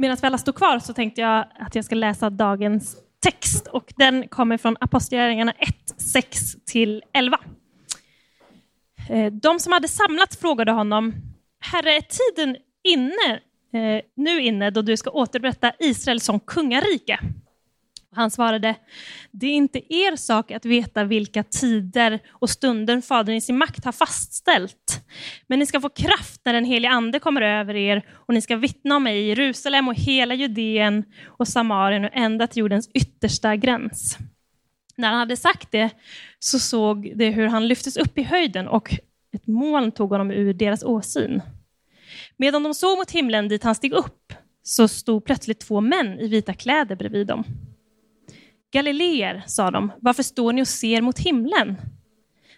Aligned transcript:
medan 0.00 0.16
vi 0.20 0.26
alla 0.26 0.38
står 0.38 0.52
kvar 0.52 0.78
så 0.78 0.92
tänkte 0.92 1.20
jag 1.20 1.44
att 1.58 1.74
jag 1.74 1.84
ska 1.84 1.94
läsa 1.94 2.30
dagens 2.30 2.96
text 3.22 3.66
och 3.66 3.92
den 3.96 4.28
kommer 4.28 4.56
från 4.56 4.76
Apostlagärningarna 4.80 5.52
1, 5.58 5.74
6-11. 7.14 7.34
Eh, 9.10 9.32
de 9.32 9.60
som 9.60 9.72
hade 9.72 9.88
samlats 9.88 10.36
frågade 10.36 10.72
honom, 10.72 11.14
Herre, 11.60 11.96
är 11.96 12.00
tiden 12.00 12.56
inne, 12.84 13.40
eh, 13.72 14.02
nu 14.16 14.40
inne 14.40 14.70
då 14.70 14.82
du 14.82 14.96
ska 14.96 15.10
återupprätta 15.10 15.72
Israel 15.78 16.20
som 16.20 16.40
kungarike? 16.40 17.20
Han 18.12 18.30
svarade, 18.30 18.74
det 19.30 19.46
är 19.46 19.52
inte 19.52 19.94
er 19.94 20.16
sak 20.16 20.50
att 20.50 20.64
veta 20.64 21.04
vilka 21.04 21.42
tider 21.42 22.18
och 22.28 22.50
stunder 22.50 23.00
Fadern 23.00 23.36
i 23.36 23.40
sin 23.40 23.58
makt 23.58 23.84
har 23.84 23.92
fastställt. 23.92 25.04
Men 25.46 25.58
ni 25.58 25.66
ska 25.66 25.80
få 25.80 25.88
kraft 25.88 26.40
när 26.44 26.52
den 26.52 26.64
helige 26.64 26.90
Ande 26.92 27.18
kommer 27.18 27.42
över 27.42 27.74
er 27.74 28.06
och 28.12 28.34
ni 28.34 28.40
ska 28.40 28.56
vittna 28.56 28.96
om 28.96 29.02
mig 29.02 29.18
i 29.18 29.28
Jerusalem 29.28 29.88
och 29.88 29.94
hela 29.94 30.34
Judeen 30.34 31.04
och 31.26 31.48
Samarien 31.48 32.04
och 32.04 32.10
ända 32.12 32.46
till 32.46 32.60
jordens 32.60 32.90
yttersta 32.94 33.56
gräns. 33.56 34.18
När 34.96 35.08
han 35.08 35.18
hade 35.18 35.36
sagt 35.36 35.70
det 35.70 35.90
så 36.38 36.58
såg 36.58 37.12
de 37.16 37.30
hur 37.30 37.46
han 37.46 37.68
lyftes 37.68 37.96
upp 37.96 38.18
i 38.18 38.22
höjden 38.22 38.68
och 38.68 38.94
ett 39.32 39.46
moln 39.46 39.92
tog 39.92 40.10
honom 40.10 40.30
ur 40.30 40.54
deras 40.54 40.82
åsyn. 40.82 41.42
Medan 42.36 42.62
de 42.62 42.74
såg 42.74 42.98
mot 42.98 43.10
himlen 43.10 43.48
dit 43.48 43.64
han 43.64 43.74
steg 43.74 43.92
upp 43.92 44.32
så 44.62 44.88
stod 44.88 45.24
plötsligt 45.24 45.60
två 45.60 45.80
män 45.80 46.20
i 46.20 46.28
vita 46.28 46.54
kläder 46.54 46.96
bredvid 46.96 47.26
dem. 47.26 47.44
Galileer, 48.72 49.42
sa 49.46 49.70
de, 49.70 49.92
varför 50.00 50.22
står 50.22 50.52
ni 50.52 50.62
och 50.62 50.68
ser 50.68 51.00
mot 51.00 51.18
himlen? 51.18 51.76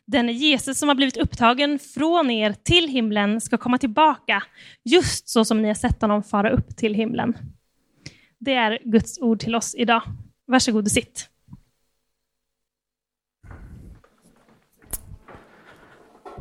Den 0.06 0.28
Jesus 0.28 0.78
som 0.78 0.88
har 0.88 0.94
blivit 0.94 1.16
upptagen 1.16 1.78
från 1.78 2.30
er 2.30 2.52
till 2.52 2.88
himlen 2.88 3.40
ska 3.40 3.58
komma 3.58 3.78
tillbaka, 3.78 4.42
just 4.84 5.28
så 5.28 5.44
som 5.44 5.62
ni 5.62 5.68
har 5.68 5.74
sett 5.74 6.02
honom 6.02 6.22
fara 6.22 6.50
upp 6.50 6.76
till 6.76 6.94
himlen. 6.94 7.36
Det 8.38 8.54
är 8.54 8.78
Guds 8.84 9.18
ord 9.18 9.40
till 9.40 9.54
oss 9.54 9.74
idag. 9.74 10.02
Varsågod 10.46 10.84
och 10.84 10.90
sitt. 10.90 11.28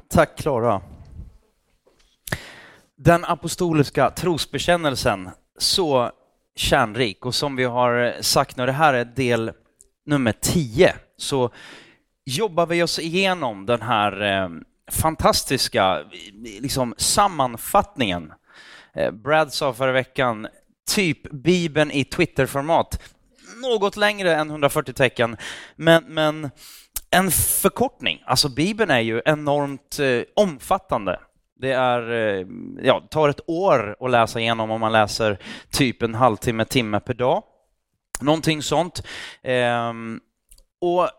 Tack 0.10 0.38
Klara. 0.38 0.82
Den 2.98 3.26
apostoliska 3.26 4.10
trosbekännelsen, 4.10 5.30
så 5.58 6.12
kärnrik 6.62 7.26
och 7.26 7.36
som 7.36 7.56
vi 7.56 7.64
har 7.64 8.22
sagt 8.22 8.58
nu, 8.58 8.66
det 8.66 8.72
här 8.72 8.94
är 8.94 9.06
del 9.06 9.52
nummer 10.06 10.34
10 10.42 10.94
så 11.18 11.52
jobbar 12.26 12.66
vi 12.66 12.84
oss 12.84 13.00
igenom 13.00 13.66
den 13.66 13.82
här 13.82 14.22
eh, 14.22 14.50
fantastiska 14.92 16.04
liksom, 16.44 16.94
sammanfattningen. 16.98 18.34
Eh, 18.96 19.12
Brad 19.12 19.54
sa 19.54 19.74
förra 19.74 19.92
veckan, 19.92 20.48
typ 20.90 21.32
Bibeln 21.32 21.92
i 21.92 22.04
Twitter-format. 22.04 23.02
Något 23.62 23.98
längre 23.98 24.36
än 24.36 24.50
140 24.50 24.94
tecken, 24.94 25.38
men, 25.76 26.04
men 26.08 26.50
en 27.10 27.32
förkortning. 27.32 28.24
Alltså 28.26 28.50
Bibeln 28.50 28.92
är 28.92 29.00
ju 29.00 29.22
enormt 29.26 30.00
eh, 30.00 30.22
omfattande. 30.36 31.20
Det 31.62 31.72
är, 31.72 32.12
eh, 32.12 32.46
ja, 32.82 33.04
tar 33.10 33.30
ett 33.30 33.40
år 33.48 33.96
att 34.00 34.12
läsa 34.12 34.40
igenom 34.40 34.72
om 34.72 34.80
man 34.80 34.92
läser 34.92 35.38
typ 35.72 36.02
en 36.02 36.16
halvtimme, 36.16 36.66
timme 36.66 37.00
per 37.00 37.14
dag. 37.14 37.44
Någonting 38.22 38.62
sånt. 38.62 39.04
Ehm, 39.44 40.20
och 40.82 41.10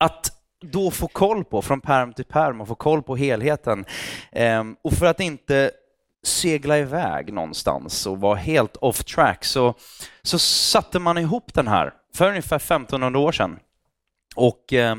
att 0.00 0.30
då 0.60 0.90
få 0.90 1.08
koll 1.08 1.44
på, 1.44 1.62
från 1.62 1.80
perm 1.80 2.12
till 2.12 2.24
perm, 2.24 2.60
och 2.60 2.68
få 2.68 2.74
koll 2.74 3.02
på 3.02 3.16
helheten. 3.16 3.84
Ehm, 4.32 4.76
och 4.82 4.92
för 4.92 5.06
att 5.06 5.20
inte 5.20 5.70
segla 6.24 6.78
iväg 6.78 7.32
någonstans 7.32 8.06
och 8.06 8.20
vara 8.20 8.36
helt 8.36 8.76
off 8.76 9.04
track 9.04 9.44
så, 9.44 9.74
så 10.22 10.38
satte 10.38 10.98
man 10.98 11.18
ihop 11.18 11.54
den 11.54 11.68
här 11.68 11.92
för 12.14 12.28
ungefär 12.28 12.56
1500 12.56 13.20
år 13.20 13.32
sedan. 13.32 13.58
Och 14.34 14.72
eh, 14.72 14.96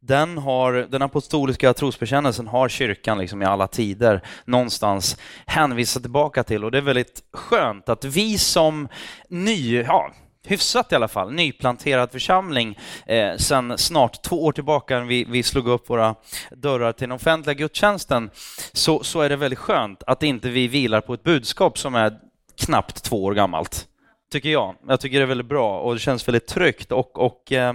den, 0.00 0.38
har, 0.38 0.72
den 0.72 1.02
apostoliska 1.02 1.74
trosbekännelsen 1.74 2.46
har 2.46 2.68
kyrkan 2.68 3.18
liksom 3.18 3.42
i 3.42 3.44
alla 3.44 3.66
tider 3.66 4.20
någonstans 4.44 5.16
hänvisat 5.46 6.02
tillbaka 6.02 6.44
till 6.44 6.64
och 6.64 6.70
det 6.70 6.78
är 6.78 6.82
väldigt 6.82 7.22
skönt 7.32 7.88
att 7.88 8.04
vi 8.04 8.38
som 8.38 8.88
ny, 9.28 9.82
ja, 9.82 10.10
hyfsat 10.46 10.92
i 10.92 10.94
alla 10.94 11.08
fall, 11.08 11.32
nyplanterad 11.32 12.10
församling 12.12 12.78
eh, 13.06 13.36
sen 13.36 13.78
snart 13.78 14.22
två 14.22 14.44
år 14.44 14.52
tillbaka 14.52 14.98
när 14.98 15.06
vi, 15.06 15.24
vi 15.24 15.42
slog 15.42 15.68
upp 15.68 15.90
våra 15.90 16.14
dörrar 16.50 16.92
till 16.92 17.08
den 17.08 17.16
offentliga 17.16 17.54
gudstjänsten 17.54 18.30
så, 18.72 19.04
så 19.04 19.20
är 19.20 19.28
det 19.28 19.36
väldigt 19.36 19.58
skönt 19.58 20.02
att 20.06 20.22
inte 20.22 20.48
vi 20.48 20.68
vilar 20.68 21.00
på 21.00 21.14
ett 21.14 21.22
budskap 21.22 21.78
som 21.78 21.94
är 21.94 22.18
knappt 22.56 23.04
två 23.04 23.24
år 23.24 23.34
gammalt. 23.34 23.86
Tycker 24.32 24.48
jag. 24.48 24.74
Jag 24.88 25.00
tycker 25.00 25.18
det 25.18 25.24
är 25.24 25.26
väldigt 25.26 25.46
bra 25.46 25.80
och 25.80 25.94
det 25.94 26.00
känns 26.00 26.28
väldigt 26.28 26.46
tryggt 26.46 26.92
och, 26.92 27.18
och 27.18 27.52
eh, 27.52 27.74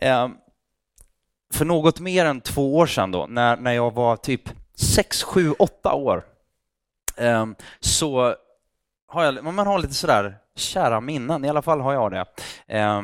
Eh, 0.00 0.28
för 1.54 1.64
något 1.64 2.00
mer 2.00 2.24
än 2.24 2.40
två 2.40 2.76
år 2.76 2.86
sedan 2.86 3.10
då, 3.10 3.26
när, 3.26 3.56
när 3.56 3.72
jag 3.72 3.94
var 3.94 4.16
typ 4.16 4.42
sex, 4.74 5.22
sju, 5.22 5.52
åtta 5.52 5.94
år, 5.94 6.24
eh, 7.16 7.46
så 7.80 8.34
har 9.08 9.24
jag, 9.24 9.44
man 9.44 9.66
har 9.66 9.78
lite 9.78 9.94
sådär 9.94 10.36
kära 10.56 11.00
minnen, 11.00 11.44
i 11.44 11.48
alla 11.48 11.62
fall 11.62 11.80
har 11.80 11.92
jag 11.92 12.10
det. 12.10 12.26
Eh, 12.66 13.02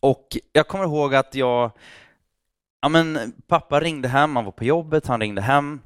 och 0.00 0.36
jag 0.52 0.68
kommer 0.68 0.84
ihåg 0.84 1.14
att 1.14 1.34
jag, 1.34 1.70
ja 2.80 2.88
men 2.88 3.32
pappa 3.46 3.80
ringde 3.80 4.08
hem, 4.08 4.36
han 4.36 4.44
var 4.44 4.52
på 4.52 4.64
jobbet, 4.64 5.06
han 5.06 5.20
ringde 5.20 5.42
hem 5.42 5.80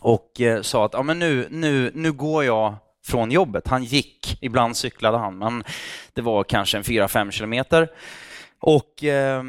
och 0.00 0.40
eh, 0.40 0.62
sa 0.62 0.84
att 0.84 0.92
ja 0.92 1.02
men 1.02 1.18
nu, 1.18 1.46
nu, 1.50 1.90
nu 1.94 2.12
går 2.12 2.44
jag 2.44 2.74
från 3.06 3.30
jobbet. 3.30 3.68
Han 3.68 3.84
gick, 3.84 4.38
ibland 4.40 4.76
cyklade 4.76 5.18
han, 5.18 5.38
men 5.38 5.64
det 6.14 6.22
var 6.22 6.44
kanske 6.44 6.76
en 6.76 6.82
4-5 6.82 7.30
kilometer. 7.30 7.88
Och 8.66 9.04
eh, 9.04 9.42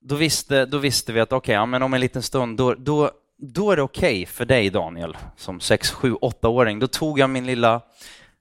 då, 0.00 0.14
visste, 0.14 0.66
då 0.66 0.78
visste 0.78 1.12
vi 1.12 1.20
att 1.20 1.32
okej, 1.32 1.36
okay, 1.36 1.54
ja, 1.54 1.66
men 1.66 1.82
om 1.82 1.94
en 1.94 2.00
liten 2.00 2.22
stund, 2.22 2.56
då, 2.56 2.74
då, 2.74 3.10
då 3.38 3.70
är 3.70 3.76
det 3.76 3.82
okej 3.82 4.22
okay 4.22 4.26
för 4.26 4.44
dig 4.44 4.70
Daniel, 4.70 5.16
som 5.36 5.60
6, 5.60 5.90
7, 5.90 6.14
8-åring. 6.14 6.78
Då 6.78 6.86
tog 6.86 7.18
jag 7.18 7.30
min 7.30 7.46
lilla 7.46 7.80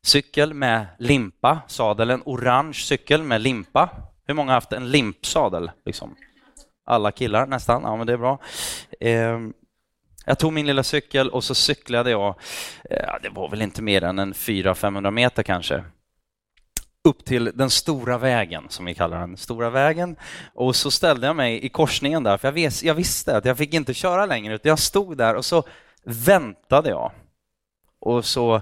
cykel 0.03 0.53
med 0.53 0.85
limpa, 0.99 1.59
sadel, 1.67 2.09
en 2.09 2.21
orange 2.25 2.73
cykel 2.73 3.23
med 3.23 3.41
limpa. 3.41 3.89
Hur 4.27 4.33
många 4.33 4.49
har 4.49 4.53
haft 4.55 4.73
en 4.73 4.91
limpsadel? 4.91 5.71
Liksom? 5.85 6.15
Alla 6.85 7.11
killar 7.11 7.45
nästan, 7.45 7.81
ja 7.83 7.95
men 7.95 8.07
det 8.07 8.13
är 8.13 8.17
bra. 8.17 8.39
Eh, 8.99 9.39
jag 10.25 10.39
tog 10.39 10.53
min 10.53 10.67
lilla 10.67 10.83
cykel 10.83 11.29
och 11.29 11.43
så 11.43 11.55
cyklade 11.55 12.11
jag, 12.11 12.35
eh, 12.89 13.13
det 13.21 13.29
var 13.29 13.49
väl 13.49 13.61
inte 13.61 13.81
mer 13.81 14.03
än 14.03 14.19
en 14.19 14.33
400-500 14.33 15.11
meter 15.11 15.43
kanske, 15.43 15.83
upp 17.07 17.25
till 17.25 17.51
den 17.55 17.69
stora 17.69 18.17
vägen, 18.17 18.63
som 18.69 18.85
vi 18.85 18.95
kallar 18.95 19.19
den, 19.19 19.37
stora 19.37 19.69
vägen. 19.69 20.15
Och 20.53 20.75
så 20.75 20.91
ställde 20.91 21.27
jag 21.27 21.35
mig 21.35 21.65
i 21.65 21.69
korsningen 21.69 22.23
där, 22.23 22.37
för 22.37 22.47
jag, 22.47 22.53
vis, 22.53 22.83
jag 22.83 22.93
visste 22.93 23.37
att 23.37 23.45
jag 23.45 23.57
fick 23.57 23.73
inte 23.73 23.93
köra 23.93 24.25
längre, 24.25 24.55
utan 24.55 24.69
jag 24.69 24.79
stod 24.79 25.17
där 25.17 25.35
och 25.35 25.45
så 25.45 25.63
väntade 26.03 26.89
jag. 26.89 27.11
Och 27.99 28.25
så 28.25 28.61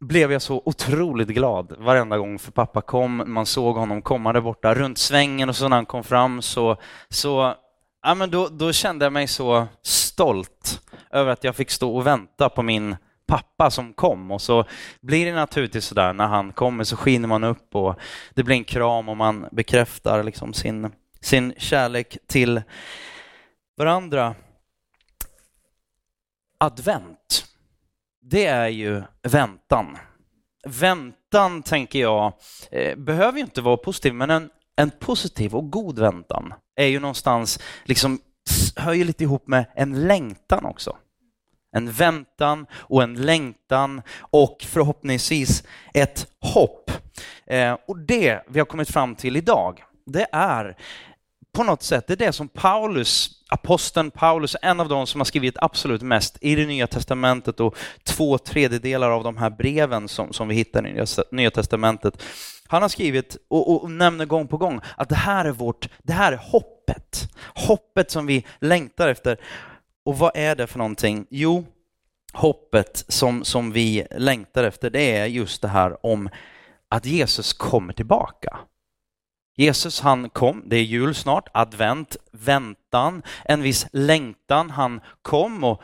blev 0.00 0.32
jag 0.32 0.42
så 0.42 0.62
otroligt 0.64 1.28
glad 1.28 1.74
varenda 1.78 2.18
gång 2.18 2.38
för 2.38 2.52
pappa 2.52 2.80
kom. 2.80 3.22
Man 3.26 3.46
såg 3.46 3.76
honom 3.76 4.02
komma 4.02 4.32
där 4.32 4.40
borta 4.40 4.74
runt 4.74 4.98
svängen 4.98 5.48
och 5.48 5.56
så 5.56 5.68
när 5.68 5.76
han 5.76 5.86
kom 5.86 6.04
fram 6.04 6.42
så, 6.42 6.76
så 7.08 7.54
ja, 8.02 8.14
men 8.14 8.30
då, 8.30 8.48
då 8.48 8.72
kände 8.72 9.04
jag 9.04 9.12
mig 9.12 9.26
så 9.26 9.66
stolt 9.82 10.80
över 11.10 11.32
att 11.32 11.44
jag 11.44 11.56
fick 11.56 11.70
stå 11.70 11.96
och 11.96 12.06
vänta 12.06 12.48
på 12.48 12.62
min 12.62 12.96
pappa 13.28 13.70
som 13.70 13.92
kom 13.92 14.30
och 14.30 14.42
så 14.42 14.64
blir 15.00 15.26
det 15.26 15.32
naturligtvis 15.32 15.84
sådär 15.84 16.12
när 16.12 16.26
han 16.26 16.52
kommer 16.52 16.84
så 16.84 16.96
skiner 16.96 17.28
man 17.28 17.44
upp 17.44 17.74
och 17.74 17.94
det 18.34 18.42
blir 18.42 18.56
en 18.56 18.64
kram 18.64 19.08
och 19.08 19.16
man 19.16 19.48
bekräftar 19.52 20.22
liksom 20.22 20.54
sin, 20.54 20.90
sin 21.20 21.54
kärlek 21.58 22.18
till 22.26 22.62
varandra. 23.76 24.34
Advent 26.60 27.44
det 28.30 28.46
är 28.46 28.68
ju 28.68 29.02
väntan. 29.22 29.98
Väntan, 30.66 31.62
tänker 31.62 31.98
jag, 31.98 32.32
eh, 32.70 32.96
behöver 32.96 33.38
ju 33.38 33.44
inte 33.44 33.60
vara 33.60 33.76
positiv, 33.76 34.14
men 34.14 34.30
en, 34.30 34.50
en 34.76 34.90
positiv 34.90 35.54
och 35.54 35.70
god 35.70 35.98
väntan 35.98 36.54
är 36.76 36.86
ju 36.86 37.00
någonstans, 37.00 37.60
liksom, 37.84 38.18
hör 38.76 38.92
ju 38.92 39.04
lite 39.04 39.24
ihop 39.24 39.46
med 39.46 39.64
en 39.74 40.06
längtan 40.06 40.64
också. 40.64 40.96
En 41.72 41.92
väntan 41.92 42.66
och 42.72 43.02
en 43.02 43.14
längtan 43.14 44.02
och 44.20 44.56
förhoppningsvis 44.68 45.64
ett 45.94 46.26
hopp. 46.40 46.90
Eh, 47.46 47.76
och 47.88 47.98
det 47.98 48.40
vi 48.48 48.58
har 48.58 48.66
kommit 48.66 48.90
fram 48.90 49.14
till 49.14 49.36
idag, 49.36 49.82
det 50.06 50.26
är 50.32 50.76
på 51.52 51.64
något 51.64 51.82
sätt, 51.82 52.06
det 52.06 52.12
är 52.12 52.16
det 52.16 52.32
som 52.32 52.48
Paulus, 52.48 53.30
aposteln 53.48 54.10
Paulus, 54.10 54.56
en 54.62 54.80
av 54.80 54.88
de 54.88 55.06
som 55.06 55.20
har 55.20 55.24
skrivit 55.24 55.56
absolut 55.58 56.02
mest 56.02 56.38
i 56.40 56.54
det 56.54 56.66
nya 56.66 56.86
testamentet 56.86 57.60
och 57.60 57.76
två 58.04 58.38
tredjedelar 58.38 59.10
av 59.10 59.24
de 59.24 59.36
här 59.36 59.50
breven 59.50 60.08
som, 60.08 60.32
som 60.32 60.48
vi 60.48 60.54
hittar 60.54 60.86
i 60.86 61.04
nya 61.30 61.50
testamentet. 61.50 62.22
Han 62.66 62.82
har 62.82 62.88
skrivit 62.88 63.36
och, 63.48 63.82
och 63.82 63.90
nämner 63.90 64.26
gång 64.26 64.48
på 64.48 64.56
gång 64.56 64.80
att 64.96 65.08
det 65.08 65.14
här 65.14 65.44
är 65.44 65.52
vårt, 65.52 65.88
det 66.02 66.12
här 66.12 66.32
är 66.32 66.36
hoppet. 66.36 67.28
Hoppet 67.54 68.10
som 68.10 68.26
vi 68.26 68.46
längtar 68.60 69.08
efter. 69.08 69.38
Och 70.08 70.18
vad 70.18 70.30
är 70.34 70.56
det 70.56 70.66
för 70.66 70.78
någonting? 70.78 71.26
Jo, 71.30 71.66
hoppet 72.32 73.04
som, 73.08 73.44
som 73.44 73.72
vi 73.72 74.06
längtar 74.10 74.64
efter, 74.64 74.90
det 74.90 75.16
är 75.16 75.26
just 75.26 75.62
det 75.62 75.68
här 75.68 76.06
om 76.06 76.28
att 76.88 77.06
Jesus 77.06 77.52
kommer 77.52 77.92
tillbaka. 77.92 78.58
Jesus 79.56 80.00
han 80.00 80.30
kom, 80.30 80.62
det 80.66 80.76
är 80.76 80.82
jul 80.82 81.14
snart, 81.14 81.48
advent, 81.54 82.16
väntan, 82.32 83.22
en 83.44 83.62
viss 83.62 83.86
längtan. 83.92 84.70
Han 84.70 85.00
kom 85.22 85.64
och 85.64 85.82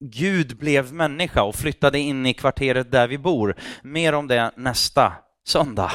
Gud 0.00 0.56
blev 0.58 0.92
människa 0.92 1.42
och 1.42 1.54
flyttade 1.54 1.98
in 1.98 2.26
i 2.26 2.34
kvarteret 2.34 2.92
där 2.92 3.08
vi 3.08 3.18
bor. 3.18 3.56
Mer 3.82 4.12
om 4.12 4.28
det 4.28 4.52
nästa 4.56 5.12
söndag. 5.46 5.92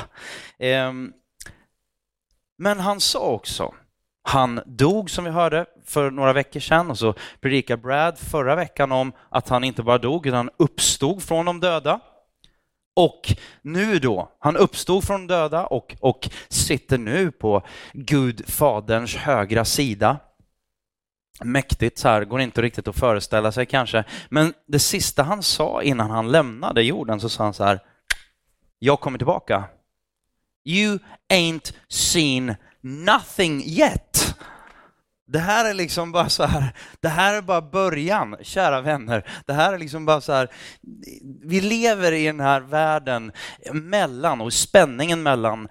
Ehm, 0.58 1.14
men 2.58 2.80
han 2.80 3.00
sa 3.00 3.20
också, 3.20 3.74
han 4.24 4.62
dog 4.66 5.10
som 5.10 5.24
vi 5.24 5.30
hörde 5.30 5.66
för 5.90 6.12
några 6.12 6.34
veckor 6.34 6.60
sedan 6.60 6.92
och 6.92 6.98
så 6.98 7.14
predikade 7.42 7.82
Brad 7.82 8.18
förra 8.18 8.56
veckan 8.56 8.92
om 8.92 9.12
att 9.30 9.50
han 9.50 9.64
inte 9.64 9.84
bara 9.84 9.98
dog 9.98 10.28
utan 10.28 10.50
uppstod 10.58 11.24
från 11.24 11.46
de 11.46 11.60
döda. 11.60 12.00
Och 12.96 13.22
nu 13.62 14.00
då, 14.00 14.32
han 14.40 14.58
uppstod 14.58 15.04
från 15.04 15.28
de 15.28 15.34
döda 15.34 15.66
och, 15.66 15.96
och 16.00 16.30
sitter 16.50 16.98
nu 16.98 17.32
på 17.32 17.64
Gud 17.94 18.50
Faderns 18.50 19.16
högra 19.16 19.66
sida. 19.66 20.18
Mäktigt 21.44 21.98
så 21.98 22.08
här, 22.08 22.26
går 22.26 22.42
inte 22.42 22.62
riktigt 22.62 22.88
att 22.88 23.00
föreställa 23.00 23.52
sig 23.52 23.66
kanske. 23.66 24.04
Men 24.30 24.54
det 24.68 24.80
sista 24.80 25.24
han 25.24 25.44
sa 25.44 25.82
innan 25.84 26.12
han 26.12 26.32
lämnade 26.32 26.84
jorden 26.84 27.20
så 27.20 27.30
sa 27.30 27.44
han 27.44 27.54
så 27.54 27.64
här, 27.64 27.80
jag 28.80 29.00
kommer 29.00 29.18
tillbaka. 29.18 29.64
You 30.66 31.00
ain't 31.34 31.74
seen 31.88 32.56
nothing 32.82 33.64
yet. 33.66 34.19
Det 35.32 35.40
här 35.40 35.70
är 35.70 35.74
liksom 35.74 36.12
bara 36.12 36.30
så 36.30 36.44
här, 36.44 36.74
det 37.00 37.08
här 37.08 37.34
är 37.34 37.42
bara 37.42 37.62
början, 37.62 38.36
kära 38.42 38.82
vänner. 38.82 39.24
Det 39.46 39.54
här 39.54 39.74
är 39.74 39.78
liksom 39.78 40.06
bara 40.06 40.22
så 40.22 40.34
här, 40.34 40.50
vi 41.44 41.62
lever 41.62 42.12
i 42.12 42.26
den 42.26 42.40
här 42.40 42.62
världen 42.62 43.32
mellan 43.74 44.42
och 44.42 44.54
spänningen 44.54 45.24
mellan, 45.24 45.68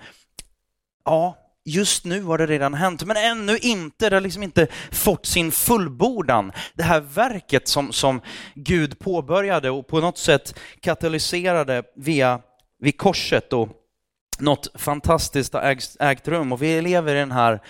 ja, 1.05 1.37
just 1.65 2.05
nu 2.05 2.23
har 2.23 2.39
det 2.39 2.47
redan 2.47 2.75
hänt, 2.75 3.05
men 3.05 3.17
ännu 3.17 3.59
inte, 3.59 4.11
det 4.11 4.17
har 4.17 4.21
liksom 4.21 4.43
inte 4.43 4.67
fått 4.91 5.27
sin 5.27 5.53
fullbordan. 5.53 6.53
Det 6.75 6.83
här 6.83 7.01
verket 7.01 7.69
som, 7.69 7.93
som 7.93 8.21
Gud 8.55 8.99
påbörjade 8.99 9.71
och 9.71 9.87
på 9.87 10.01
något 10.01 10.19
sätt 10.19 10.59
katalyserade 10.81 11.83
via, 11.97 12.41
vid 12.79 12.99
korset 12.99 13.53
och 13.53 13.69
något 14.39 14.69
fantastiskt 14.75 15.53
har 15.53 15.63
ägt, 15.63 15.97
ägt 16.01 16.29
rum 16.29 16.53
och 16.53 16.63
vi 16.63 16.83
lever 16.83 17.15
i 17.15 17.19
den 17.19 17.33
här 17.33 17.61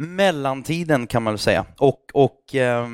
mellantiden 0.00 1.06
kan 1.06 1.22
man 1.22 1.32
väl 1.32 1.38
säga. 1.38 1.66
Och, 1.78 2.10
och 2.12 2.54
eh, 2.54 2.88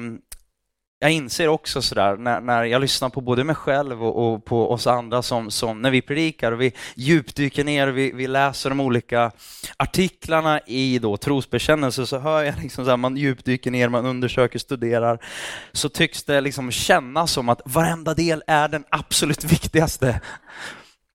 jag 0.98 1.10
inser 1.10 1.48
också 1.48 1.82
sådär 1.82 2.16
när, 2.16 2.40
när 2.40 2.64
jag 2.64 2.80
lyssnar 2.80 3.08
på 3.08 3.20
både 3.20 3.44
mig 3.44 3.54
själv 3.54 4.04
och, 4.04 4.34
och, 4.34 4.44
på 4.44 4.72
oss 4.72 4.86
andra 4.86 5.22
som, 5.22 5.50
som 5.50 5.82
när 5.82 5.90
vi 5.90 6.02
predikar 6.02 6.52
och 6.52 6.60
vi 6.60 6.72
djupdyker 6.94 7.64
ner 7.64 7.86
och 7.86 7.98
vi, 7.98 8.12
vi 8.12 8.26
läser 8.26 8.70
de 8.70 8.80
olika 8.80 9.32
artiklarna 9.76 10.60
i 10.66 10.98
då 10.98 11.16
trosbekännelse 11.16 12.06
så 12.06 12.18
hör 12.18 12.42
jag 12.42 12.54
liksom 12.62 12.84
så 12.84 12.90
här, 12.90 12.96
man 12.96 13.16
djupdyker 13.16 13.70
ner, 13.70 13.88
man 13.88 14.06
undersöker, 14.06 14.58
studerar, 14.58 15.24
så 15.72 15.88
tycks 15.88 16.24
det 16.24 16.40
liksom 16.40 16.70
kännas 16.70 17.32
som 17.32 17.48
att 17.48 17.60
varenda 17.64 18.14
del 18.14 18.42
är 18.46 18.68
den 18.68 18.84
absolut 18.90 19.44
viktigaste. 19.52 20.20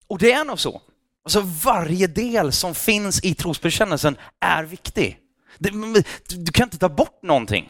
Och 0.07 0.17
det 0.17 0.31
är 0.31 0.45
nog 0.45 0.59
så. 0.59 0.81
Alltså 1.23 1.41
varje 1.63 2.07
del 2.07 2.51
som 2.51 2.75
finns 2.75 3.23
i 3.23 3.33
trosbekännelsen 3.33 4.15
är 4.39 4.63
viktig. 4.63 5.20
Du 5.59 6.51
kan 6.53 6.63
inte 6.63 6.77
ta 6.77 6.89
bort 6.89 7.24
någonting. 7.24 7.69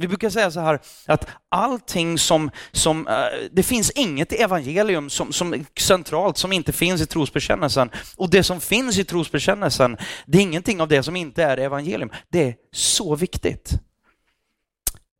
Vi 0.00 0.08
brukar 0.08 0.30
säga 0.30 0.50
så 0.50 0.60
här 0.60 0.80
att 1.06 1.26
allting 1.48 2.18
som, 2.18 2.50
som 2.72 3.06
eh, 3.08 3.14
det 3.52 3.62
finns 3.62 3.90
inget 3.90 4.32
evangelium 4.32 5.10
som, 5.10 5.32
som 5.32 5.64
centralt 5.78 6.38
som 6.38 6.52
inte 6.52 6.72
finns 6.72 7.00
i 7.00 7.06
trosbekännelsen. 7.06 7.90
Och 8.16 8.30
det 8.30 8.42
som 8.42 8.60
finns 8.60 8.98
i 8.98 9.04
trosbekännelsen, 9.04 9.96
det 10.26 10.38
är 10.38 10.42
ingenting 10.42 10.80
av 10.80 10.88
det 10.88 11.02
som 11.02 11.16
inte 11.16 11.44
är 11.44 11.56
evangelium. 11.56 12.10
Det 12.28 12.48
är 12.48 12.54
så 12.72 13.14
viktigt. 13.14 13.72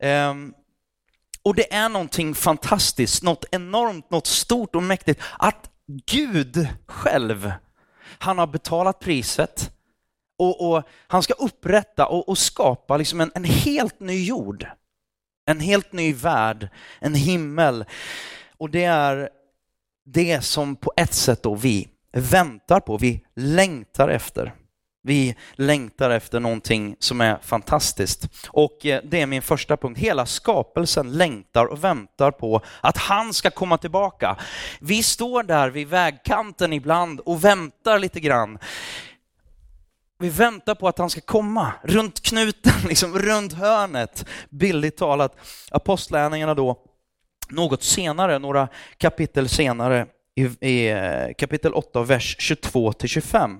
Um, 0.03 0.53
och 1.43 1.55
det 1.55 1.73
är 1.73 1.89
någonting 1.89 2.35
fantastiskt, 2.35 3.23
något 3.23 3.45
enormt, 3.51 4.11
något 4.11 4.27
stort 4.27 4.75
och 4.75 4.83
mäktigt 4.83 5.21
att 5.39 5.69
Gud 6.05 6.67
själv, 6.87 7.51
han 8.19 8.37
har 8.37 8.47
betalat 8.47 8.99
priset 8.99 9.71
och, 10.41 10.71
och 10.71 10.83
han 11.07 11.23
ska 11.23 11.33
upprätta 11.33 12.05
och, 12.05 12.29
och 12.29 12.37
skapa 12.37 12.97
liksom 12.97 13.21
en, 13.21 13.31
en, 13.35 13.43
helt 13.43 13.99
ny 13.99 14.25
jord. 14.25 14.67
En 15.45 15.59
helt 15.59 15.93
ny 15.93 16.13
värld, 16.13 16.69
en 16.99 17.15
himmel. 17.15 17.85
Och 18.57 18.69
det 18.69 18.83
är 18.83 19.29
det 20.05 20.41
som 20.41 20.75
på 20.75 20.93
ett 20.97 21.13
sätt 21.13 21.43
då 21.43 21.55
vi 21.55 21.87
väntar 22.11 22.79
på, 22.79 22.97
vi 22.97 23.25
längtar 23.35 24.09
efter. 24.09 24.53
Vi 25.03 25.35
längtar 25.53 26.09
efter 26.09 26.39
någonting 26.39 26.95
som 26.99 27.21
är 27.21 27.37
fantastiskt. 27.41 28.27
Och 28.47 28.85
eh, 28.85 29.01
det 29.03 29.21
är 29.21 29.25
min 29.25 29.41
första 29.41 29.77
punkt. 29.77 29.99
Hela 29.99 30.25
skapelsen 30.25 31.11
längtar 31.11 31.65
och 31.65 31.83
väntar 31.83 32.31
på 32.31 32.61
att 32.81 32.97
han 32.97 33.33
ska 33.33 33.49
komma 33.49 33.77
tillbaka. 33.77 34.37
Vi 34.79 35.03
står 35.03 35.43
där 35.43 35.69
vid 35.69 35.87
vägkanten 35.87 36.73
ibland 36.73 37.19
och 37.19 37.43
väntar 37.43 37.99
lite 37.99 38.19
grann. 38.19 38.59
Vi 40.21 40.29
väntar 40.29 40.75
på 40.75 40.87
att 40.87 40.97
han 40.97 41.09
ska 41.09 41.21
komma 41.21 41.73
runt 41.83 42.21
knuten, 42.21 42.73
liksom 42.87 43.19
runt 43.19 43.53
hörnet, 43.53 44.25
bildligt 44.49 44.97
talat. 44.97 45.35
Apostlärningarna 45.71 46.53
då, 46.53 46.79
något 47.49 47.83
senare, 47.83 48.39
några 48.39 48.67
kapitel 48.97 49.49
senare, 49.49 50.07
i, 50.35 50.69
i 50.69 50.89
eh, 50.89 51.33
kapitel 51.37 51.73
8, 51.73 52.03
vers 52.03 52.35
22 52.39 52.93
till 52.93 53.09
25. 53.09 53.57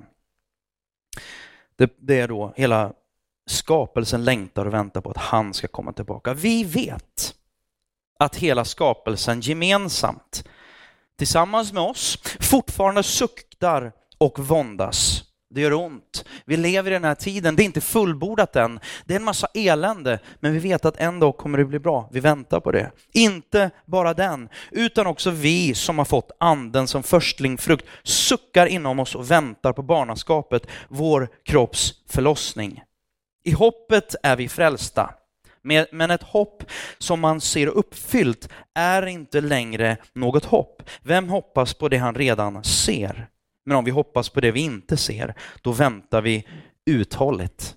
Det, 1.76 1.96
det 2.00 2.20
är 2.20 2.28
då 2.28 2.54
hela 2.56 2.94
skapelsen 3.50 4.24
längtar 4.24 4.66
och 4.66 4.74
väntar 4.74 5.02
på 5.02 5.10
att 5.10 5.18
han 5.18 5.54
ska 5.54 5.68
komma 5.68 5.94
tillbaka. 5.94 6.34
Vi 6.34 6.64
vet 6.64 7.36
att 8.20 8.36
hela 8.36 8.66
skapelsen 8.66 9.42
gemensamt, 9.42 10.48
tillsammans 11.18 11.74
med 11.74 11.84
oss, 11.84 12.18
fortfarande 12.40 13.04
suktar 13.04 13.92
och 14.18 14.40
våndas 14.40 15.24
det 15.54 15.62
gör 15.62 15.74
ont. 15.74 16.26
Vi 16.46 16.58
lever 16.58 16.92
i 16.92 16.94
den 16.94 17.04
här 17.04 17.16
tiden, 17.16 17.56
det 17.56 17.64
är 17.64 17.66
inte 17.66 17.82
fullbordat 17.82 18.56
än. 18.56 18.80
Det 19.06 19.14
är 19.14 19.20
en 19.20 19.24
massa 19.24 19.48
elände, 19.54 20.20
men 20.40 20.54
vi 20.54 20.60
vet 20.60 20.86
att 20.86 20.98
en 20.98 21.20
dag 21.20 21.38
kommer 21.38 21.58
det 21.58 21.66
bli 21.66 21.80
bra. 21.80 22.10
Vi 22.12 22.20
väntar 22.20 22.60
på 22.60 22.72
det. 22.72 22.92
Inte 23.12 23.70
bara 23.86 24.14
den, 24.14 24.50
utan 24.72 25.08
också 25.08 25.30
vi 25.30 25.74
som 25.74 25.98
har 25.98 26.06
fått 26.06 26.32
anden 26.40 26.88
som 26.88 27.04
förstlingfrukt 27.04 27.86
suckar 28.04 28.66
inom 28.66 29.00
oss 29.00 29.16
och 29.16 29.32
väntar 29.32 29.74
på 29.74 29.82
barnaskapet, 29.82 30.68
vår 30.90 31.30
kropps 31.46 31.94
förlossning. 32.10 32.84
I 33.44 33.52
hoppet 33.52 34.16
är 34.24 34.36
vi 34.36 34.50
frälsta. 34.50 35.14
Men 35.92 36.12
ett 36.12 36.24
hopp 36.24 36.64
som 36.98 37.20
man 37.20 37.42
ser 37.42 37.68
uppfyllt 37.68 38.50
är 38.74 39.06
inte 39.06 39.42
längre 39.42 39.98
något 40.14 40.46
hopp. 40.46 40.84
Vem 41.04 41.30
hoppas 41.30 41.74
på 41.74 41.90
det 41.90 41.98
han 41.98 42.16
redan 42.16 42.64
ser? 42.64 43.28
Men 43.72 43.78
om 43.78 43.86
vi 43.86 43.92
hoppas 43.92 44.30
på 44.30 44.42
det 44.42 44.52
vi 44.52 44.60
inte 44.60 44.98
ser, 44.98 45.36
då 45.62 45.72
väntar 45.72 46.22
vi 46.22 46.48
uthålligt. 46.86 47.76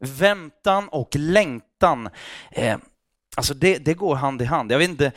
Väntan 0.00 0.88
och 0.88 1.16
längtan, 1.16 2.08
eh, 2.50 2.78
alltså 3.36 3.54
det, 3.54 3.78
det, 3.78 3.94
går 3.94 4.14
hand 4.14 4.42
i 4.42 4.44
hand. 4.44 4.72
Jag 4.72 4.78
vet 4.78 4.88
inte, 4.90 5.06
eh, 5.06 5.12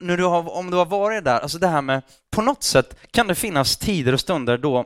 nu 0.00 0.16
du 0.16 0.24
har, 0.24 0.56
om 0.56 0.70
du 0.70 0.76
har 0.76 0.86
varit 0.86 1.24
där, 1.24 1.40
alltså 1.40 1.58
det 1.58 1.66
här 1.66 1.82
med, 1.82 2.02
på 2.30 2.42
något 2.42 2.62
sätt 2.62 2.96
kan 3.10 3.26
det 3.26 3.34
finnas 3.34 3.76
tider 3.76 4.12
och 4.12 4.20
stunder 4.20 4.58
då, 4.58 4.84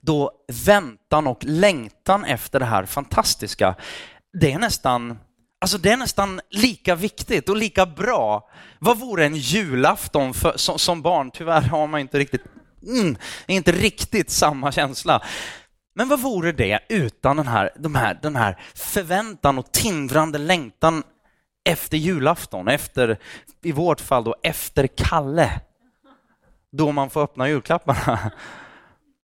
då 0.00 0.32
väntan 0.64 1.26
och 1.26 1.44
längtan 1.44 2.24
efter 2.24 2.60
det 2.60 2.66
här 2.66 2.84
fantastiska, 2.84 3.74
det 4.40 4.52
är 4.52 4.58
nästan 4.58 5.18
Alltså 5.62 5.78
det 5.78 5.90
är 5.90 5.96
nästan 5.96 6.40
lika 6.50 6.94
viktigt 6.94 7.48
och 7.48 7.56
lika 7.56 7.86
bra. 7.86 8.50
Vad 8.78 8.98
vore 8.98 9.24
en 9.24 9.36
julafton 9.36 10.34
för, 10.34 10.56
som, 10.56 10.78
som 10.78 11.02
barn? 11.02 11.30
Tyvärr 11.30 11.62
har 11.62 11.86
man 11.86 12.00
inte 12.00 12.18
riktigt 12.18 12.44
mm, 12.82 13.16
inte 13.46 13.72
riktigt 13.72 14.30
samma 14.30 14.72
känsla. 14.72 15.22
Men 15.94 16.08
vad 16.08 16.20
vore 16.20 16.52
det 16.52 16.80
utan 16.88 17.36
den 17.36 17.48
här, 17.48 17.70
de 17.78 17.94
här, 17.94 18.18
den 18.22 18.36
här 18.36 18.60
förväntan 18.74 19.58
och 19.58 19.72
tindrande 19.72 20.38
längtan 20.38 21.02
efter 21.64 21.96
julafton, 21.96 22.68
efter, 22.68 23.18
i 23.62 23.72
vårt 23.72 24.00
fall 24.00 24.24
då, 24.24 24.34
efter 24.42 24.86
Kalle, 24.86 25.60
då 26.72 26.92
man 26.92 27.10
får 27.10 27.22
öppna 27.22 27.48
julklapparna. 27.48 28.32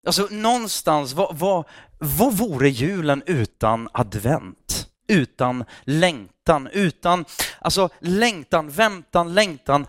Alltså 0.05 0.27
någonstans, 0.31 1.13
vad, 1.13 1.37
vad, 1.37 1.65
vad 1.99 2.37
vore 2.37 2.69
julen 2.69 3.23
utan 3.25 3.89
advent? 3.93 4.89
Utan 5.07 5.65
längtan, 5.83 6.67
utan, 6.67 7.25
alltså 7.59 7.89
längtan, 7.99 8.69
väntan, 8.69 9.33
längtan, 9.33 9.87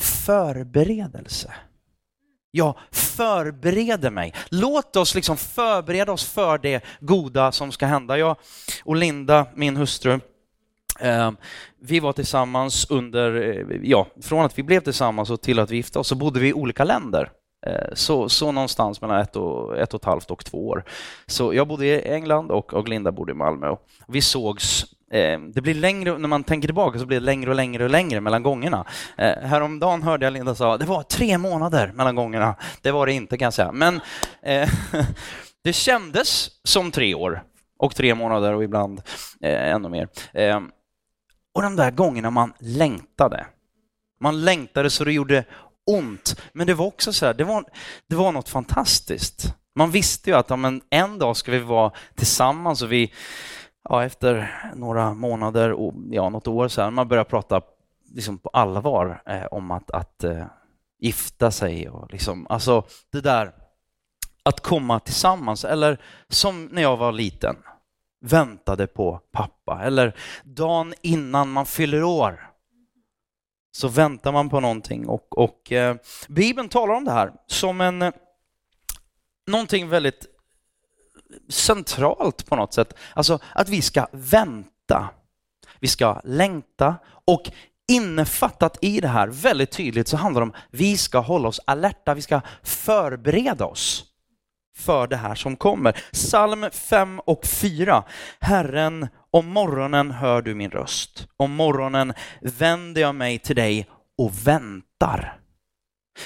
förberedelse 0.00 1.54
jag 2.56 2.74
förbereder 2.90 4.10
mig. 4.10 4.34
Låt 4.50 4.96
oss 4.96 5.14
liksom 5.14 5.36
förbereda 5.36 6.12
oss 6.12 6.24
för 6.24 6.58
det 6.58 6.84
goda 7.00 7.52
som 7.52 7.72
ska 7.72 7.86
hända. 7.86 8.18
Jag 8.18 8.36
och 8.84 8.96
Linda, 8.96 9.46
min 9.54 9.76
hustru, 9.76 10.20
Eh, 11.00 11.30
vi 11.80 12.00
var 12.00 12.12
tillsammans 12.12 12.90
under, 12.90 13.34
eh, 13.34 13.80
ja, 13.82 14.06
från 14.22 14.44
att 14.44 14.58
vi 14.58 14.62
blev 14.62 14.80
tillsammans 14.80 15.30
och 15.30 15.40
till 15.40 15.58
att 15.58 15.70
vi 15.70 15.76
gifte 15.76 15.98
oss 15.98 16.08
så 16.08 16.14
bodde 16.14 16.40
vi 16.40 16.48
i 16.48 16.52
olika 16.52 16.84
länder. 16.84 17.30
Eh, 17.66 17.94
så, 17.94 18.28
så 18.28 18.52
någonstans 18.52 19.00
mellan 19.00 19.20
ett 19.20 19.36
och, 19.36 19.78
ett 19.78 19.94
och 19.94 20.00
ett 20.00 20.04
halvt 20.04 20.30
och 20.30 20.44
två 20.44 20.68
år. 20.68 20.84
Så 21.26 21.54
jag 21.54 21.68
bodde 21.68 21.86
i 21.86 22.08
England 22.08 22.50
och, 22.50 22.74
och 22.74 22.88
Linda 22.88 23.12
bodde 23.12 23.32
i 23.32 23.34
Malmö. 23.34 23.76
Vi 24.08 24.20
sågs 24.20 24.84
Eh, 25.14 25.40
det 25.40 25.60
blir 25.60 25.74
längre, 25.74 26.18
när 26.18 26.28
man 26.28 26.44
tänker 26.44 26.68
tillbaka 26.68 26.98
så 26.98 27.06
blir 27.06 27.20
det 27.20 27.26
längre 27.26 27.50
och 27.50 27.56
längre 27.56 27.84
och 27.84 27.90
längre 27.90 28.20
mellan 28.20 28.42
gångerna. 28.42 28.84
Eh, 29.16 29.38
häromdagen 29.38 30.02
hörde 30.02 30.26
jag 30.26 30.32
Linda 30.32 30.54
säga 30.54 30.76
det 30.76 30.84
var 30.84 31.02
tre 31.02 31.38
månader 31.38 31.92
mellan 31.94 32.14
gångerna. 32.14 32.54
Det 32.82 32.90
var 32.90 33.06
det 33.06 33.12
inte 33.12 33.38
kan 33.38 33.46
jag 33.46 33.54
säga. 33.54 33.72
Men 33.72 34.00
eh, 34.42 34.68
det 35.64 35.72
kändes 35.72 36.50
som 36.64 36.90
tre 36.90 37.14
år 37.14 37.42
och 37.78 37.94
tre 37.94 38.14
månader 38.14 38.54
och 38.54 38.64
ibland 38.64 39.02
eh, 39.40 39.74
ännu 39.74 39.88
mer. 39.88 40.08
Eh, 40.32 40.60
och 41.54 41.62
de 41.62 41.76
där 41.76 41.90
gångerna 41.90 42.30
man 42.30 42.52
längtade. 42.58 43.46
Man 44.20 44.44
längtade 44.44 44.90
så 44.90 45.04
det 45.04 45.12
gjorde 45.12 45.44
ont. 45.86 46.40
Men 46.52 46.66
det 46.66 46.74
var 46.74 46.86
också 46.86 47.12
så 47.12 47.26
här, 47.26 47.34
det 47.34 47.44
var, 47.44 47.64
det 48.08 48.16
var 48.16 48.32
något 48.32 48.48
fantastiskt. 48.48 49.54
Man 49.76 49.90
visste 49.90 50.30
ju 50.30 50.36
att 50.36 50.50
ja, 50.50 50.56
men 50.56 50.80
en 50.90 51.18
dag 51.18 51.36
ska 51.36 51.52
vi 51.52 51.58
vara 51.58 51.92
tillsammans 52.14 52.82
och 52.82 52.92
vi, 52.92 53.12
ja, 53.88 54.04
efter 54.04 54.60
några 54.74 55.14
månader 55.14 55.72
och 55.72 55.94
ja, 56.10 56.28
något 56.28 56.46
år 56.46 56.68
sedan, 56.68 56.94
man 56.94 57.08
börjar 57.08 57.24
prata 57.24 57.60
liksom 58.14 58.38
på 58.38 58.48
allvar 58.48 59.22
eh, 59.26 59.44
om 59.44 59.70
att, 59.70 59.90
att 59.90 60.24
eh, 60.24 60.46
gifta 60.98 61.50
sig 61.50 61.88
och 61.88 62.12
liksom, 62.12 62.46
alltså 62.50 62.84
det 63.12 63.20
där 63.20 63.52
att 64.42 64.60
komma 64.60 65.00
tillsammans. 65.00 65.64
Eller 65.64 66.00
som 66.28 66.64
när 66.64 66.82
jag 66.82 66.96
var 66.96 67.12
liten, 67.12 67.56
väntade 68.20 68.86
på 68.86 69.20
pappa. 69.32 69.82
Eller 69.84 70.16
dagen 70.44 70.94
innan 71.02 71.50
man 71.50 71.66
fyller 71.66 72.02
år 72.02 72.50
så 73.72 73.88
väntar 73.88 74.32
man 74.32 74.50
på 74.50 74.60
någonting. 74.60 75.08
Och, 75.08 75.38
och 75.38 75.72
eh, 75.72 75.96
Bibeln 76.28 76.68
talar 76.68 76.94
om 76.94 77.04
det 77.04 77.12
här 77.12 77.32
som 77.46 77.80
en, 77.80 78.02
eh, 78.02 78.12
någonting 79.46 79.88
väldigt 79.88 80.26
centralt 81.48 82.46
på 82.46 82.56
något 82.56 82.74
sätt. 82.74 82.94
Alltså 83.14 83.38
att 83.54 83.68
vi 83.68 83.82
ska 83.82 84.06
vänta. 84.12 85.10
Vi 85.80 85.88
ska 85.88 86.20
längta 86.24 86.96
och 87.26 87.50
innefattat 87.92 88.78
i 88.80 89.00
det 89.00 89.08
här 89.08 89.28
väldigt 89.28 89.70
tydligt 89.70 90.08
så 90.08 90.16
handlar 90.16 90.40
det 90.40 90.44
om 90.44 90.50
att 90.50 90.56
vi 90.70 90.96
ska 90.96 91.18
hålla 91.18 91.48
oss 91.48 91.60
alerta, 91.64 92.14
vi 92.14 92.22
ska 92.22 92.40
förbereda 92.62 93.64
oss 93.64 94.04
för 94.76 95.06
det 95.06 95.16
här 95.16 95.34
som 95.34 95.56
kommer. 95.56 95.92
Psalm 96.12 96.66
5 96.72 97.20
och 97.20 97.46
4. 97.46 98.04
Herren, 98.40 99.08
om 99.30 99.46
morgonen 99.46 100.10
hör 100.10 100.42
du 100.42 100.54
min 100.54 100.70
röst. 100.70 101.28
Om 101.36 101.52
morgonen 101.54 102.12
vänder 102.40 103.00
jag 103.00 103.14
mig 103.14 103.38
till 103.38 103.56
dig 103.56 103.88
och 104.18 104.46
väntar. 104.46 105.43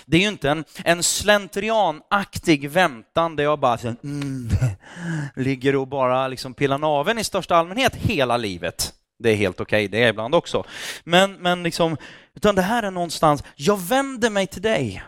Det 0.07 0.17
är 0.17 0.21
ju 0.21 0.29
inte 0.29 0.51
en, 0.51 0.65
en 0.85 1.03
slentrianaktig 1.03 2.71
väntan 2.71 3.37
där 3.37 3.45
jag 3.45 3.59
bara 3.59 3.79
mm, 4.05 4.49
ligger 5.37 5.77
och 5.77 5.89
bara 5.89 6.29
liksom 6.29 6.55
pillar 6.55 6.79
naven 6.79 7.19
i 7.19 7.25
största 7.25 7.57
allmänhet 7.57 7.95
hela 7.95 8.37
livet. 8.37 8.95
Det 9.19 9.31
är 9.31 9.37
helt 9.37 9.61
okej, 9.61 9.85
okay, 9.85 9.89
det 9.89 10.05
är 10.05 10.09
ibland 10.09 10.35
också. 10.35 10.65
Men, 11.05 11.33
men 11.33 11.63
liksom, 11.63 11.97
utan 12.35 12.55
det 12.55 12.63
här 12.63 12.83
är 12.83 12.91
någonstans, 12.91 13.45
jag 13.57 13.81
vänder 13.81 14.31
mig 14.31 14.47
till 14.47 14.63
dig. 14.63 15.05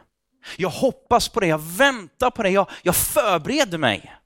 Jag 0.56 0.70
hoppas 0.70 1.28
på 1.28 1.40
det, 1.40 1.46
jag 1.46 1.60
väntar 1.62 2.30
på 2.30 2.42
det, 2.42 2.50
jag, 2.50 2.70
jag 2.82 2.96
förbereder 2.96 3.78
mig. 3.78 4.16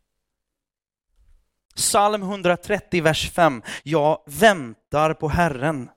Psalm 1.77 2.23
130, 2.23 3.03
vers 3.03 3.31
5. 3.31 3.63
Jag 3.83 4.19
väntar 4.27 5.15
på 5.15 5.29
Herren. 5.29 5.91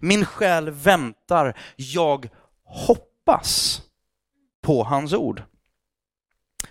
Min 0.00 0.24
själ 0.24 0.70
väntar, 0.70 1.56
jag 1.76 2.28
hoppas 2.64 3.82
på 4.64 4.82
hans 4.82 5.12
ord. 5.12 5.42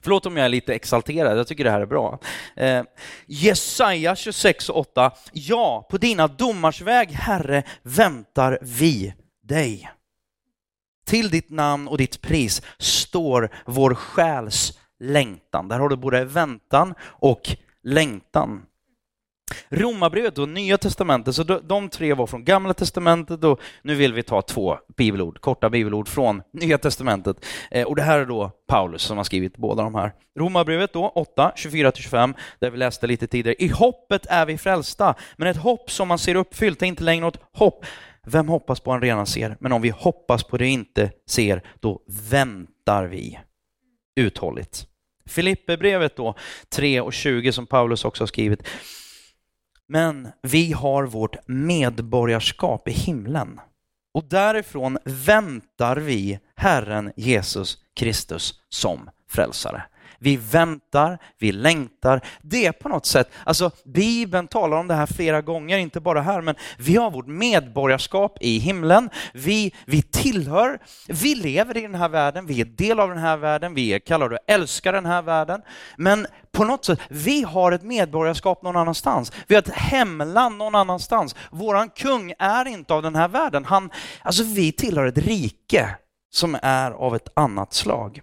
Förlåt 0.01 0.25
om 0.25 0.37
jag 0.37 0.45
är 0.45 0.49
lite 0.49 0.73
exalterad, 0.73 1.37
jag 1.37 1.47
tycker 1.47 1.63
det 1.63 1.71
här 1.71 1.81
är 1.81 1.85
bra. 1.85 2.19
Eh, 2.55 2.83
Jesaja 3.25 4.15
26 4.15 4.69
och 4.69 4.77
8. 4.77 5.11
Ja, 5.31 5.87
på 5.89 5.97
dina 5.97 6.27
domars 6.27 6.81
väg, 6.81 7.11
Herre, 7.11 7.63
väntar 7.81 8.59
vi 8.61 9.13
dig. 9.43 9.91
Till 11.05 11.29
ditt 11.29 11.49
namn 11.49 11.87
och 11.87 11.97
ditt 11.97 12.21
pris 12.21 12.61
står 12.77 13.49
vår 13.65 13.95
själs 13.95 14.79
längtan. 14.99 15.67
Där 15.67 15.79
har 15.79 15.89
du 15.89 15.95
både 15.95 16.25
väntan 16.25 16.93
och 17.01 17.41
längtan. 17.83 18.65
Romarbrevet 19.69 20.37
och 20.37 20.49
Nya 20.49 20.77
Testamentet, 20.77 21.35
så 21.35 21.43
de 21.43 21.89
tre 21.89 22.13
var 22.13 22.27
från 22.27 22.43
Gamla 22.43 22.73
Testamentet 22.73 23.43
och 23.43 23.59
nu 23.81 23.95
vill 23.95 24.13
vi 24.13 24.23
ta 24.23 24.41
två 24.41 24.77
bibelord, 24.97 25.41
korta 25.41 25.69
bibelord 25.69 26.07
från 26.07 26.41
Nya 26.53 26.77
Testamentet. 26.77 27.45
Eh, 27.71 27.87
och 27.87 27.95
det 27.95 28.01
här 28.01 28.19
är 28.19 28.25
då 28.25 28.51
Paulus 28.67 29.01
som 29.01 29.17
har 29.17 29.23
skrivit 29.23 29.57
båda 29.57 29.83
de 29.83 29.95
här. 29.95 30.13
Romarbrevet 30.39 30.93
då, 30.93 31.07
8, 31.07 31.51
24-25, 31.55 32.33
där 32.59 32.69
vi 32.69 32.77
läste 32.77 33.07
lite 33.07 33.27
tidigare. 33.27 33.55
I 33.59 33.67
hoppet 33.67 34.25
är 34.29 34.45
vi 34.45 34.57
frälsta, 34.57 35.15
men 35.37 35.47
ett 35.47 35.57
hopp 35.57 35.91
som 35.91 36.07
man 36.07 36.19
ser 36.19 36.35
uppfyllt 36.35 36.81
är 36.81 36.85
inte 36.85 37.03
längre 37.03 37.21
något 37.21 37.39
hopp. 37.53 37.85
Vem 38.27 38.47
hoppas 38.47 38.79
på 38.79 38.91
en 38.91 39.01
redan 39.01 39.27
ser? 39.27 39.57
Men 39.59 39.71
om 39.71 39.81
vi 39.81 39.89
hoppas 39.89 40.43
på 40.43 40.57
det 40.57 40.67
inte 40.67 41.11
ser, 41.29 41.61
då 41.79 42.01
väntar 42.29 43.05
vi 43.05 43.39
uthålligt. 44.15 44.87
Filipperbrevet 45.25 46.15
då, 46.15 46.35
3 46.69 47.01
och 47.01 47.13
20 47.13 47.51
som 47.51 47.65
Paulus 47.65 48.05
också 48.05 48.21
har 48.21 48.27
skrivit. 48.27 48.67
Men 49.87 50.27
vi 50.41 50.73
har 50.73 51.03
vårt 51.03 51.47
medborgarskap 51.47 52.87
i 52.87 52.91
himlen 52.91 53.59
och 54.13 54.23
därifrån 54.23 54.97
väntar 55.05 55.97
vi 55.97 56.39
Herren 56.55 57.11
Jesus 57.15 57.77
Kristus 57.95 58.61
som 58.69 59.09
frälsare. 59.29 59.83
Vi 60.23 60.37
väntar, 60.37 61.17
vi 61.39 61.51
längtar. 61.51 62.21
Det 62.41 62.65
är 62.65 62.71
på 62.71 62.89
något 62.89 63.05
sätt, 63.05 63.31
alltså 63.43 63.71
Bibeln 63.85 64.47
talar 64.47 64.77
om 64.77 64.87
det 64.87 64.93
här 64.93 65.05
flera 65.05 65.41
gånger, 65.41 65.77
inte 65.77 65.99
bara 65.99 66.21
här, 66.21 66.41
men 66.41 66.55
vi 66.77 66.95
har 66.95 67.11
vårt 67.11 67.27
medborgarskap 67.27 68.37
i 68.41 68.57
himlen. 68.57 69.09
Vi, 69.33 69.73
vi 69.85 70.01
tillhör, 70.01 70.79
vi 71.07 71.35
lever 71.35 71.77
i 71.77 71.81
den 71.81 71.95
här 71.95 72.09
världen, 72.09 72.45
vi 72.45 72.61
är 72.61 72.65
del 72.65 72.99
av 72.99 73.09
den 73.09 73.17
här 73.17 73.37
världen, 73.37 73.73
vi 73.73 73.93
är 73.93 73.99
kallade 73.99 74.35
att 74.35 74.41
älska 74.47 74.91
den 74.91 75.05
här 75.05 75.21
världen. 75.21 75.61
Men 75.97 76.27
på 76.51 76.63
något 76.63 76.85
sätt, 76.85 76.99
vi 77.09 77.43
har 77.43 77.71
ett 77.71 77.83
medborgarskap 77.83 78.63
någon 78.63 78.75
annanstans. 78.75 79.31
Vi 79.47 79.55
har 79.55 79.61
ett 79.61 79.73
hemland 79.73 80.57
någon 80.57 80.75
annanstans. 80.75 81.35
Våran 81.51 81.89
kung 81.89 82.33
är 82.39 82.67
inte 82.67 82.93
av 82.93 83.01
den 83.01 83.15
här 83.15 83.27
världen. 83.27 83.65
Han, 83.65 83.89
alltså 84.21 84.43
vi 84.43 84.71
tillhör 84.71 85.05
ett 85.05 85.17
rike 85.17 85.95
som 86.31 86.57
är 86.61 86.91
av 86.91 87.15
ett 87.15 87.27
annat 87.33 87.73
slag. 87.73 88.21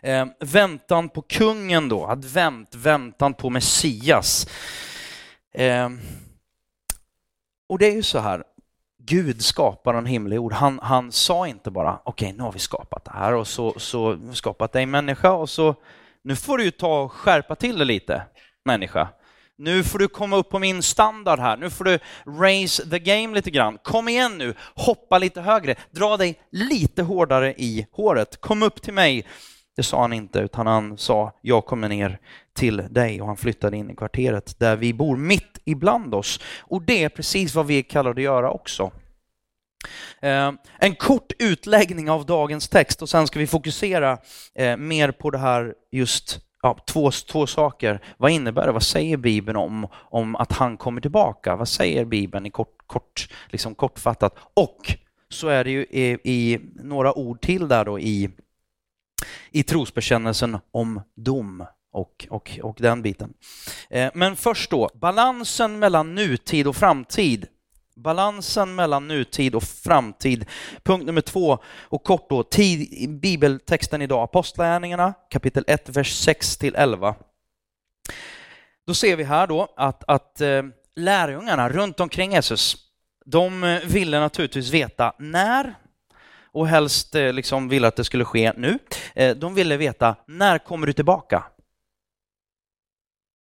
Eh, 0.00 0.26
väntan 0.40 1.08
på 1.08 1.22
kungen 1.22 1.88
då, 1.88 2.06
advent, 2.06 2.74
väntan 2.74 3.34
på 3.34 3.50
Messias. 3.50 4.46
Eh, 5.54 5.88
och 7.68 7.78
det 7.78 7.86
är 7.86 7.94
ju 7.94 8.02
så 8.02 8.18
här, 8.18 8.44
Gud 9.04 9.44
skapar 9.44 9.94
en 9.94 10.06
himmel 10.06 10.32
jord. 10.32 10.52
Han, 10.52 10.78
han 10.82 11.12
sa 11.12 11.46
inte 11.46 11.70
bara 11.70 12.00
okej, 12.04 12.26
okay, 12.26 12.36
nu 12.38 12.42
har 12.42 12.52
vi 12.52 12.58
skapat 12.58 13.04
det 13.04 13.12
här 13.14 13.34
och 13.34 13.46
så, 13.46 13.74
så 13.78 14.18
skapat 14.32 14.72
dig 14.72 14.86
människa 14.86 15.32
och 15.32 15.50
så 15.50 15.74
nu 16.22 16.36
får 16.36 16.58
du 16.58 16.64
ju 16.64 16.70
ta 16.70 17.02
och 17.02 17.12
skärpa 17.12 17.54
till 17.54 17.78
det 17.78 17.84
lite, 17.84 18.22
människa. 18.64 19.08
Nu 19.58 19.84
får 19.84 19.98
du 19.98 20.08
komma 20.08 20.36
upp 20.36 20.50
på 20.50 20.58
min 20.58 20.82
standard 20.82 21.38
här. 21.38 21.56
Nu 21.56 21.70
får 21.70 21.84
du 21.84 21.98
raise 22.26 22.90
the 22.90 22.98
game 22.98 23.34
lite 23.34 23.50
grann. 23.50 23.78
Kom 23.82 24.08
igen 24.08 24.38
nu, 24.38 24.54
hoppa 24.74 25.18
lite 25.18 25.40
högre, 25.40 25.74
dra 25.90 26.16
dig 26.16 26.40
lite 26.50 27.02
hårdare 27.02 27.54
i 27.56 27.86
håret. 27.92 28.40
Kom 28.40 28.62
upp 28.62 28.82
till 28.82 28.94
mig. 28.94 29.26
Det 29.76 29.82
sa 29.82 30.00
han 30.00 30.12
inte, 30.12 30.38
utan 30.38 30.66
han 30.66 30.98
sa 30.98 31.38
jag 31.42 31.66
kommer 31.66 31.88
ner 31.88 32.18
till 32.54 32.76
dig 32.90 33.20
och 33.20 33.26
han 33.26 33.36
flyttade 33.36 33.76
in 33.76 33.90
i 33.90 33.94
kvarteret 33.96 34.58
där 34.58 34.76
vi 34.76 34.94
bor 34.94 35.16
mitt 35.16 35.58
ibland 35.64 36.14
oss. 36.14 36.40
Och 36.60 36.82
det 36.82 37.04
är 37.04 37.08
precis 37.08 37.54
vad 37.54 37.66
vi 37.66 37.78
är 37.78 37.82
kallade 37.82 38.20
att 38.20 38.24
göra 38.24 38.50
också. 38.50 38.92
Eh, 40.20 40.52
en 40.78 40.94
kort 40.94 41.32
utläggning 41.38 42.10
av 42.10 42.26
dagens 42.26 42.68
text 42.68 43.02
och 43.02 43.08
sen 43.08 43.26
ska 43.26 43.38
vi 43.38 43.46
fokusera 43.46 44.18
eh, 44.54 44.76
mer 44.76 45.10
på 45.10 45.30
det 45.30 45.38
här 45.38 45.74
just 45.90 46.40
ja, 46.62 46.78
två, 46.86 47.10
två 47.10 47.46
saker. 47.46 48.00
Vad 48.16 48.30
innebär 48.30 48.66
det? 48.66 48.72
Vad 48.72 48.82
säger 48.82 49.16
Bibeln 49.16 49.56
om, 49.56 49.86
om 49.94 50.36
att 50.36 50.52
han 50.52 50.76
kommer 50.76 51.00
tillbaka? 51.00 51.56
Vad 51.56 51.68
säger 51.68 52.04
Bibeln 52.04 52.46
i 52.46 52.50
kort, 52.50 52.86
kort, 52.86 53.28
liksom 53.48 53.74
kortfattat? 53.74 54.36
Och 54.54 54.96
så 55.28 55.48
är 55.48 55.64
det 55.64 55.70
ju 55.70 55.82
i, 55.82 56.18
i 56.24 56.60
några 56.74 57.18
ord 57.18 57.40
till 57.40 57.68
där 57.68 57.84
då 57.84 57.98
i, 57.98 58.30
i 59.50 59.62
trosbekännelsen 59.62 60.58
om 60.70 61.00
dom 61.14 61.64
och, 61.92 62.26
och, 62.30 62.58
och 62.62 62.76
den 62.80 63.02
biten. 63.02 63.34
Eh, 63.90 64.10
men 64.14 64.36
först 64.36 64.70
då, 64.70 64.90
balansen 64.94 65.78
mellan 65.78 66.14
nutid 66.14 66.66
och 66.66 66.76
framtid. 66.76 67.46
Balansen 68.02 68.74
mellan 68.74 69.08
nutid 69.08 69.54
och 69.54 69.62
framtid. 69.62 70.44
Punkt 70.82 71.06
nummer 71.06 71.20
två, 71.20 71.58
och 71.80 72.02
kort 72.04 72.30
då, 72.30 72.42
tid, 72.42 73.10
bibeltexten 73.20 74.02
idag, 74.02 74.22
Apostlagärningarna 74.22 75.14
kapitel 75.30 75.64
1, 75.66 75.88
vers 75.88 76.12
6 76.12 76.56
till 76.56 76.74
11. 76.74 77.14
Då 78.86 78.94
ser 78.94 79.16
vi 79.16 79.24
här 79.24 79.46
då 79.46 79.68
att, 79.76 80.04
att 80.06 80.40
eh, 80.40 80.62
lärjungarna 80.96 81.68
runt 81.68 82.00
omkring 82.00 82.32
Jesus, 82.32 82.76
de 83.24 83.64
eh, 83.64 83.80
ville 83.80 84.20
naturligtvis 84.20 84.70
veta 84.70 85.12
när 85.18 85.74
och 86.52 86.68
helst 86.68 87.14
eh, 87.14 87.32
liksom 87.32 87.68
ville 87.68 87.88
att 87.88 87.96
det 87.96 88.04
skulle 88.04 88.24
ske 88.24 88.52
nu. 88.56 88.78
Eh, 89.14 89.36
de 89.36 89.54
ville 89.54 89.76
veta 89.76 90.16
när 90.26 90.58
kommer 90.58 90.86
du 90.86 90.92
tillbaka? 90.92 91.44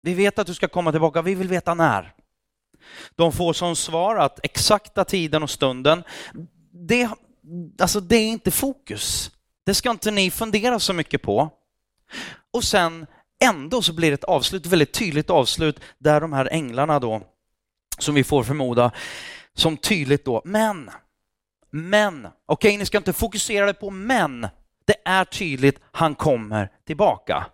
Vi 0.01 0.13
vet 0.13 0.39
att 0.39 0.47
du 0.47 0.53
ska 0.53 0.67
komma 0.67 0.91
tillbaka, 0.91 1.21
vi 1.21 1.35
vill 1.35 1.47
veta 1.47 1.73
när. 1.73 2.13
De 3.15 3.31
får 3.31 3.53
som 3.53 3.75
svar 3.75 4.15
att 4.15 4.39
exakta 4.43 5.05
tiden 5.05 5.43
och 5.43 5.49
stunden, 5.49 6.03
det, 6.87 7.09
alltså 7.79 7.99
det 7.99 8.15
är 8.15 8.27
inte 8.27 8.51
fokus. 8.51 9.31
Det 9.63 9.73
ska 9.73 9.91
inte 9.91 10.11
ni 10.11 10.31
fundera 10.31 10.79
så 10.79 10.93
mycket 10.93 11.21
på. 11.21 11.49
Och 12.51 12.63
sen 12.63 13.05
ändå 13.43 13.81
så 13.81 13.93
blir 13.93 14.09
det 14.09 14.13
ett 14.13 14.23
avslut, 14.23 14.65
ett 14.65 14.71
väldigt 14.71 14.93
tydligt 14.93 15.29
avslut 15.29 15.79
där 15.97 16.21
de 16.21 16.33
här 16.33 16.49
änglarna 16.51 16.99
då, 16.99 17.21
som 17.99 18.15
vi 18.15 18.23
får 18.23 18.43
förmoda, 18.43 18.91
som 19.53 19.77
tydligt 19.77 20.25
då, 20.25 20.41
men, 20.45 20.89
men, 21.71 22.25
okej 22.25 22.69
okay, 22.69 22.77
ni 22.77 22.85
ska 22.85 22.97
inte 22.97 23.13
fokusera 23.13 23.65
det 23.65 23.73
på 23.73 23.89
men, 23.89 24.47
det 24.85 24.95
är 25.05 25.25
tydligt, 25.25 25.79
han 25.91 26.15
kommer 26.15 26.71
tillbaka. 26.85 27.45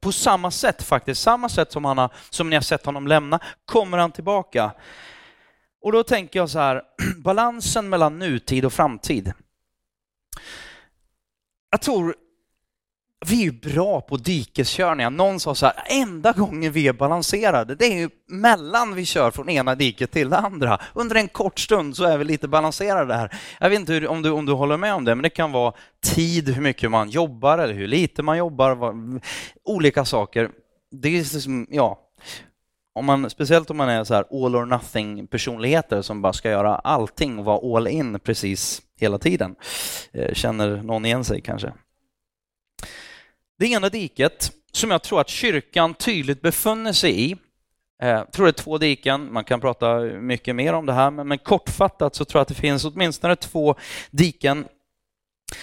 På 0.00 0.12
samma 0.12 0.50
sätt 0.50 0.82
faktiskt, 0.82 1.22
samma 1.22 1.48
sätt 1.48 1.72
som, 1.72 1.84
han 1.84 1.98
har, 1.98 2.12
som 2.30 2.50
ni 2.50 2.56
har 2.56 2.62
sett 2.62 2.86
honom 2.86 3.06
lämna, 3.06 3.40
kommer 3.64 3.98
han 3.98 4.12
tillbaka. 4.12 4.72
Och 5.82 5.92
då 5.92 6.02
tänker 6.02 6.38
jag 6.38 6.50
så 6.50 6.58
här, 6.58 6.82
balansen 7.24 7.88
mellan 7.88 8.18
nutid 8.18 8.64
och 8.64 8.72
framtid. 8.72 9.32
Jag 11.70 11.80
tror 11.80 12.14
vi 13.26 13.40
är 13.40 13.44
ju 13.44 13.52
bra 13.52 14.00
på 14.00 14.16
dikeskörningar. 14.16 15.10
Någon 15.10 15.40
sa 15.40 15.54
så 15.54 15.66
här, 15.66 15.74
enda 15.86 16.32
gången 16.32 16.72
vi 16.72 16.88
är 16.88 16.92
balanserade, 16.92 17.74
det 17.74 17.84
är 17.84 17.98
ju 17.98 18.10
mellan 18.28 18.94
vi 18.94 19.04
kör 19.04 19.30
från 19.30 19.48
ena 19.48 19.74
diket 19.74 20.10
till 20.10 20.30
det 20.30 20.36
andra. 20.36 20.80
Under 20.94 21.16
en 21.16 21.28
kort 21.28 21.58
stund 21.58 21.96
så 21.96 22.04
är 22.04 22.18
vi 22.18 22.24
lite 22.24 22.48
balanserade 22.48 23.14
här. 23.14 23.34
Jag 23.60 23.70
vet 23.70 23.78
inte 23.80 23.92
hur, 23.92 24.08
om, 24.08 24.22
du, 24.22 24.30
om 24.30 24.46
du 24.46 24.52
håller 24.52 24.76
med 24.76 24.94
om 24.94 25.04
det, 25.04 25.14
men 25.14 25.22
det 25.22 25.30
kan 25.30 25.52
vara 25.52 25.72
tid, 26.04 26.48
hur 26.48 26.62
mycket 26.62 26.90
man 26.90 27.10
jobbar 27.10 27.58
eller 27.58 27.74
hur 27.74 27.86
lite 27.86 28.22
man 28.22 28.38
jobbar, 28.38 28.74
vad, 28.74 29.20
olika 29.64 30.04
saker. 30.04 30.50
Det 30.90 31.08
är 31.08 31.34
liksom, 31.34 31.66
ja, 31.70 31.98
om 32.94 33.04
man, 33.04 33.30
speciellt 33.30 33.70
om 33.70 33.76
man 33.76 33.88
är 33.88 34.04
så 34.04 34.14
här 34.14 34.44
all 34.44 34.56
or 34.56 34.66
nothing 34.66 35.26
personligheter 35.26 36.02
som 36.02 36.22
bara 36.22 36.32
ska 36.32 36.50
göra 36.50 36.74
allting 36.74 37.38
och 37.38 37.44
vara 37.44 37.76
all 37.76 37.88
in 37.88 38.20
precis 38.20 38.82
hela 39.00 39.18
tiden. 39.18 39.54
Eh, 40.12 40.34
känner 40.34 40.82
någon 40.82 41.04
igen 41.04 41.24
sig 41.24 41.40
kanske? 41.40 41.72
Det 43.58 43.66
ena 43.66 43.88
diket 43.88 44.52
som 44.72 44.90
jag 44.90 45.02
tror 45.02 45.20
att 45.20 45.28
kyrkan 45.28 45.94
tydligt 45.94 46.42
befunner 46.42 46.92
sig 46.92 47.30
i, 47.30 47.36
jag 47.98 48.32
tror 48.32 48.46
det 48.46 48.50
är 48.50 48.62
två 48.62 48.78
diken, 48.78 49.32
man 49.32 49.44
kan 49.44 49.60
prata 49.60 50.00
mycket 50.00 50.56
mer 50.56 50.72
om 50.72 50.86
det 50.86 50.92
här, 50.92 51.10
men 51.10 51.38
kortfattat 51.38 52.14
så 52.14 52.24
tror 52.24 52.38
jag 52.38 52.42
att 52.42 52.48
det 52.48 52.54
finns 52.54 52.84
åtminstone 52.84 53.36
två 53.36 53.74
diken. 54.10 54.66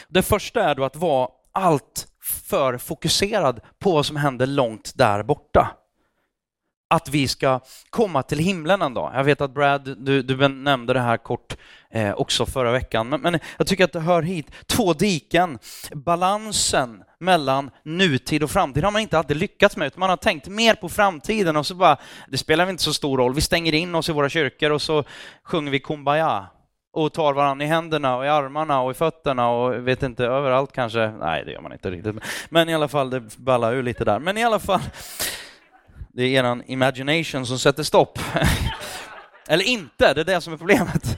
Det 0.08 0.22
första 0.22 0.64
är 0.64 0.76
då 0.76 0.84
att 0.84 0.96
vara 0.96 1.30
allt 1.52 2.08
för 2.50 2.78
fokuserad 2.78 3.60
på 3.80 3.92
vad 3.92 4.06
som 4.06 4.16
händer 4.16 4.46
långt 4.46 4.92
där 4.96 5.24
borta 5.24 5.78
att 6.96 7.10
vi 7.10 7.28
ska 7.28 7.60
komma 7.90 8.24
till 8.24 8.40
himlen 8.40 8.82
en 8.82 8.94
dag. 8.94 9.12
Jag 9.16 9.24
vet 9.24 9.42
att 9.42 9.54
Brad, 9.54 9.98
du, 9.98 10.22
du 10.22 10.48
nämnde 10.48 10.94
det 10.94 11.00
här 11.00 11.18
kort 11.18 11.58
eh, 11.90 12.14
också 12.14 12.46
förra 12.46 12.72
veckan, 12.72 13.10
men, 13.10 13.22
men, 13.22 13.40
jag 13.58 13.68
tycker 13.68 13.84
att 13.84 13.94
det 13.94 14.00
hör 14.00 14.22
hit. 14.22 14.52
Två 14.66 14.94
diken, 14.94 15.60
balansen 15.92 17.04
mellan 17.20 17.72
nutid 17.84 18.44
och 18.44 18.52
framtid 18.52 18.84
har 18.84 18.92
man 18.92 19.02
inte 19.02 19.18
alltid 19.18 19.38
lyckats 19.38 19.78
med, 19.78 19.88
utan 19.88 20.00
man 20.00 20.10
har 20.10 20.18
tänkt 20.18 20.48
mer 20.48 20.76
på 20.76 20.90
framtiden 20.90 21.58
och 21.58 21.66
så 21.66 21.76
bara, 21.76 21.98
det 22.28 22.38
spelar 22.38 22.70
inte 22.70 22.84
så 22.84 22.94
stor 22.94 23.18
roll, 23.18 23.34
vi 23.34 23.42
stänger 23.42 23.74
in 23.74 23.96
oss 23.96 24.10
i 24.10 24.12
våra 24.12 24.30
kyrkor 24.30 24.72
och 24.72 24.82
så 24.82 25.04
sjunger 25.44 25.72
vi 25.72 25.80
Kumbaya 25.80 26.46
och 26.94 27.14
tar 27.14 27.34
varandra 27.34 27.66
i 27.66 27.68
händerna 27.68 28.18
och 28.18 28.26
i 28.26 28.28
armarna 28.28 28.82
och 28.82 28.92
i 28.92 28.94
fötterna 28.94 29.50
och 29.50 29.88
vet 29.88 30.04
inte, 30.04 30.26
överallt 30.26 30.72
kanske. 30.72 31.08
Nej, 31.08 31.46
det 31.46 31.52
gör 31.52 31.62
man 31.62 31.74
inte 31.74 31.92
riktigt. 31.92 32.16
Men 32.50 32.70
i 32.70 32.76
alla 32.76 32.88
fall, 32.88 33.10
det 33.10 33.38
ballar 33.38 33.74
ur 33.74 33.84
lite 33.84 34.06
där. 34.06 34.20
Men 34.20 34.38
i 34.38 34.44
alla 34.44 34.60
fall, 34.60 34.80
det 36.16 36.24
är 36.24 36.30
eran 36.30 36.64
imagination 36.66 37.46
som 37.46 37.60
sätter 37.60 37.84
stopp. 37.84 38.20
Eller 39.48 39.64
inte, 39.64 40.14
det 40.14 40.22
är 40.22 40.26
det 40.26 40.42
som 40.42 40.54
är 40.54 40.58
problemet. 40.58 41.18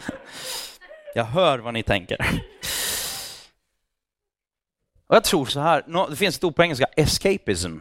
Jag 1.15 1.23
hör 1.23 1.59
vad 1.59 1.73
ni 1.73 1.83
tänker. 1.83 2.41
Och 5.07 5.15
jag 5.15 5.23
tror 5.23 5.45
så 5.45 5.59
här, 5.59 6.09
det 6.09 6.15
finns 6.15 6.37
ett 6.37 6.43
ord 6.43 6.55
på 6.55 6.63
engelska, 6.63 6.85
escapism. 6.95 7.77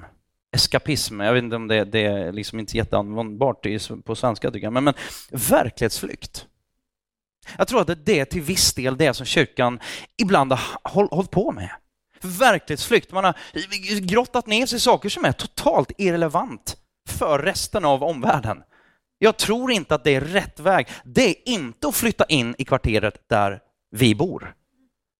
Eskapism, 0.52 1.20
jag 1.20 1.33
vet 1.33 1.42
inte 1.42 1.57
om 1.57 1.68
det, 1.68 1.85
det 1.85 2.05
är 2.05 2.33
liksom 2.33 2.59
inte 2.59 2.76
jätteanvändbart 2.76 3.66
på 4.05 4.14
svenska 4.14 4.50
tycker 4.50 4.66
jag, 4.66 4.72
men, 4.72 4.85
men 4.85 4.94
verklighetsflykt. 5.31 6.46
Jag 7.59 7.68
tror 7.68 7.81
att 7.81 7.87
det 7.87 7.92
är 7.92 8.16
det 8.16 8.24
till 8.24 8.42
viss 8.42 8.74
del 8.74 8.96
det 8.96 9.14
som 9.14 9.26
kyrkan 9.26 9.81
ibland 10.22 10.52
har 10.52 11.09
hållit 11.16 11.31
på 11.31 11.52
med. 11.52 11.70
Verklighetsflykt, 12.20 13.12
man 13.12 13.24
har 13.24 13.35
grottat 14.00 14.46
ner 14.46 14.66
sig 14.66 14.76
i 14.76 14.81
saker 14.81 15.09
som 15.09 15.24
är 15.24 15.33
totalt 15.33 15.92
irrelevant 15.98 16.76
för 17.07 17.38
resten 17.38 17.85
av 17.85 18.03
omvärlden. 18.03 18.62
Jag 19.19 19.37
tror 19.37 19.73
inte 19.73 19.95
att 19.95 20.05
det 20.05 20.14
är 20.14 20.21
rätt 20.21 20.61
väg. 20.61 20.88
Det 21.05 21.29
är 21.29 21.49
inte 21.49 21.88
att 21.88 21.97
flytta 21.97 22.25
in 22.25 22.55
i 22.59 22.64
kvarteret 22.64 23.29
där 23.29 23.61
vi 23.90 24.14
bor. 24.14 24.55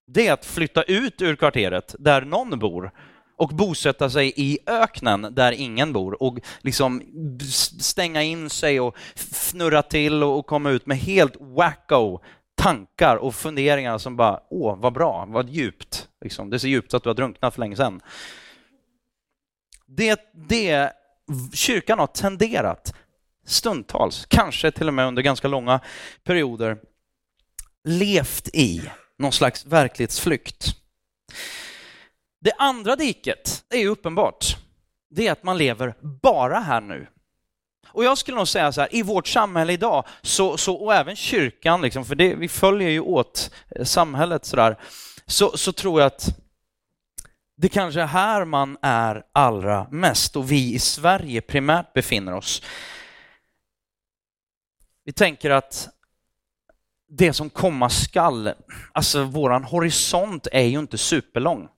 Det 0.07 0.27
är 0.27 0.33
att 0.33 0.45
flytta 0.45 0.83
ut 0.83 1.23
ur 1.23 1.37
kvarteret 1.37 1.95
där 1.99 2.23
någon 2.23 2.59
bor 2.59 2.93
och 3.37 3.49
bosätta 3.49 4.11
sig 4.11 4.33
i 4.37 4.59
öknen 4.67 5.29
där 5.31 5.53
ingen 5.53 5.93
bor 5.93 6.23
och 6.23 6.39
liksom 6.61 7.03
stänga 7.81 8.23
in 8.23 8.51
sig 8.51 8.81
och 8.81 8.97
fnurra 9.17 9.83
till 9.83 10.23
och 10.23 10.47
komma 10.47 10.71
ut 10.71 10.87
med 10.87 10.99
helt 10.99 11.37
wacko 11.41 12.21
tankar 12.55 13.17
och 13.17 13.35
funderingar 13.35 13.99
som 13.99 14.17
bara, 14.17 14.41
åh, 14.51 14.79
vad 14.79 14.93
bra, 14.93 15.27
vad 15.29 15.51
djupt. 15.51 16.09
Liksom, 16.21 16.51
det 16.51 16.57
är 16.57 16.59
så 16.59 16.67
djupt 16.67 16.95
att 16.95 17.03
du 17.03 17.09
har 17.09 17.15
drunknat 17.15 17.55
för 17.55 17.61
länge 17.61 17.77
sedan. 17.77 18.01
Det, 19.87 20.21
det 20.33 20.93
kyrkan 21.53 21.99
har 21.99 22.07
tenderat 22.07 22.95
stundtals, 23.47 24.27
kanske 24.27 24.71
till 24.71 24.89
och 24.89 24.95
med 24.95 25.07
under 25.07 25.23
ganska 25.23 25.49
långa 25.49 25.81
perioder, 26.25 26.79
levt 27.85 28.49
i 28.53 28.83
någon 29.19 29.33
slags 29.33 29.67
verklighetsflykt. 29.67 30.67
Det 32.41 32.53
andra 32.53 32.97
diket 32.97 33.65
är 33.71 33.87
uppenbart. 33.87 34.57
Det 35.11 35.27
är 35.27 35.33
att 35.33 35.43
man 35.43 35.59
lever 35.59 35.95
bara 36.23 36.59
här 36.59 36.81
nu. 36.81 37.07
Och 37.89 38.05
jag 38.05 38.19
skulle 38.19 38.37
nog 38.37 38.49
säga 38.49 38.73
så 38.73 38.81
här, 38.81 38.95
i 38.95 39.03
vårt 39.03 39.27
samhälle 39.27 39.73
idag, 39.73 40.05
så, 40.23 40.57
så, 40.57 40.75
och 40.75 40.95
även 40.95 41.17
kyrkan, 41.17 41.83
liksom, 41.83 42.05
för 42.05 42.15
det, 42.15 42.35
vi 42.35 42.49
följer 42.49 42.89
ju 42.89 43.01
åt 43.01 43.51
eh, 43.71 43.85
samhället 43.85 44.45
sådär, 44.45 44.77
så, 45.27 45.57
så 45.57 45.73
tror 45.73 46.01
jag 46.01 46.07
att 46.07 46.39
det 47.57 47.69
kanske 47.69 48.01
är 48.01 48.07
här 48.07 48.45
man 48.45 48.77
är 48.83 49.23
allra 49.33 49.87
mest 49.91 50.37
och 50.37 50.53
vi 50.53 50.75
i 50.75 50.79
Sverige 50.79 51.41
primärt 51.41 51.93
befinner 51.93 52.35
oss. 52.35 52.63
Vi 55.05 55.13
tänker 55.13 55.51
att 55.51 55.89
det 57.09 57.33
som 57.33 57.51
komma 57.51 57.89
skall, 57.89 58.53
alltså 58.93 59.25
våran 59.25 59.65
horisont 59.65 60.47
är 60.53 60.63
ju 60.63 60.79
inte 60.79 60.99
superlång. 60.99 61.69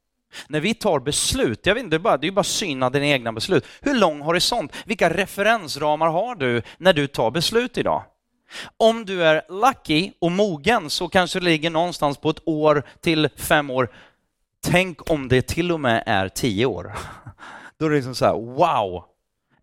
När 0.49 0.61
vi 0.61 0.75
tar 0.75 1.01
beslut, 1.01 1.67
jag 1.67 1.75
vet 1.75 1.85
inte, 1.85 1.97
det 1.97 2.01
är 2.01 2.03
bara, 2.03 2.17
det 2.17 2.27
är 2.27 2.33
bara 2.33 2.45
syna 2.45 2.91
dina 2.91 3.07
egna 3.07 3.33
beslut. 3.33 3.67
Hur 3.81 3.95
lång 3.95 4.21
horisont, 4.21 4.73
vilka 4.85 5.11
referensramar 5.11 6.09
har 6.09 6.35
du 6.35 6.62
när 6.79 6.93
du 6.93 7.07
tar 7.07 7.31
beslut 7.31 7.79
idag? 7.79 8.05
Om 8.77 9.05
du 9.05 9.25
är 9.25 9.43
lucky 9.49 10.12
och 10.19 10.33
mogen 10.33 10.91
så 10.91 11.09
kanske 11.09 11.38
det 11.38 11.45
ligger 11.45 11.71
någonstans 11.71 12.19
på 12.19 12.31
ett 12.31 12.43
år 12.49 12.83
till 13.01 13.29
fem 13.37 13.71
år 13.71 13.91
Tänk 14.61 15.11
om 15.11 15.29
det 15.29 15.42
till 15.42 15.73
och 15.73 15.81
med 15.81 16.03
är 16.07 16.29
tio 16.29 16.66
år. 16.66 16.92
Då 17.79 17.87
är 17.87 17.90
det 17.90 17.97
liksom 17.97 18.14
så 18.14 18.25
här, 18.25 18.33
wow! 18.33 19.05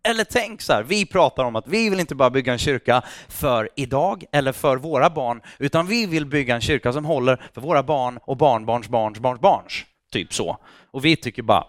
Eller 0.02 0.24
tänk 0.24 0.62
så 0.62 0.72
här, 0.72 0.82
vi 0.82 1.06
pratar 1.06 1.44
om 1.44 1.56
att 1.56 1.68
vi 1.68 1.90
vill 1.90 2.00
inte 2.00 2.14
bara 2.14 2.30
bygga 2.30 2.52
en 2.52 2.58
kyrka 2.58 3.02
för 3.28 3.68
idag 3.76 4.24
eller 4.32 4.52
för 4.52 4.76
våra 4.76 5.10
barn, 5.10 5.40
utan 5.58 5.86
vi 5.86 6.06
vill 6.06 6.26
bygga 6.26 6.54
en 6.54 6.60
kyrka 6.60 6.92
som 6.92 7.04
håller 7.04 7.42
för 7.54 7.60
våra 7.60 7.82
barn 7.82 8.18
och 8.22 8.36
barnbarns 8.36 8.88
barns 8.88 9.18
barns 9.18 9.40
barns. 9.40 9.84
Typ 10.12 10.34
så. 10.34 10.58
Och 10.90 11.04
vi 11.04 11.16
tycker 11.16 11.42
bara, 11.42 11.64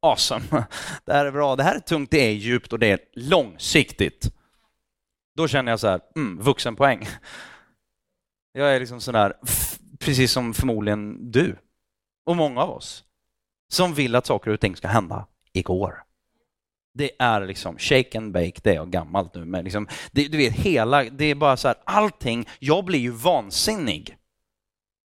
awesome, 0.00 0.44
det 1.04 1.12
här 1.12 1.26
är 1.26 1.32
bra, 1.32 1.56
det 1.56 1.62
här 1.62 1.74
är 1.74 1.80
tungt, 1.80 2.10
det 2.10 2.26
är 2.26 2.32
djupt 2.32 2.72
och 2.72 2.78
det 2.78 2.90
är 2.90 2.98
långsiktigt. 3.14 4.30
Då 5.36 5.48
känner 5.48 5.72
jag 5.72 5.80
så 5.80 5.88
här, 5.88 6.00
mm, 6.16 6.38
vuxenpoäng. 6.42 7.08
Jag 8.52 8.74
är 8.74 8.80
liksom 8.80 9.00
sån 9.00 9.14
där, 9.14 9.34
precis 9.98 10.32
som 10.32 10.54
förmodligen 10.54 11.30
du 11.30 11.56
och 12.26 12.36
många 12.36 12.62
av 12.62 12.70
oss 12.70 13.04
som 13.72 13.94
vill 13.94 14.14
att 14.14 14.26
saker 14.26 14.50
och 14.50 14.60
ting 14.60 14.76
ska 14.76 14.88
hända 14.88 15.26
igår. 15.52 16.02
Det 16.94 17.10
är 17.18 17.46
liksom 17.46 17.78
shake 17.78 18.18
and 18.18 18.32
bake, 18.32 18.60
det 18.62 18.70
är 18.70 18.74
jag 18.74 18.90
gammalt 18.90 19.34
nu, 19.34 19.44
men 19.44 19.64
liksom, 19.64 19.88
det, 20.12 20.28
du 20.28 20.38
vet 20.38 20.52
hela, 20.52 21.04
det 21.04 21.24
är 21.24 21.34
bara 21.34 21.56
så 21.56 21.68
här, 21.68 21.76
allting, 21.84 22.48
jag 22.58 22.84
blir 22.84 22.98
ju 22.98 23.10
vansinnig 23.10 24.16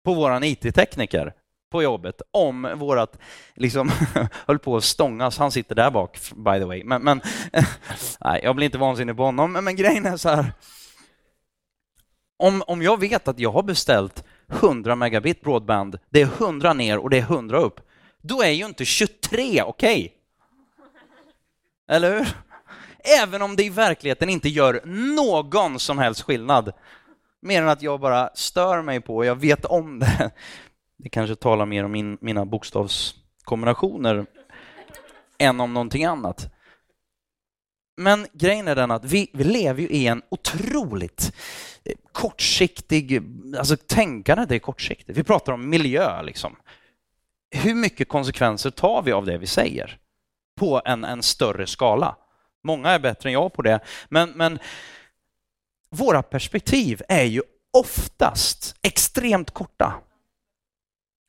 på 0.05 0.15
våran 0.15 0.45
IT-tekniker 0.45 1.35
på 1.71 1.83
jobbet 1.83 2.23
om 2.31 2.73
vårat, 2.77 3.19
liksom, 3.55 3.91
höll 4.47 4.59
på 4.59 4.77
att 4.77 4.85
stångas, 4.85 5.39
han 5.39 5.53
sitter 5.53 5.75
där 5.75 5.91
bak 5.91 6.19
by 6.37 6.59
the 6.59 6.65
way, 6.65 6.85
men, 6.85 7.03
men 7.03 7.21
nej, 8.21 8.41
jag 8.43 8.57
blir 8.57 8.65
inte 8.65 8.79
vansinnig 8.79 9.17
på 9.17 9.25
honom, 9.25 9.53
men, 9.53 9.65
men 9.65 9.77
grejen 9.77 10.07
är 10.07 10.17
så 10.17 10.29
här, 10.29 10.53
Om, 12.37 12.63
om 12.67 12.83
jag 12.83 13.01
vet 13.01 13.29
att 13.29 13.39
jag 13.39 13.53
har 13.53 13.63
beställt 13.63 14.25
100 14.53 14.97
megabit 14.97 15.41
broadband, 15.41 15.99
det 16.11 16.23
är 16.23 16.27
100 16.27 16.73
ner 16.73 16.99
och 16.99 17.11
det 17.11 17.19
är 17.19 17.23
100 17.23 17.59
upp, 17.59 17.81
då 18.23 18.43
är 18.43 18.51
ju 18.51 18.67
inte 18.67 18.85
23 18.85 19.63
okej. 19.63 19.67
Okay. 19.67 20.11
Eller 21.89 22.19
hur? 22.19 22.29
Även 23.23 23.43
om 23.43 23.57
det 23.57 23.65
i 23.65 23.69
verkligheten 23.69 24.29
inte 24.29 24.49
gör 24.49 24.81
någon 24.85 25.79
som 25.79 25.99
helst 25.99 26.23
skillnad. 26.23 26.73
Mer 27.41 27.63
än 27.63 27.69
att 27.69 27.83
jag 27.83 28.01
bara 28.01 28.31
stör 28.35 28.83
mig 28.83 29.01
på, 29.01 29.17
och 29.17 29.27
jag 29.27 29.35
vet 29.35 29.65
om 29.65 29.99
det. 29.99 30.31
Det 30.97 31.09
kanske 31.09 31.37
talar 31.37 31.67
mer 31.67 31.85
om 31.85 31.93
min, 31.93 32.19
mina 32.21 32.45
bokstavskombinationer 32.45 34.27
än 35.39 35.61
om 35.61 35.75
någonting 35.75 36.05
annat. 36.05 36.55
Men 38.03 38.27
grejen 38.33 38.69
är 38.69 38.75
den 38.75 38.91
att 38.91 39.05
vi, 39.05 39.31
vi 39.33 39.45
lever 39.45 39.83
ju 39.83 39.89
i 39.89 40.07
en 40.07 40.23
otroligt 40.29 41.33
eh, 41.85 41.95
kortsiktig, 42.13 43.23
alltså 43.59 43.77
tänkandet 43.77 44.51
är 44.51 44.59
kortsiktigt. 44.59 45.19
Vi 45.19 45.25
pratar 45.25 45.53
om 45.53 45.71
miljö 45.71 46.23
liksom. 46.23 46.57
Hur 47.51 47.75
mycket 47.75 48.09
konsekvenser 48.09 48.71
tar 48.71 49.03
vi 49.03 49.13
av 49.13 49.27
det 49.27 49.39
vi 49.39 49.47
säger? 49.47 49.99
På 50.57 50.83
en, 50.85 51.05
en 51.05 51.23
större 51.23 51.67
skala. 51.67 52.17
Många 52.65 52.91
är 52.91 52.99
bättre 52.99 53.29
än 53.29 53.33
jag 53.33 53.53
på 53.53 53.63
det, 53.63 53.81
men, 54.09 54.31
men 54.31 54.59
våra 55.91 56.23
perspektiv 56.23 57.03
är 57.09 57.25
ju 57.25 57.43
oftast 57.73 58.77
extremt 58.83 59.51
korta. 59.51 59.95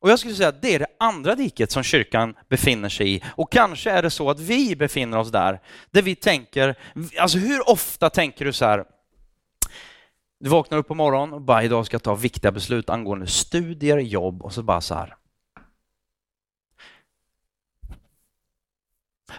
Och 0.03 0.09
jag 0.09 0.19
skulle 0.19 0.35
säga 0.35 0.49
att 0.49 0.61
det 0.61 0.75
är 0.75 0.79
det 0.79 0.87
andra 0.99 1.35
diket 1.35 1.71
som 1.71 1.83
kyrkan 1.83 2.35
befinner 2.49 2.89
sig 2.89 3.15
i. 3.15 3.23
Och 3.35 3.51
kanske 3.51 3.91
är 3.91 4.01
det 4.01 4.09
så 4.09 4.29
att 4.29 4.39
vi 4.39 4.75
befinner 4.75 5.17
oss 5.17 5.31
där, 5.31 5.61
där 5.91 6.01
vi 6.01 6.15
tänker, 6.15 6.75
alltså 7.19 7.37
hur 7.37 7.69
ofta 7.69 8.09
tänker 8.09 8.45
du 8.45 8.53
så 8.53 8.65
här, 8.65 8.85
du 10.39 10.49
vaknar 10.49 10.77
upp 10.77 10.87
på 10.87 10.95
morgonen 10.95 11.33
och 11.33 11.41
bara 11.41 11.63
idag 11.63 11.85
ska 11.85 11.95
jag 11.95 12.03
ta 12.03 12.15
viktiga 12.15 12.51
beslut 12.51 12.89
angående 12.89 13.27
studier, 13.27 13.97
jobb 13.97 14.41
och 14.41 14.53
så 14.53 14.63
bara 14.63 14.81
så 14.81 14.95
här. 14.95 15.15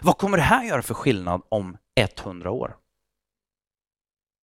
Vad 0.01 0.17
kommer 0.17 0.37
det 0.37 0.43
här 0.43 0.63
göra 0.63 0.81
för 0.81 0.93
skillnad 0.93 1.41
om 1.49 1.77
100 1.95 2.51
år? 2.51 2.77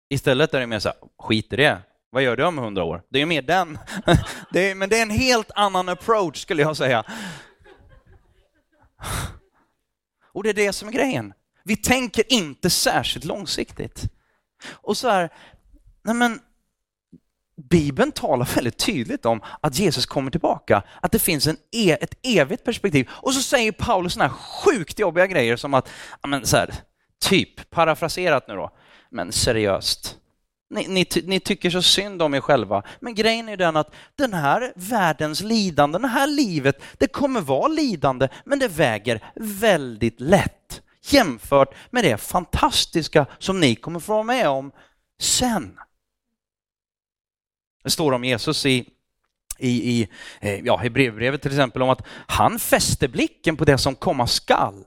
Istället 0.09 0.55
är 0.55 0.61
det 0.61 0.67
mer 0.67 0.79
så 0.79 0.89
här, 0.89 0.99
skit 1.19 1.53
i 1.53 1.57
det, 1.57 1.83
vad 2.13 2.23
gör 2.23 2.37
du 2.37 2.45
om 2.45 2.59
100 2.59 2.85
år? 2.85 3.03
Det 3.09 3.23
är 3.23 3.27
mer 3.27 3.43
den. 3.43 3.79
Det 4.51 4.71
är, 4.71 4.75
men 4.75 4.89
det 4.89 4.99
är 4.99 5.03
en 5.03 5.11
helt 5.11 5.51
annan 5.55 5.89
approach 5.89 6.43
skulle 6.43 6.63
jag 6.63 6.77
säga. 6.77 7.05
Och 10.33 10.43
det 10.43 10.51
är 10.51 10.55
det 10.55 10.73
som 10.73 10.89
är 10.89 10.93
grejen. 10.93 11.33
Vi 11.65 11.77
tänker 11.77 12.33
inte 12.33 12.71
särskilt 12.71 13.25
långsiktigt. 13.25 14.03
Och 14.71 14.97
så 14.97 15.09
här, 15.09 15.31
nej 16.03 16.15
men, 16.15 16.41
Bibeln 17.71 18.13
talar 18.13 18.55
väldigt 18.55 18.79
tydligt 18.79 19.27
om 19.27 19.43
att 19.61 19.79
Jesus 19.79 20.07
kommer 20.07 20.31
tillbaka, 20.31 20.83
att 21.01 21.13
det 21.13 21.19
finns 21.19 21.47
en 21.47 21.57
e 21.71 21.97
ett 22.01 22.15
evigt 22.23 22.65
perspektiv. 22.65 23.11
Och 23.13 23.35
så 23.35 23.43
säger 23.43 23.73
Paulus 23.73 24.13
sådana 24.13 24.29
här 24.29 24.39
sjukt 24.39 24.99
jobbiga 24.99 25.27
grejer 25.27 25.57
som 25.57 25.75
att, 25.75 25.89
men 26.27 26.47
så 26.47 26.57
här, 26.57 26.75
typ, 27.21 27.71
parafraserat 27.71 28.49
nu 28.49 28.55
då, 28.55 28.71
men 29.11 29.33
seriöst, 29.33 30.19
ni, 30.73 30.89
ni, 30.89 31.07
ni, 31.25 31.41
tycker 31.41 31.71
så 31.71 31.83
synd 31.83 32.23
om 32.23 32.35
er 32.35 32.41
själva. 32.41 32.83
Men 33.01 33.15
grejen 33.15 33.49
är 33.49 33.57
den 33.57 33.77
att 33.77 33.95
den 34.17 34.35
här 34.35 34.73
världens 34.77 35.41
lidande, 35.41 35.99
det 35.99 36.09
här 36.09 36.27
livet, 36.27 36.83
det 36.99 37.07
kommer 37.07 37.41
vara 37.41 37.69
lidande, 37.69 38.29
men 38.45 38.59
det 38.59 38.69
väger 38.69 39.25
väldigt 39.35 40.21
lätt 40.21 40.83
jämfört 41.03 41.75
med 41.91 42.05
det 42.05 42.17
fantastiska 42.17 43.27
som 43.39 43.61
ni 43.61 43.75
kommer 43.75 44.01
få 44.01 44.13
vara 44.13 44.23
med 44.23 44.49
om 44.49 44.73
sen. 45.21 45.79
Det 47.85 47.91
står 47.91 48.13
om 48.13 48.25
Jesus 48.25 48.67
i, 48.67 48.89
i, 49.59 49.69
i 49.69 50.09
eh, 50.41 50.61
ja, 50.61 50.83
brevbrevet 50.91 51.43
till 51.43 51.51
exempel 51.51 51.83
om 51.83 51.91
att 51.91 52.07
han 52.27 52.59
fäste 52.59 53.09
blicken 53.09 53.57
på 53.57 53.65
det 53.65 53.79
som 53.79 53.95
komma 53.95 54.27
skall. 54.27 54.85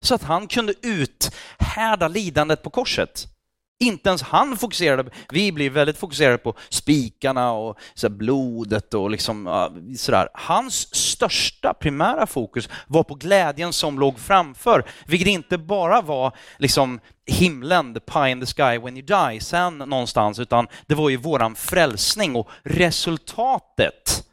Så 0.00 0.14
att 0.14 0.22
han 0.22 0.46
kunde 0.46 0.74
uthärda 0.82 2.08
lidandet 2.08 2.62
på 2.62 2.70
korset. 2.70 3.35
Inte 3.78 4.08
ens 4.08 4.22
han 4.22 4.56
fokuserade, 4.56 5.10
vi 5.32 5.52
blir 5.52 5.70
väldigt 5.70 5.98
fokuserade 5.98 6.38
på 6.38 6.54
spikarna 6.68 7.52
och 7.52 7.78
så 7.94 8.08
blodet 8.08 8.94
och 8.94 9.10
liksom 9.10 9.68
sådär. 9.98 10.28
Hans 10.34 10.94
största 10.94 11.74
primära 11.74 12.26
fokus 12.26 12.68
var 12.86 13.02
på 13.02 13.14
glädjen 13.14 13.72
som 13.72 13.98
låg 13.98 14.18
framför, 14.18 14.84
vilket 15.06 15.28
inte 15.28 15.58
bara 15.58 16.00
var 16.00 16.36
liksom 16.58 17.00
himlen, 17.26 17.94
the 17.94 18.00
pie 18.00 18.30
in 18.30 18.40
the 18.40 18.46
sky 18.46 18.78
when 18.78 18.96
you 18.96 19.06
die, 19.06 19.40
sen 19.40 19.78
någonstans, 19.78 20.38
utan 20.38 20.66
det 20.86 20.94
var 20.94 21.08
ju 21.08 21.16
våran 21.16 21.54
frälsning 21.54 22.36
och 22.36 22.50
resultatet 22.62 24.24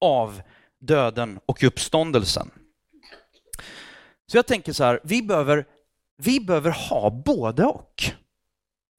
av 0.00 0.42
döden 0.80 1.40
och 1.46 1.62
uppståndelsen. 1.62 2.50
Så 4.26 4.38
jag 4.38 4.46
tänker 4.46 4.72
så 4.72 4.84
här, 4.84 5.00
vi 5.04 5.22
behöver, 5.22 5.64
vi 6.22 6.40
behöver 6.40 6.70
ha 6.70 7.22
både 7.24 7.64
och. 7.64 8.12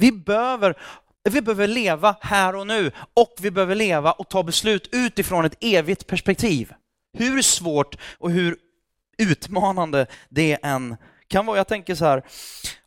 Vi 0.03 0.11
behöver, 0.11 0.75
vi 1.29 1.41
behöver 1.41 1.67
leva 1.67 2.15
här 2.21 2.55
och 2.55 2.67
nu 2.67 2.91
och 3.13 3.35
vi 3.41 3.51
behöver 3.51 3.75
leva 3.75 4.11
och 4.11 4.29
ta 4.29 4.43
beslut 4.43 4.89
utifrån 4.91 5.45
ett 5.45 5.57
evigt 5.59 6.07
perspektiv. 6.07 6.73
Hur 7.17 7.41
svårt 7.41 7.95
och 8.17 8.31
hur 8.31 8.57
utmanande 9.17 10.07
det 10.29 10.57
än 10.63 10.97
kan 11.27 11.45
vara. 11.45 11.57
Jag 11.57 11.67
tänker 11.67 11.95
så 11.95 12.05
här, 12.05 12.23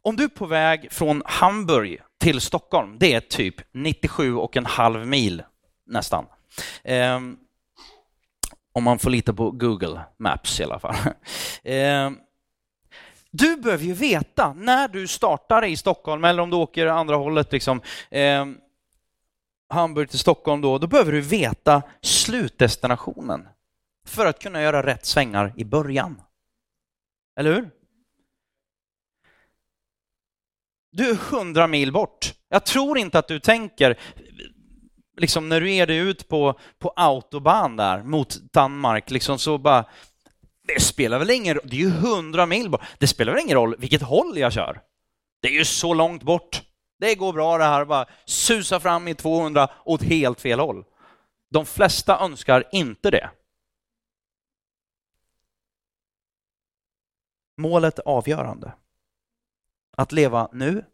om 0.02 0.16
du 0.16 0.24
är 0.24 0.29
på 0.29 0.46
väg 0.46 0.92
från 0.92 1.22
Hamburg 1.26 2.00
till 2.20 2.40
Stockholm, 2.40 2.96
det 2.98 3.14
är 3.14 3.20
typ 3.20 3.55
97 3.72 4.35
och 4.35 4.57
en 4.57 4.66
halv 4.66 5.07
mil 5.07 5.42
nästan. 5.87 6.26
Ehm, 6.85 7.37
om 8.72 8.85
man 8.85 8.98
får 8.98 9.11
lita 9.11 9.33
på 9.33 9.50
Google 9.50 10.00
Maps 10.18 10.61
i 10.61 10.64
alla 10.64 10.79
fall. 10.79 10.96
Ehm, 11.64 12.18
du 13.38 13.57
behöver 13.57 13.85
ju 13.85 13.92
veta 13.92 14.53
när 14.53 14.88
du 14.88 15.07
startar 15.07 15.64
i 15.64 15.77
Stockholm 15.77 16.25
eller 16.25 16.42
om 16.42 16.51
du 16.51 16.57
åker 16.57 16.87
andra 16.87 17.16
hållet, 17.16 17.53
liksom, 17.53 17.81
eh, 18.11 18.46
Hamburg 19.68 20.11
till 20.11 20.18
Stockholm 20.18 20.61
då, 20.61 20.79
då 20.79 20.87
behöver 20.87 21.12
du 21.12 21.20
veta 21.20 21.83
slutdestinationen 22.03 23.49
för 24.07 24.27
att 24.27 24.38
kunna 24.38 24.62
göra 24.62 24.87
rätt 24.87 25.07
svängar 25.07 25.55
i 25.57 25.64
början. 25.64 26.22
Eller 27.38 27.55
hur? 27.55 27.70
Du 30.92 31.11
är 31.11 31.14
hundra 31.14 31.66
mil 31.66 31.92
bort. 31.92 32.35
Jag 32.49 32.64
tror 32.64 32.99
inte 32.99 33.18
att 33.18 33.29
du 33.29 33.40
tänker, 33.40 33.99
liksom 35.16 35.49
när 35.49 35.61
du 35.61 35.70
ger 35.70 35.87
dig 35.87 35.96
ut 35.96 36.29
på, 36.29 36.59
på 36.79 36.92
autobahn 36.96 37.77
där 37.77 38.03
mot 38.03 38.53
Danmark, 38.53 39.11
liksom 39.11 39.38
så 39.38 39.59
bara, 39.59 39.85
det 40.66 40.81
spelar 40.81 41.18
väl 41.18 41.31
ingen 41.31 41.55
roll, 41.55 41.66
det 41.68 41.76
är 41.76 41.81
ju 41.81 41.90
hundra 41.90 42.46
mil 42.46 42.70
bort. 42.70 42.83
Det 42.98 43.07
spelar 43.07 43.33
väl 43.33 43.42
ingen 43.42 43.57
roll 43.57 43.76
vilket 43.79 44.02
håll 44.02 44.38
jag 44.38 44.52
kör? 44.52 44.81
Det 45.40 45.48
är 45.48 45.52
ju 45.52 45.64
så 45.64 45.94
långt 45.94 46.22
bort. 46.22 46.62
Det 46.98 47.14
går 47.14 47.33
bra 47.33 47.59
det 47.59 47.64
här, 47.64 47.85
bara 47.85 48.07
susa 48.24 48.81
fram 48.81 49.09
i 49.09 49.14
200 49.14 49.70
åt 49.85 50.02
helt 50.02 50.40
fel 50.40 50.61
håll. 50.61 50.85
De 51.50 51.66
flesta 51.66 52.18
önskar 52.20 52.64
inte 52.72 53.11
det. 53.11 53.31
Målet 57.57 57.98
är 57.98 58.09
avgörande. 58.09 58.72
Att 59.96 60.12
leva 60.12 60.48
nu 60.52 60.85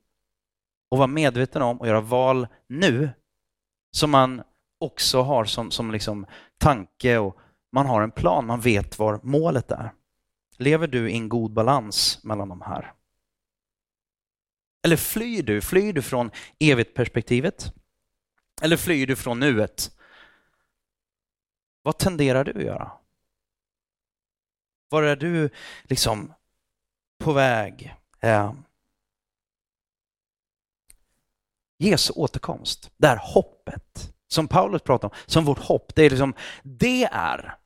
och 0.88 0.98
vara 0.98 1.06
medveten 1.06 1.62
om 1.62 1.80
och 1.80 1.86
göra 1.86 2.00
val 2.00 2.46
nu 2.66 3.10
som 3.90 4.10
man 4.10 4.42
också 4.78 5.22
har 5.22 5.44
som, 5.44 5.70
som 5.70 5.90
liksom 5.90 6.26
tanke 6.58 7.18
och 7.18 7.38
man 7.72 7.86
har 7.86 8.02
en 8.02 8.10
plan, 8.10 8.46
man 8.46 8.60
vet 8.60 8.98
var 8.98 9.20
målet 9.22 9.70
är. 9.70 9.92
Lever 10.56 10.86
du 10.86 11.10
i 11.10 11.14
en 11.14 11.28
god 11.28 11.52
balans 11.52 12.24
mellan 12.24 12.48
de 12.48 12.60
här? 12.60 12.92
Eller 14.82 14.96
flyr 14.96 15.42
du? 15.42 15.60
Flyr 15.60 15.92
du 15.92 16.02
från 16.02 16.30
evigt 16.58 16.94
perspektivet? 16.94 17.72
Eller 18.62 18.76
flyr 18.76 19.06
du 19.06 19.16
från 19.16 19.40
nuet? 19.40 19.96
Vad 21.82 21.98
tenderar 21.98 22.44
du 22.44 22.50
att 22.50 22.64
göra? 22.64 22.92
Var 24.88 25.02
är 25.02 25.16
du 25.16 25.50
liksom 25.82 26.34
på 27.18 27.32
väg? 27.32 27.94
Eh, 28.20 28.52
Jesu 31.78 32.12
återkomst, 32.12 32.90
det 32.96 33.06
här 33.06 33.20
hoppet 33.22 34.14
som 34.28 34.48
Paulus 34.48 34.82
pratar 34.82 35.08
om, 35.08 35.14
som 35.26 35.44
vårt 35.44 35.58
hopp, 35.58 35.94
det 35.94 36.02
är 36.02 36.10
liksom, 36.10 36.34
det 36.62 37.04
är 37.04 37.58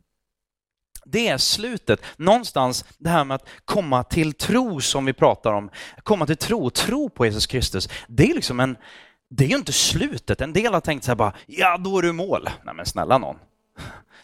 det 1.10 1.28
är 1.28 1.38
slutet. 1.38 2.00
Någonstans 2.16 2.84
det 2.98 3.08
här 3.08 3.24
med 3.24 3.34
att 3.34 3.48
komma 3.64 4.04
till 4.04 4.32
tro 4.32 4.80
som 4.80 5.04
vi 5.04 5.12
pratar 5.12 5.52
om, 5.52 5.70
komma 6.02 6.26
till 6.26 6.36
tro, 6.36 6.70
tro 6.70 7.08
på 7.08 7.26
Jesus 7.26 7.46
Kristus, 7.46 7.88
det 8.08 8.30
är 8.30 8.34
liksom 8.34 8.60
en, 8.60 8.76
det 9.30 9.44
är 9.44 9.48
ju 9.48 9.56
inte 9.56 9.72
slutet. 9.72 10.40
En 10.40 10.52
del 10.52 10.74
har 10.74 10.80
tänkt 10.80 11.04
så 11.04 11.10
här 11.10 11.16
bara, 11.16 11.32
ja 11.46 11.78
då 11.78 11.98
är 11.98 12.02
du 12.02 12.08
i 12.08 12.12
mål. 12.12 12.48
Nej 12.64 12.74
men 12.74 12.86
snälla 12.86 13.18
någon. 13.18 13.36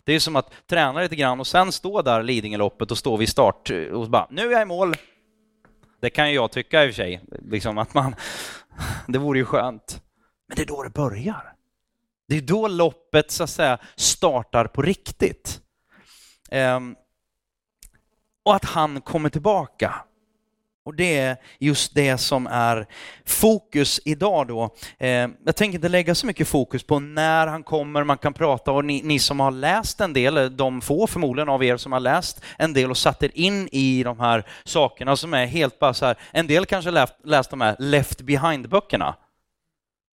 Det 0.05 0.13
är 0.13 0.21
som 0.21 0.37
att 0.37 0.53
träna 0.67 1.01
lite 1.01 1.17
grann 1.17 1.41
och 1.41 1.47
sen 1.47 1.73
stå 1.73 2.03
där 2.03 2.23
Lidingöloppet 2.23 2.91
och 2.91 2.99
stå 2.99 3.17
vid 3.17 3.29
start 3.29 3.71
och 3.93 4.11
bara, 4.11 4.27
nu 4.31 4.43
är 4.43 4.53
jag 4.53 4.63
i 4.63 4.65
mål. 4.65 4.95
Det 6.01 6.11
kan 6.11 6.29
ju 6.29 6.35
jag 6.35 6.51
tycka 6.51 6.85
i 6.85 6.91
och 6.91 6.95
för 6.95 7.03
sig, 7.03 7.21
liksom 7.51 7.79
att 7.79 7.95
man, 7.95 8.15
det 9.07 9.19
vore 9.19 9.39
ju 9.39 9.45
skönt. 9.45 10.03
Men 10.49 10.57
det 10.57 10.63
är 10.63 10.67
då 10.67 10.83
det 10.83 10.91
börjar. 10.91 11.53
Det 12.29 12.37
är 12.37 12.41
då 12.41 12.69
loppet 12.69 13.31
så 13.31 13.43
att 13.43 13.51
säga 13.51 13.79
startar 13.97 14.65
på 14.65 14.83
riktigt. 14.83 15.61
Ehm, 16.53 16.97
och 18.45 18.55
att 18.55 18.65
han 18.65 19.01
kommer 19.01 19.29
tillbaka. 19.29 19.95
Och 20.85 20.95
det 20.95 21.19
är 21.19 21.37
just 21.59 21.95
det 21.95 22.19
som 22.19 22.47
är 22.47 22.87
fokus 23.25 24.01
idag 24.05 24.47
då. 24.47 24.75
Ehm, 24.99 25.37
jag 25.45 25.57
tänker 25.57 25.79
inte 25.79 25.89
lägga 25.89 26.15
så 26.15 26.27
mycket 26.27 26.49
fokus 26.49 26.83
på 26.83 26.99
när 26.99 27.47
han 27.47 27.63
kommer, 27.63 28.05
man 28.05 28.19
kan 28.19 28.33
prata 28.33 28.73
och 28.73 28.85
ni, 28.85 29.03
ni, 29.03 29.19
som 29.19 29.41
har 29.41 29.51
läst 29.51 30.01
en 30.01 30.13
del, 30.13 30.57
de 30.57 30.81
få 30.81 31.07
förmodligen 31.07 31.49
av 31.49 31.65
er 31.65 31.77
som 31.77 31.93
har 31.93 32.01
läst 32.01 32.41
en 32.59 32.73
del 32.73 32.91
och 32.91 32.97
satt 32.97 33.23
er 33.23 33.31
in 33.35 33.69
i 33.73 34.03
de 34.03 34.21
här 34.21 34.47
sakerna 34.65 35.17
som 35.17 35.35
är 35.35 35.47
helt 35.47 35.79
bara 35.79 35.95
så 35.95 36.07
här, 36.07 36.17
en 36.31 36.47
del 36.47 36.67
kanske 36.67 36.91
läst, 36.91 37.15
läst 37.25 37.51
de 37.51 37.61
här 37.61 37.77
left 37.79 38.21
behind-böckerna. 38.21 39.15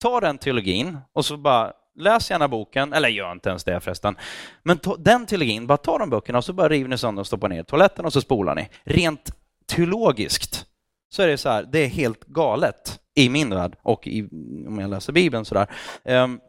Ta 0.03 0.21
den 0.21 0.39
teologin 0.39 0.99
och 1.13 1.27
så 1.27 1.37
bara 1.37 1.73
läs 1.97 2.31
gärna 2.31 2.49
boken, 2.49 2.93
eller 2.93 3.09
gör 3.09 3.33
inte 3.33 3.49
ens 3.49 3.65
det 3.65 3.81
förresten. 3.81 4.17
Men 4.63 4.79
ta, 4.79 4.97
den 4.97 5.27
teologin, 5.27 5.67
bara 5.67 5.79
ta 5.79 5.99
de 5.99 6.11
böckerna 6.11 6.39
och 6.39 6.45
så 6.45 6.53
bara 6.53 6.69
river 6.69 6.89
ni 6.89 6.99
sönder 6.99 7.21
och 7.21 7.27
stoppar 7.27 7.49
ner 7.49 7.61
i 7.61 7.65
toaletten 7.65 8.05
och 8.05 8.13
så 8.13 8.21
spolar 8.21 8.55
ni. 8.55 8.69
Rent 8.85 9.33
teologiskt 9.67 10.67
så 11.09 11.23
är 11.23 11.29
det 11.29 11.39
så 11.39 11.49
här, 11.49 11.63
det 11.63 11.79
är 11.79 11.89
helt 11.89 12.25
galet 12.25 13.01
i 13.15 13.29
min 13.29 13.51
värld 13.51 13.77
och 13.83 14.07
i, 14.07 14.23
om 14.67 14.79
jag 14.79 14.91
läser 14.91 15.13
Bibeln 15.13 15.45
sådär. 15.45 15.67
Um, 16.05 16.13
ehm, 16.15 16.41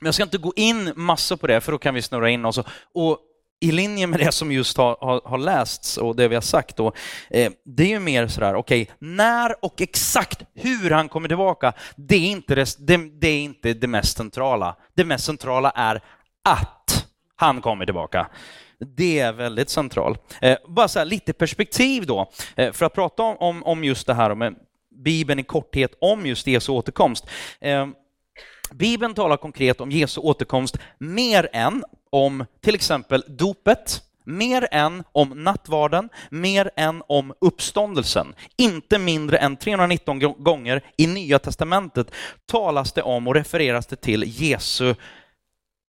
men 0.00 0.06
jag 0.06 0.14
ska 0.14 0.22
inte 0.22 0.38
gå 0.38 0.52
in 0.56 0.92
massor 0.96 1.36
på 1.36 1.46
det, 1.46 1.60
för 1.60 1.72
då 1.72 1.78
kan 1.78 1.94
vi 1.94 2.02
snurra 2.02 2.30
in 2.30 2.44
oss. 2.44 2.58
Och, 2.58 2.66
och 2.92 3.18
i 3.60 3.72
linje 3.72 4.06
med 4.06 4.20
det 4.20 4.32
som 4.32 4.52
just 4.52 4.76
har, 4.76 4.96
har, 5.00 5.20
har 5.24 5.38
lästs 5.38 5.96
och 5.96 6.16
det 6.16 6.28
vi 6.28 6.34
har 6.34 6.42
sagt 6.42 6.76
då, 6.76 6.92
eh, 7.30 7.52
det 7.64 7.82
är 7.82 7.88
ju 7.88 7.98
mer 7.98 8.26
sådär, 8.26 8.54
okej, 8.54 8.82
okay, 8.82 8.94
när 8.98 9.64
och 9.64 9.80
exakt 9.80 10.42
hur 10.54 10.90
han 10.90 11.08
kommer 11.08 11.28
tillbaka, 11.28 11.72
det 11.96 12.16
är, 12.16 12.30
inte 12.30 12.54
det, 12.54 12.76
det, 12.78 12.96
det 12.96 13.28
är 13.28 13.40
inte 13.40 13.74
det 13.74 13.86
mest 13.86 14.16
centrala. 14.16 14.76
Det 14.94 15.04
mest 15.04 15.24
centrala 15.24 15.70
är 15.70 16.02
att 16.44 17.06
han 17.36 17.60
kommer 17.60 17.84
tillbaka. 17.84 18.26
Det 18.96 19.18
är 19.18 19.32
väldigt 19.32 19.70
centralt. 19.70 20.34
Eh, 20.40 20.56
bara 20.68 20.88
så 20.88 20.98
här, 20.98 21.06
lite 21.06 21.32
perspektiv 21.32 22.06
då, 22.06 22.30
eh, 22.56 22.72
för 22.72 22.86
att 22.86 22.94
prata 22.94 23.22
om, 23.22 23.64
om 23.64 23.84
just 23.84 24.06
det 24.06 24.14
här 24.14 24.34
med 24.34 24.54
Bibeln 25.04 25.40
i 25.40 25.42
korthet 25.42 25.92
om 26.00 26.26
just 26.26 26.46
Jesu 26.46 26.72
återkomst. 26.72 27.26
Eh, 27.60 27.86
Bibeln 28.70 29.14
talar 29.14 29.36
konkret 29.36 29.80
om 29.80 29.90
Jesu 29.90 30.20
återkomst 30.20 30.78
mer 30.98 31.48
än 31.52 31.84
om 32.10 32.44
till 32.60 32.74
exempel 32.74 33.24
dopet, 33.28 34.02
mer 34.24 34.68
än 34.70 35.04
om 35.12 35.44
nattvarden, 35.44 36.08
mer 36.30 36.70
än 36.76 37.02
om 37.08 37.34
uppståndelsen. 37.40 38.34
Inte 38.56 38.98
mindre 38.98 39.36
än 39.36 39.56
319 39.56 40.18
gånger 40.18 40.84
i 40.96 41.06
Nya 41.06 41.38
Testamentet 41.38 42.10
talas 42.46 42.92
det 42.92 43.02
om 43.02 43.28
och 43.28 43.34
refereras 43.34 43.86
det 43.86 43.96
till 43.96 44.24
Jesu 44.26 44.94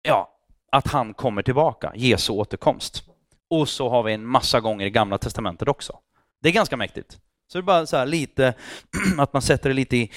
ja, 0.02 0.30
att 0.72 0.88
han 0.88 1.14
kommer 1.14 1.42
tillbaka, 1.42 1.92
Jesu 1.96 2.34
återkomst. 2.34 3.04
Och 3.50 3.70
så 3.70 3.90
har 3.90 4.04
vi 4.04 4.14
en 4.14 4.26
massa 4.26 4.60
gånger 4.60 4.86
i 4.86 4.90
Gamla 4.90 5.18
Testamentet 5.18 5.68
också. 5.68 6.00
Det 6.42 6.50
är 6.50 6.54
ganska 6.54 6.78
mäktigt. 6.78 7.18
Så 7.52 7.58
det 7.58 7.62
är 7.62 7.64
bara 7.64 7.86
så 7.86 7.98
här 7.98 8.06
lite, 8.06 8.54
att 9.18 9.34
man 9.34 9.42
sätter 9.42 9.70
det 9.70 9.76
lite 9.76 9.98
i, 9.98 10.12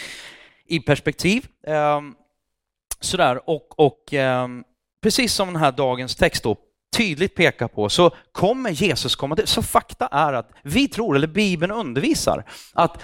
i 0.67 0.81
perspektiv. 0.81 1.47
Um, 1.67 2.17
sådär, 3.05 3.51
och, 3.51 3.81
och 3.81 4.13
um, 4.13 4.65
precis 5.03 5.35
som 5.35 5.49
den 5.49 5.57
här 5.57 5.73
dagens 5.73 6.17
text 6.17 6.43
då 6.43 6.57
tydligt 6.97 7.35
pekar 7.35 7.69
på 7.69 7.89
så 7.89 8.11
kommer 8.33 8.71
Jesus 8.71 9.17
komma 9.17 9.37
till, 9.37 9.47
så 9.47 9.63
fakta 9.63 10.07
är 10.07 10.33
att 10.33 10.51
vi 10.63 10.89
tror, 10.89 11.17
eller 11.17 11.27
Bibeln 11.27 11.73
undervisar, 11.73 12.45
att 12.73 13.03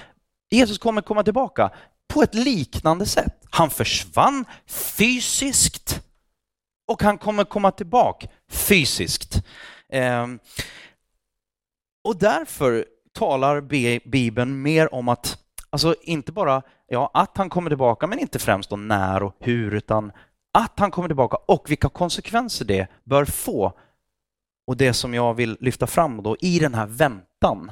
Jesus 0.50 0.78
kommer 0.78 1.02
komma 1.02 1.22
tillbaka 1.22 1.70
på 2.08 2.22
ett 2.22 2.34
liknande 2.34 3.06
sätt. 3.06 3.34
Han 3.50 3.70
försvann 3.70 4.44
fysiskt 4.66 6.00
och 6.88 7.02
han 7.02 7.18
kommer 7.18 7.44
komma 7.44 7.70
tillbaka 7.70 8.28
fysiskt. 8.50 9.42
Ehm, 9.92 10.38
och 12.04 12.18
därför 12.18 12.86
talar 13.12 13.60
Bibeln 14.08 14.62
mer 14.62 14.94
om 14.94 15.08
att, 15.08 15.38
alltså 15.70 15.94
inte 16.02 16.32
bara 16.32 16.62
ja, 16.88 17.10
att 17.14 17.36
han 17.36 17.50
kommer 17.50 17.70
tillbaka, 17.70 18.06
men 18.06 18.18
inte 18.18 18.38
främst 18.38 18.70
då 18.70 18.76
när 18.76 19.22
och 19.22 19.34
hur, 19.38 19.74
utan 19.74 20.12
att 20.52 20.78
han 20.78 20.90
kommer 20.90 21.08
tillbaka 21.08 21.36
och 21.46 21.70
vilka 21.70 21.88
konsekvenser 21.88 22.64
det 22.64 22.86
bör 23.04 23.24
få. 23.24 23.72
Och 24.66 24.76
det 24.76 24.92
som 24.92 25.14
jag 25.14 25.34
vill 25.34 25.56
lyfta 25.60 25.86
fram 25.86 26.22
då 26.22 26.36
i 26.40 26.58
den 26.58 26.74
här 26.74 26.86
väntan, 26.86 27.70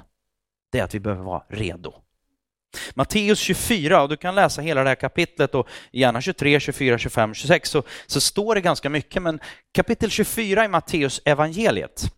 det 0.72 0.78
är 0.78 0.84
att 0.84 0.94
vi 0.94 1.00
behöver 1.00 1.24
vara 1.24 1.42
redo. 1.48 1.94
Matteus 2.94 3.38
24, 3.38 4.02
och 4.02 4.08
du 4.08 4.16
kan 4.16 4.34
läsa 4.34 4.62
hela 4.62 4.82
det 4.82 4.88
här 4.88 4.94
kapitlet 4.94 5.54
och 5.54 5.68
gärna 5.92 6.20
23, 6.20 6.60
24, 6.60 6.98
25, 6.98 7.34
26 7.34 7.70
så, 7.70 7.82
så 8.06 8.20
står 8.20 8.54
det 8.54 8.60
ganska 8.60 8.90
mycket, 8.90 9.22
men 9.22 9.40
kapitel 9.72 10.10
24 10.10 10.64
i 10.64 10.68
Matteus 10.68 11.20
evangeliet 11.24 12.12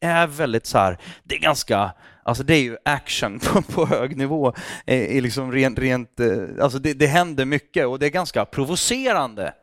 är 0.00 0.26
väldigt 0.26 0.66
så 0.66 0.78
här, 0.78 0.98
det 1.22 1.34
är 1.34 1.40
ganska, 1.40 1.92
alltså 2.24 2.42
det 2.42 2.54
är 2.54 2.62
ju 2.62 2.76
action 2.84 3.38
på, 3.44 3.62
på 3.62 3.86
hög 3.86 4.16
nivå, 4.16 4.54
Eh, 4.86 5.22
liksom 5.22 5.52
rent, 5.52 5.78
rent 5.78 6.20
eh, 6.20 6.42
alltså 6.60 6.78
det, 6.78 6.94
det 6.94 7.06
händer 7.06 7.44
mycket 7.44 7.86
och 7.86 7.98
det 7.98 8.06
är 8.06 8.10
ganska 8.10 8.44
provocerande, 8.44 9.54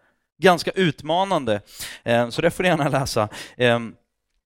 ganska 0.41 0.71
utmanande, 0.71 1.61
eh, 2.03 2.29
så 2.29 2.41
det 2.41 2.51
får 2.51 2.63
ni 2.63 2.69
gärna 2.69 2.89
läsa. 2.89 3.29
Ehm, 3.57 3.93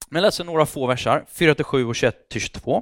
men 0.09 0.21
jag 0.21 0.27
läser 0.27 0.43
några 0.43 0.65
få 0.65 0.87
versar, 0.87 1.25
4-7 1.35 1.83
och 1.83 1.93
21-22. 1.93 2.81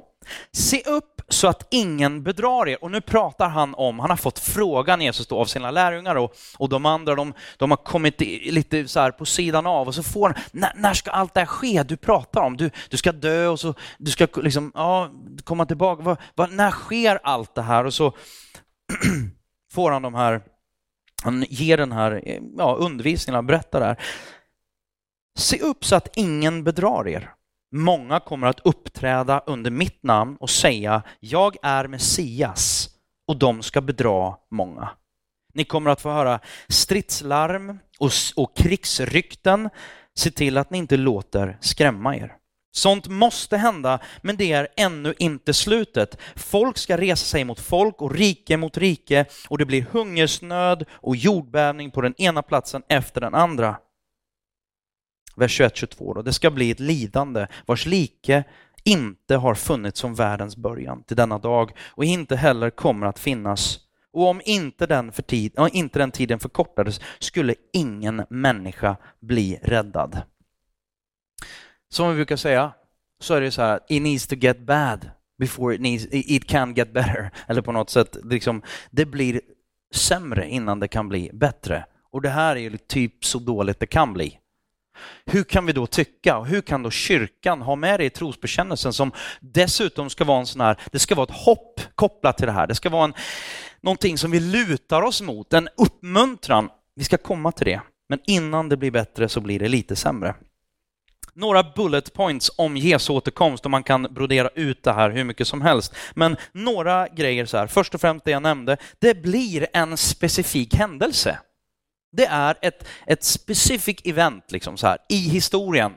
Se 0.52 0.82
upp 0.86 1.14
så 1.28 1.48
att 1.48 1.66
ingen 1.70 2.22
bedrar 2.22 2.68
er. 2.68 2.84
Och 2.84 2.90
nu 2.90 3.00
pratar 3.00 3.48
han 3.48 3.74
om, 3.74 3.98
han 3.98 4.10
har 4.10 4.16
fått 4.16 4.38
frågan 4.38 5.00
Jesus 5.00 5.26
då 5.26 5.38
av 5.38 5.44
sina 5.44 5.70
lärjungar 5.70 6.14
och, 6.14 6.36
och 6.58 6.68
de 6.68 6.86
andra, 6.86 7.14
de, 7.14 7.32
de 7.56 7.70
har 7.70 7.76
kommit 7.76 8.20
lite 8.20 8.88
så 8.88 9.00
här 9.00 9.10
på 9.10 9.24
sidan 9.24 9.66
av 9.66 9.88
och 9.88 9.94
så 9.94 10.02
får 10.02 10.28
han, 10.28 10.42
när, 10.52 10.72
när 10.76 10.94
ska 10.94 11.10
allt 11.10 11.34
det 11.34 11.40
här 11.40 11.46
ske 11.46 11.82
du 11.82 11.96
pratar 11.96 12.40
om? 12.40 12.56
Du, 12.56 12.70
du 12.88 12.96
ska 12.96 13.12
dö 13.12 13.48
och 13.48 13.60
så, 13.60 13.74
du 13.98 14.10
ska 14.10 14.26
liksom, 14.36 14.72
ja, 14.74 15.10
komma 15.44 15.66
tillbaka. 15.66 16.02
Va, 16.02 16.16
va, 16.34 16.48
när 16.50 16.70
sker 16.70 17.20
allt 17.22 17.54
det 17.54 17.62
här? 17.62 17.84
Och 17.84 17.94
så 17.94 18.12
får 19.72 19.90
han 19.90 20.02
de 20.02 20.14
här, 20.14 20.42
han 21.22 21.44
ger 21.48 21.76
den 21.76 21.92
här 21.92 22.38
ja, 22.56 22.74
undervisningen, 22.74 23.34
han 23.34 23.46
berättar 23.46 23.80
det 23.80 23.86
här. 23.86 23.98
Se 25.38 25.60
upp 25.60 25.84
så 25.84 25.96
att 25.96 26.16
ingen 26.16 26.64
bedrar 26.64 27.08
er. 27.08 27.30
Många 27.72 28.20
kommer 28.20 28.46
att 28.46 28.60
uppträda 28.64 29.42
under 29.46 29.70
mitt 29.70 30.02
namn 30.02 30.36
och 30.40 30.50
säga 30.50 31.02
jag 31.20 31.56
är 31.62 31.86
Messias 31.86 32.88
och 33.28 33.38
de 33.38 33.62
ska 33.62 33.80
bedra 33.80 34.34
många. 34.50 34.88
Ni 35.54 35.64
kommer 35.64 35.90
att 35.90 36.00
få 36.00 36.10
höra 36.10 36.40
stridslarm 36.68 37.78
och, 37.98 38.10
och 38.36 38.56
krigsrykten. 38.56 39.70
Se 40.16 40.30
till 40.30 40.58
att 40.58 40.70
ni 40.70 40.78
inte 40.78 40.96
låter 40.96 41.58
skrämma 41.60 42.16
er. 42.16 42.34
Sånt 42.72 43.08
måste 43.08 43.56
hända, 43.56 43.98
men 44.22 44.36
det 44.36 44.52
är 44.52 44.68
ännu 44.76 45.14
inte 45.18 45.54
slutet. 45.54 46.18
Folk 46.36 46.78
ska 46.78 46.96
resa 46.96 47.24
sig 47.24 47.44
mot 47.44 47.60
folk 47.60 48.02
och 48.02 48.14
rike 48.14 48.56
mot 48.56 48.78
rike 48.78 49.26
och 49.48 49.58
det 49.58 49.66
blir 49.66 49.86
hungersnöd 49.90 50.84
och 50.90 51.16
jordbävning 51.16 51.90
på 51.90 52.00
den 52.00 52.14
ena 52.20 52.42
platsen 52.42 52.82
efter 52.88 53.20
den 53.20 53.34
andra 53.34 53.76
vers 55.36 55.60
21-22 55.60 56.22
Det 56.22 56.32
ska 56.32 56.50
bli 56.50 56.70
ett 56.70 56.80
lidande 56.80 57.46
vars 57.66 57.86
like 57.86 58.44
inte 58.84 59.36
har 59.36 59.54
funnits 59.54 60.00
som 60.00 60.14
världens 60.14 60.56
början 60.56 61.02
till 61.02 61.16
denna 61.16 61.38
dag 61.38 61.72
och 61.88 62.04
inte 62.04 62.36
heller 62.36 62.70
kommer 62.70 63.06
att 63.06 63.18
finnas. 63.18 63.80
Och 64.12 64.28
om 64.28 64.40
inte 64.44 64.86
den, 64.86 65.12
för 65.12 65.22
tid, 65.22 65.52
inte 65.72 65.98
den 65.98 66.10
tiden 66.10 66.38
förkortades 66.38 67.00
skulle 67.18 67.54
ingen 67.72 68.24
människa 68.30 68.96
bli 69.20 69.58
räddad. 69.62 70.22
Som 71.88 72.08
vi 72.08 72.14
brukar 72.14 72.36
säga 72.36 72.72
så 73.20 73.34
är 73.34 73.40
det 73.40 73.50
så 73.50 73.62
här, 73.62 73.80
it 73.88 74.02
needs 74.02 74.26
to 74.26 74.34
get 74.34 74.58
bad 74.60 75.10
before 75.38 75.74
it, 75.74 75.80
needs, 75.80 76.06
it 76.10 76.48
can 76.48 76.74
get 76.74 76.92
better. 76.92 77.30
Eller 77.46 77.62
på 77.62 77.72
något 77.72 77.90
sätt, 77.90 78.16
liksom, 78.24 78.62
det 78.90 79.06
blir 79.06 79.40
sämre 79.94 80.48
innan 80.48 80.80
det 80.80 80.88
kan 80.88 81.08
bli 81.08 81.30
bättre. 81.32 81.84
Och 82.10 82.22
det 82.22 82.28
här 82.28 82.56
är 82.56 82.60
ju 82.60 82.76
typ 82.76 83.24
så 83.24 83.38
dåligt 83.38 83.80
det 83.80 83.86
kan 83.86 84.12
bli. 84.12 84.38
Hur 85.26 85.44
kan 85.44 85.66
vi 85.66 85.72
då 85.72 85.86
tycka 85.86 86.36
och 86.38 86.46
hur 86.46 86.60
kan 86.60 86.82
då 86.82 86.90
kyrkan 86.90 87.62
ha 87.62 87.76
med 87.76 88.00
det 88.00 88.04
i 88.04 88.10
trosbekännelsen 88.10 88.92
som 88.92 89.12
dessutom 89.40 90.10
ska 90.10 90.24
vara 90.24 90.38
en 90.38 90.46
sån 90.46 90.60
här, 90.60 90.78
det 90.92 90.98
ska 90.98 91.14
vara 91.14 91.24
ett 91.24 91.44
hopp 91.44 91.80
kopplat 91.94 92.36
till 92.36 92.46
det 92.46 92.52
här. 92.52 92.66
Det 92.66 92.74
ska 92.74 92.90
vara 92.90 93.04
en, 93.04 93.14
någonting 93.80 94.18
som 94.18 94.30
vi 94.30 94.40
lutar 94.40 95.02
oss 95.02 95.22
mot, 95.22 95.52
en 95.52 95.68
uppmuntran. 95.76 96.68
Vi 96.96 97.04
ska 97.04 97.16
komma 97.16 97.52
till 97.52 97.66
det, 97.66 97.80
men 98.08 98.18
innan 98.26 98.68
det 98.68 98.76
blir 98.76 98.90
bättre 98.90 99.28
så 99.28 99.40
blir 99.40 99.58
det 99.58 99.68
lite 99.68 99.96
sämre. 99.96 100.34
Några 101.36 101.62
bullet 101.62 102.12
points 102.14 102.50
om 102.56 102.76
Jesu 102.76 103.12
återkomst 103.12 103.64
och 103.64 103.70
man 103.70 103.82
kan 103.82 104.02
brodera 104.02 104.48
ut 104.48 104.82
det 104.82 104.92
här 104.92 105.10
hur 105.10 105.24
mycket 105.24 105.48
som 105.48 105.62
helst. 105.62 105.94
Men 106.14 106.36
några 106.52 107.08
grejer 107.08 107.46
så 107.46 107.56
här, 107.56 107.66
först 107.66 107.94
och 107.94 108.00
främst 108.00 108.24
det 108.24 108.30
jag 108.30 108.42
nämnde, 108.42 108.76
det 108.98 109.22
blir 109.22 109.66
en 109.72 109.96
specifik 109.96 110.74
händelse. 110.74 111.38
Det 112.16 112.26
är 112.26 112.56
ett, 112.62 112.88
ett 113.06 113.24
specific 113.24 113.96
event 114.04 114.52
liksom 114.52 114.76
så 114.76 114.86
här, 114.86 114.98
i 115.08 115.16
historien. 115.16 115.92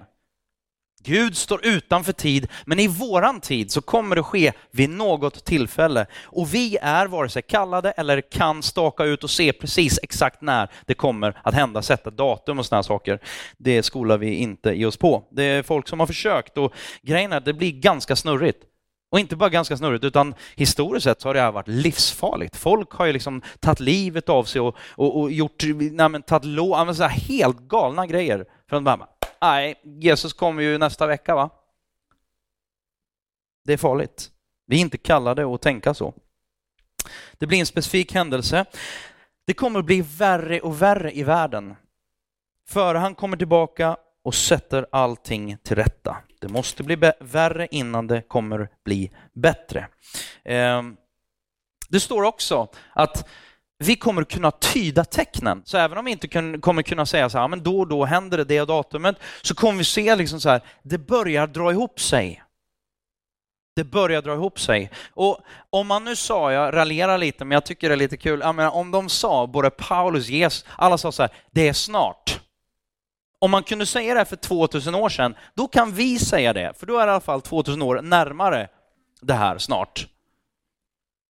Gud 1.04 1.38
står 1.38 1.66
utanför 1.66 2.14
tid, 2.14 2.48
men 2.66 2.80
i 2.80 2.88
våran 2.88 3.42
tid 3.42 3.72
så 3.72 3.82
kommer 3.82 4.16
det 4.16 4.24
ske 4.24 4.54
vid 4.72 4.90
något 4.90 5.46
tillfälle. 5.46 6.06
Och 6.24 6.54
vi 6.54 6.78
är 6.82 7.08
vare 7.08 7.30
sig 7.30 7.42
kallade 7.42 7.92
eller 7.92 8.22
kan 8.22 8.64
staka 8.64 9.04
ut 9.04 9.24
och 9.24 9.30
se 9.30 9.54
precis 9.54 10.00
exakt 10.04 10.42
när 10.42 10.72
det 10.86 10.94
kommer 10.94 11.42
att 11.44 11.54
hända, 11.54 11.82
sätta 11.82 12.10
datum 12.10 12.60
och 12.60 12.66
sådana 12.66 12.84
saker. 12.84 13.20
Det 13.58 13.84
skolar 13.84 14.18
vi 14.18 14.36
inte 14.36 14.70
i 14.72 14.86
oss 14.86 14.98
på. 14.98 15.24
Det 15.32 15.44
är 15.44 15.64
folk 15.64 15.88
som 15.88 16.00
har 16.00 16.08
försökt 16.08 16.58
och 16.58 16.74
grejen 17.02 17.34
är 17.34 17.38
att 17.38 17.46
det 17.46 17.54
blir 17.54 17.72
ganska 17.72 18.16
snurrigt. 18.16 18.64
Och 19.10 19.20
inte 19.20 19.36
bara 19.36 19.50
ganska 19.50 19.78
snurrigt, 19.78 20.04
utan 20.04 20.36
historiskt 20.56 21.04
sett 21.04 21.22
så 21.22 21.30
har 21.30 21.34
det 21.34 21.42
här 21.42 21.52
varit 21.52 21.68
livsfarligt. 21.68 22.56
Folk 22.56 22.92
har 22.92 23.06
ju 23.06 23.14
liksom 23.14 23.42
tagit 23.60 23.80
livet 23.80 24.30
av 24.30 24.44
sig 24.44 24.62
och, 24.62 24.76
och, 24.90 25.20
och 25.20 25.32
gjort, 25.32 25.64
nej 25.92 26.10
men 26.10 26.22
tagit 26.22 26.46
lån, 26.46 26.96
så 26.96 27.04
helt 27.04 27.60
galna 27.60 28.08
grejer. 28.08 28.46
För 28.70 28.78
att 28.78 28.84
bara, 28.84 29.08
nej, 29.42 29.82
Jesus 29.84 30.34
kommer 30.34 30.64
ju 30.64 30.78
nästa 30.78 31.08
vecka 31.08 31.36
va? 31.36 31.50
Det 33.66 33.74
är 33.74 33.78
farligt. 33.78 34.32
Vi 34.66 34.76
är 34.76 34.82
inte 34.82 34.98
kallade 34.98 35.54
att 35.54 35.62
tänka 35.62 35.94
så. 35.94 36.14
Det 37.38 37.48
blir 37.48 37.60
en 37.60 37.66
specifik 37.66 38.14
händelse. 38.14 38.66
Det 39.46 39.54
kommer 39.54 39.80
att 39.80 39.86
bli 39.86 40.02
värre 40.02 40.60
och 40.60 40.82
värre 40.82 41.18
i 41.18 41.24
världen. 41.24 41.76
Före 42.68 42.98
han 42.98 43.16
kommer 43.16 43.38
tillbaka 43.38 43.98
och 44.24 44.36
sätter 44.36 44.86
allting 44.92 45.58
till 45.64 45.76
rätta. 45.76 46.18
Det 46.40 46.48
måste 46.48 46.84
bli 46.84 46.98
värre 47.20 47.68
innan 47.72 48.08
det 48.08 48.22
kommer 48.22 48.70
bli 48.84 49.12
bättre. 49.34 49.88
Ehm, 50.46 50.98
det 51.90 52.00
står 52.00 52.24
också 52.24 52.68
att 52.94 53.28
vi 53.80 53.96
kommer 53.96 54.24
kunna 54.24 54.52
tyda 54.52 55.04
tecknen. 55.06 55.62
Så 55.66 55.78
även 55.78 55.98
om 55.98 56.06
vi 56.06 56.12
inte 56.12 56.28
kommer 56.60 56.82
kunna 56.82 57.06
säga 57.06 57.30
så 57.30 57.38
här, 57.38 57.48
men 57.48 57.64
då 57.64 57.80
och 57.80 57.88
då 57.88 58.06
händer 58.06 58.38
det 58.38 58.44
det 58.44 58.66
datumet, 58.66 59.16
så 59.42 59.56
kommer 59.56 59.78
vi 59.78 59.84
se 59.84 60.16
liksom 60.16 60.42
så 60.42 60.50
här, 60.50 60.62
det 60.84 60.98
börjar 60.98 61.48
dra 61.48 61.72
ihop 61.72 62.00
sig. 62.00 62.44
Det 63.76 63.84
börjar 63.84 64.22
dra 64.22 64.34
ihop 64.34 64.60
sig. 64.60 64.92
Och 65.14 65.40
om 65.70 65.88
man 65.88 66.04
nu 66.04 66.16
sa, 66.16 66.52
jag 66.52 66.76
raljerar 66.76 67.18
lite, 67.18 67.46
men 67.46 67.56
jag 67.56 67.66
tycker 67.66 67.90
det 67.90 67.96
är 67.96 67.98
lite 67.98 68.18
kul, 68.18 68.40
jag 68.40 68.56
menar, 68.56 68.72
om 68.72 68.92
de 68.92 69.10
sa, 69.10 69.48
både 69.48 69.70
Paulus, 69.70 70.28
Jesus, 70.28 70.66
alla 70.76 70.98
sa 70.98 71.12
så 71.12 71.24
här, 71.24 71.32
det 71.52 71.68
är 71.68 71.74
snart. 71.74 72.40
Om 73.40 73.52
man 73.52 73.64
kunde 73.64 73.86
säga 73.86 74.14
det 74.14 74.20
här 74.20 74.26
för 74.26 74.36
2000 74.36 74.96
år 74.96 75.10
sedan, 75.10 75.36
då 75.54 75.68
kan 75.68 75.92
vi 75.92 76.20
säga 76.20 76.54
det, 76.54 76.74
för 76.78 76.86
då 76.86 76.98
är 76.98 77.06
det 77.06 77.10
i 77.10 77.12
alla 77.12 77.22
fall 77.22 77.42
2000 77.42 77.82
år 77.82 78.02
närmare 78.02 78.70
det 79.22 79.34
här 79.34 79.58
snart. 79.58 80.08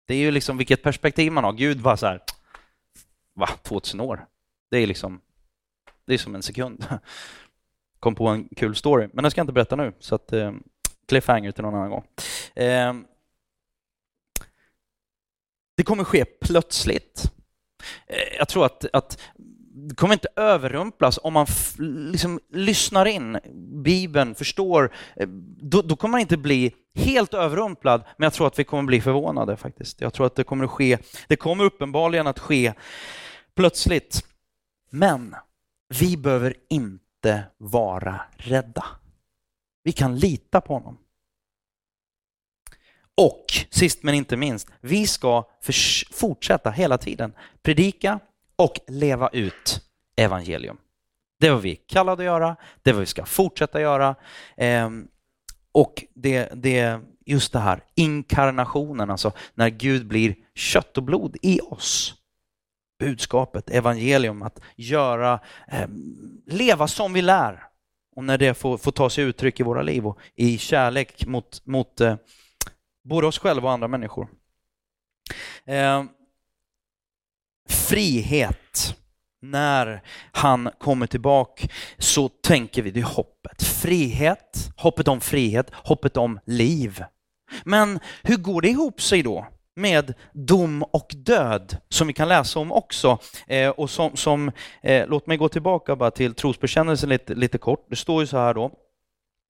Det 0.08 0.14
är 0.14 0.18
ju 0.18 0.32
liksom 0.32 0.58
vilket 0.58 0.84
perspektiv 0.84 1.32
man 1.32 1.44
har. 1.44 1.54
Gud 1.54 1.82
var 1.82 1.96
så 1.96 2.06
här, 2.06 2.22
va, 3.34 3.48
2000 3.64 4.00
år? 4.00 4.26
Det 4.72 4.78
är 4.78 4.88
liksom, 4.88 5.22
det 6.06 6.14
är 6.14 6.18
som 6.18 6.36
en 6.36 6.44
sekund. 6.44 6.86
Kom 8.00 8.16
på 8.16 8.28
en 8.28 8.50
kul 8.56 8.76
story, 8.76 9.10
men 9.14 9.24
den 9.24 9.32
ska 9.32 9.40
jag 9.40 9.44
inte 9.44 9.54
berätta 9.54 9.76
nu, 9.76 9.94
så 10.00 10.16
att 10.16 10.34
eh, 10.34 10.52
cliffhanger 11.08 11.52
till 11.52 11.64
någon 11.64 11.76
annan 11.76 11.90
gång. 11.90 12.04
Eh, 12.56 12.94
det 15.78 15.84
kommer 15.84 16.04
ske 16.04 16.26
plötsligt. 16.26 17.32
Eh, 18.08 18.38
jag 18.38 18.48
tror 18.48 18.66
att, 18.66 18.86
att 18.94 19.20
det 19.88 19.96
kommer 19.96 20.14
inte 20.14 20.28
överrumplas 20.36 21.20
om 21.24 21.34
man 21.34 21.48
liksom 22.14 22.40
lyssnar 22.52 23.06
in 23.06 23.40
Bibeln, 23.84 24.36
förstår. 24.36 24.94
Eh, 25.16 25.28
då, 25.62 25.82
då, 25.82 25.96
kommer 25.96 26.12
man 26.12 26.22
inte 26.22 26.38
bli 26.38 26.74
helt 26.96 27.34
överrumplad, 27.34 28.04
men 28.18 28.26
jag 28.26 28.34
tror 28.34 28.48
att 28.48 28.60
vi 28.60 28.64
kommer 28.64 28.84
bli 28.84 29.02
förvånade 29.02 29.58
faktiskt. 29.58 30.02
Jag 30.02 30.14
tror 30.14 30.26
att 30.26 30.36
det 30.36 30.44
kommer 30.44 30.66
att 30.66 30.72
ske, 30.72 30.98
det 31.28 31.36
kommer 31.36 31.64
uppenbarligen 31.64 32.28
att 32.28 32.40
ske 32.40 32.74
plötsligt. 33.56 34.26
Men 34.90 35.36
vi 36.00 36.18
behöver 36.18 36.54
inte 36.70 37.44
vara 37.58 38.22
rädda. 38.38 38.86
Vi 39.84 39.92
kan 39.92 40.16
lita 40.18 40.62
på 40.62 40.74
honom. 40.74 40.98
Och 43.16 43.46
sist 43.70 44.04
men 44.04 44.16
inte 44.16 44.38
minst, 44.38 44.68
vi 44.82 45.08
ska 45.08 45.44
fortsätta 46.12 46.72
hela 46.72 46.98
tiden 46.98 47.34
predika 47.62 48.20
och 48.58 48.80
leva 48.88 49.30
ut 49.30 49.82
evangelium. 50.16 50.78
Det 51.40 51.48
är 51.48 51.52
vad 51.52 51.62
vi 51.62 51.72
är 51.72 51.78
kallade 51.88 52.22
att 52.22 52.26
göra, 52.26 52.56
det 52.82 52.90
är 52.90 52.94
vad 52.94 53.00
vi 53.00 53.06
ska 53.06 53.26
fortsätta 53.26 53.82
göra. 53.82 54.16
Ehm, 54.58 55.08
och 55.72 56.04
det, 56.14 56.50
det 56.54 57.00
just 57.26 57.54
det 57.54 57.60
här 57.60 57.84
inkarnationen, 57.96 59.10
alltså 59.10 59.32
när 59.54 59.70
Gud 59.70 60.08
blir 60.08 60.36
kött 60.56 60.98
och 60.98 61.04
blod 61.04 61.38
i 61.42 61.60
oss. 61.62 62.14
Budskapet, 63.00 63.70
evangelium, 63.70 64.42
att 64.42 64.60
göra, 64.76 65.40
ehm, 65.68 66.42
leva 66.46 66.88
som 66.88 67.14
vi 67.14 67.22
lär. 67.22 67.64
Och 68.16 68.24
när 68.24 68.38
det 68.38 68.54
får, 68.54 68.78
får 68.78 68.92
ta 68.92 69.10
sig 69.10 69.24
uttryck 69.24 69.60
i 69.60 69.64
våra 69.64 69.82
liv 69.82 70.08
och 70.08 70.20
i 70.36 70.58
kärlek 70.58 71.26
mot, 71.26 71.66
mot 71.66 72.02
eh, 72.02 72.16
både 73.04 73.28
oss 73.28 73.40
själva 73.40 73.68
och 73.68 73.74
andra 73.74 73.88
människor. 73.88 74.28
Ehm, 75.66 76.10
Frihet. 77.88 78.96
När 79.42 80.02
han 80.32 80.70
kommer 80.80 81.08
tillbaka 81.08 81.68
så 81.98 82.30
tänker 82.30 82.82
vi, 82.82 82.92
det 82.92 83.00
är 83.00 83.04
hoppet. 83.04 83.64
Frihet, 83.64 84.72
hoppet 84.78 85.08
om 85.08 85.22
frihet, 85.22 85.72
hoppet 85.74 86.18
om 86.18 86.40
liv. 86.46 87.04
Men 87.64 88.00
hur 88.24 88.38
går 88.38 88.62
det 88.62 88.70
ihop 88.70 89.02
sig 89.02 89.24
då 89.24 89.48
med 89.76 90.14
dom 90.34 90.84
och 90.84 91.12
död 91.16 91.78
som 91.90 92.08
vi 92.08 92.14
kan 92.14 92.28
läsa 92.28 92.60
om 92.60 92.72
också? 92.72 93.20
Eh, 93.48 93.70
och 93.70 93.90
som, 93.90 94.16
som 94.16 94.52
eh, 94.82 95.08
låt 95.08 95.28
mig 95.28 95.38
gå 95.38 95.50
tillbaka 95.50 95.96
bara 95.96 96.12
till 96.12 96.34
trosbekännelsen 96.34 97.10
lite, 97.10 97.36
lite 97.36 97.58
kort. 97.58 97.86
Det 97.90 97.96
står 97.96 98.22
ju 98.22 98.28
så 98.28 98.38
här 98.38 98.54
då. 98.54 98.72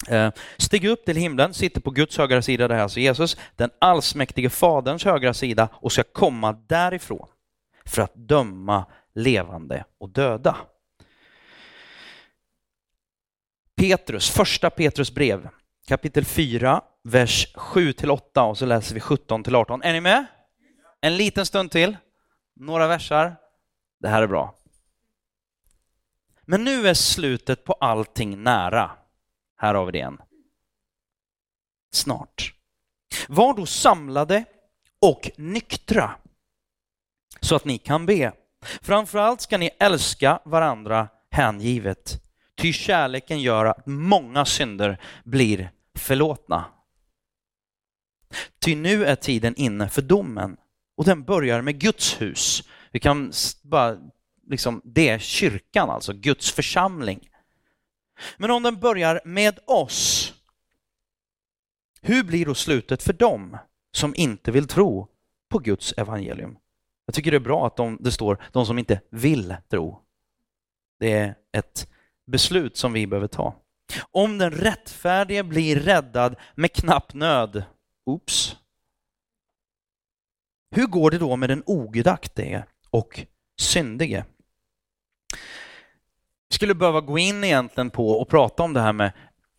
Eh, 0.10 0.32
Stig 0.58 0.86
upp 0.86 1.06
till 1.06 1.18
himlen, 1.18 1.54
sitter 1.54 1.82
på 1.82 1.92
Guds 1.92 2.18
högra 2.18 2.42
sida, 2.42 2.68
det 2.68 2.76
här 2.76 2.84
alltså 2.84 3.00
Jesus, 3.00 3.38
den 3.56 3.70
allsmäktige 3.80 4.50
Faderns 4.50 5.06
högra 5.06 5.34
sida 5.34 5.70
och 5.74 5.92
ska 5.92 6.04
komma 6.04 6.54
därifrån 6.68 7.28
för 7.88 8.02
att 8.02 8.16
döma 8.16 8.86
levande 9.16 9.86
och 9.98 10.10
döda. 10.10 10.58
Petrus, 13.76 14.30
första 14.30 14.70
Petrus 14.70 15.12
brev, 15.12 15.50
kapitel 15.88 16.26
4, 16.26 16.82
vers 17.04 17.54
7 17.56 17.94
till 17.94 18.12
8 18.12 18.44
och 18.44 18.58
så 18.58 18.66
läser 18.66 18.94
vi 18.94 19.00
17 19.00 19.44
till 19.44 19.56
18. 19.56 19.82
Är 19.82 19.94
ni 19.94 20.02
med? 20.02 20.26
En 21.02 21.18
liten 21.18 21.46
stund 21.46 21.72
till, 21.72 21.98
några 22.56 22.88
versar. 22.88 23.36
Det 24.00 24.08
här 24.08 24.22
är 24.22 24.28
bra. 24.28 24.56
Men 26.46 26.64
nu 26.64 26.88
är 26.88 26.94
slutet 26.94 27.64
på 27.64 27.74
allting 27.74 28.44
nära. 28.44 28.92
Här 29.58 29.74
har 29.74 29.86
vi 29.86 29.92
det 29.92 29.98
igen. 29.98 30.22
Snart. 31.92 32.54
Var 33.28 33.54
då 33.54 33.66
samlade 33.66 34.46
och 35.02 35.32
nyktra 35.38 36.16
så 37.42 37.56
att 37.56 37.66
ni 37.66 37.78
kan 37.78 38.06
be. 38.06 38.32
Framförallt 38.82 39.42
ska 39.42 39.58
ni 39.58 39.70
älska 39.80 40.40
varandra 40.46 41.08
hängivet, 41.32 42.22
ty 42.56 42.74
kärleken 42.74 43.42
gör 43.42 43.66
att 43.66 43.86
många 43.86 44.46
synder 44.46 45.02
blir 45.24 45.72
förlåtna. 45.96 46.66
Ty 48.60 48.76
nu 48.76 49.06
är 49.06 49.16
tiden 49.16 49.56
inne 49.56 49.90
för 49.90 50.02
domen 50.02 50.58
och 50.98 51.06
den 51.06 51.24
börjar 51.24 51.62
med 51.62 51.80
Guds 51.80 52.22
hus. 52.22 52.64
Vi 52.92 53.00
kan 53.00 53.32
bara, 53.64 53.98
liksom, 54.48 54.82
det 54.84 55.10
är 55.10 55.20
kyrkan 55.20 55.90
alltså, 55.90 56.14
Guds 56.14 56.52
församling. 56.52 57.30
Men 58.38 58.52
om 58.52 58.64
den 58.64 58.80
börjar 58.80 59.22
med 59.26 59.60
oss, 59.68 60.34
hur 62.02 62.24
blir 62.24 62.46
då 62.46 62.56
slutet 62.56 63.04
för 63.04 63.14
dem 63.14 63.58
som 63.92 64.14
inte 64.16 64.52
vill 64.52 64.68
tro 64.68 65.08
på 65.50 65.60
Guds 65.60 65.94
evangelium? 65.98 66.58
Jag 67.08 67.16
tycker 67.16 67.32
det 67.32 67.38
är 67.38 67.40
bra 67.40 67.68
att 67.68 67.76
de, 67.76 67.98
det 68.00 68.12
står 68.12 68.44
de 68.52 68.66
som 68.66 68.80
inte 68.80 69.02
vill 69.10 69.56
tro. 69.70 70.02
Det 71.00 71.14
är 71.14 71.36
ett 71.58 71.90
beslut 72.26 72.78
som 72.78 72.94
vi 72.94 73.08
behöver 73.08 73.28
ta. 73.28 73.56
Om 74.12 74.38
den 74.38 74.52
rättfärdige 74.52 75.44
blir 75.44 75.80
räddad 75.80 76.36
med 76.56 76.74
knapp 76.74 77.14
nöd, 77.14 77.64
oops. 78.06 78.56
Hur 80.72 80.88
går 80.88 81.12
det 81.12 81.18
då 81.18 81.36
med 81.36 81.50
den 81.50 81.64
ogudaktige 81.66 82.64
och 82.90 83.26
syndige? 83.60 84.26
Vi 86.50 86.56
skulle 86.56 86.76
behöva 86.76 87.02
gå 87.02 87.18
in 87.18 87.44
egentligen 87.44 87.90
på 87.90 88.12
och 88.12 88.30
prata 88.30 88.64
om 88.64 88.74
det 88.74 88.82
här 88.82 88.94
med 88.94 89.12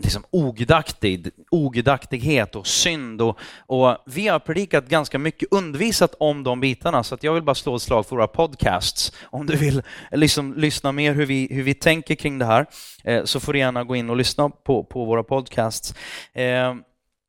liksom 0.03 0.25
ogudaktig, 0.31 1.31
ogudaktighet 1.51 2.57
och 2.57 2.67
synd. 2.67 3.23
Och, 3.23 3.39
och, 3.67 3.97
vi 4.07 4.29
har 4.29 4.39
predikat 4.39 4.89
ganska 4.89 5.19
mycket, 5.19 5.49
undervisat 5.51 6.15
om 6.19 6.43
de 6.43 6.61
bitarna, 6.61 7.05
så 7.05 7.15
att 7.15 7.23
jag 7.23 7.35
vill 7.35 7.43
bara 7.43 7.55
slå 7.55 7.77
ett 7.77 7.83
slag 7.83 8.07
för 8.07 8.17
våra 8.17 8.27
podcasts. 8.27 9.13
Om 9.23 9.47
du 9.47 9.57
vill 9.57 9.83
liksom 10.11 10.55
lyssna 10.55 10.93
mer 10.93 11.15
hur 11.15 11.27
vi, 11.27 11.49
hur 11.51 11.63
vi 11.63 11.75
tänker 11.75 12.15
kring 12.15 12.39
det 12.39 12.45
här, 12.45 12.67
eh, 13.05 13.25
så 13.25 13.41
får 13.41 13.53
du 13.53 13.59
gärna 13.59 13.85
gå 13.85 13.97
in 13.97 14.11
och 14.11 14.17
lyssna 14.17 14.51
på, 14.51 14.85
på 14.85 15.05
våra 15.05 15.23
podcasts. 15.23 15.95
Eh, 16.33 16.75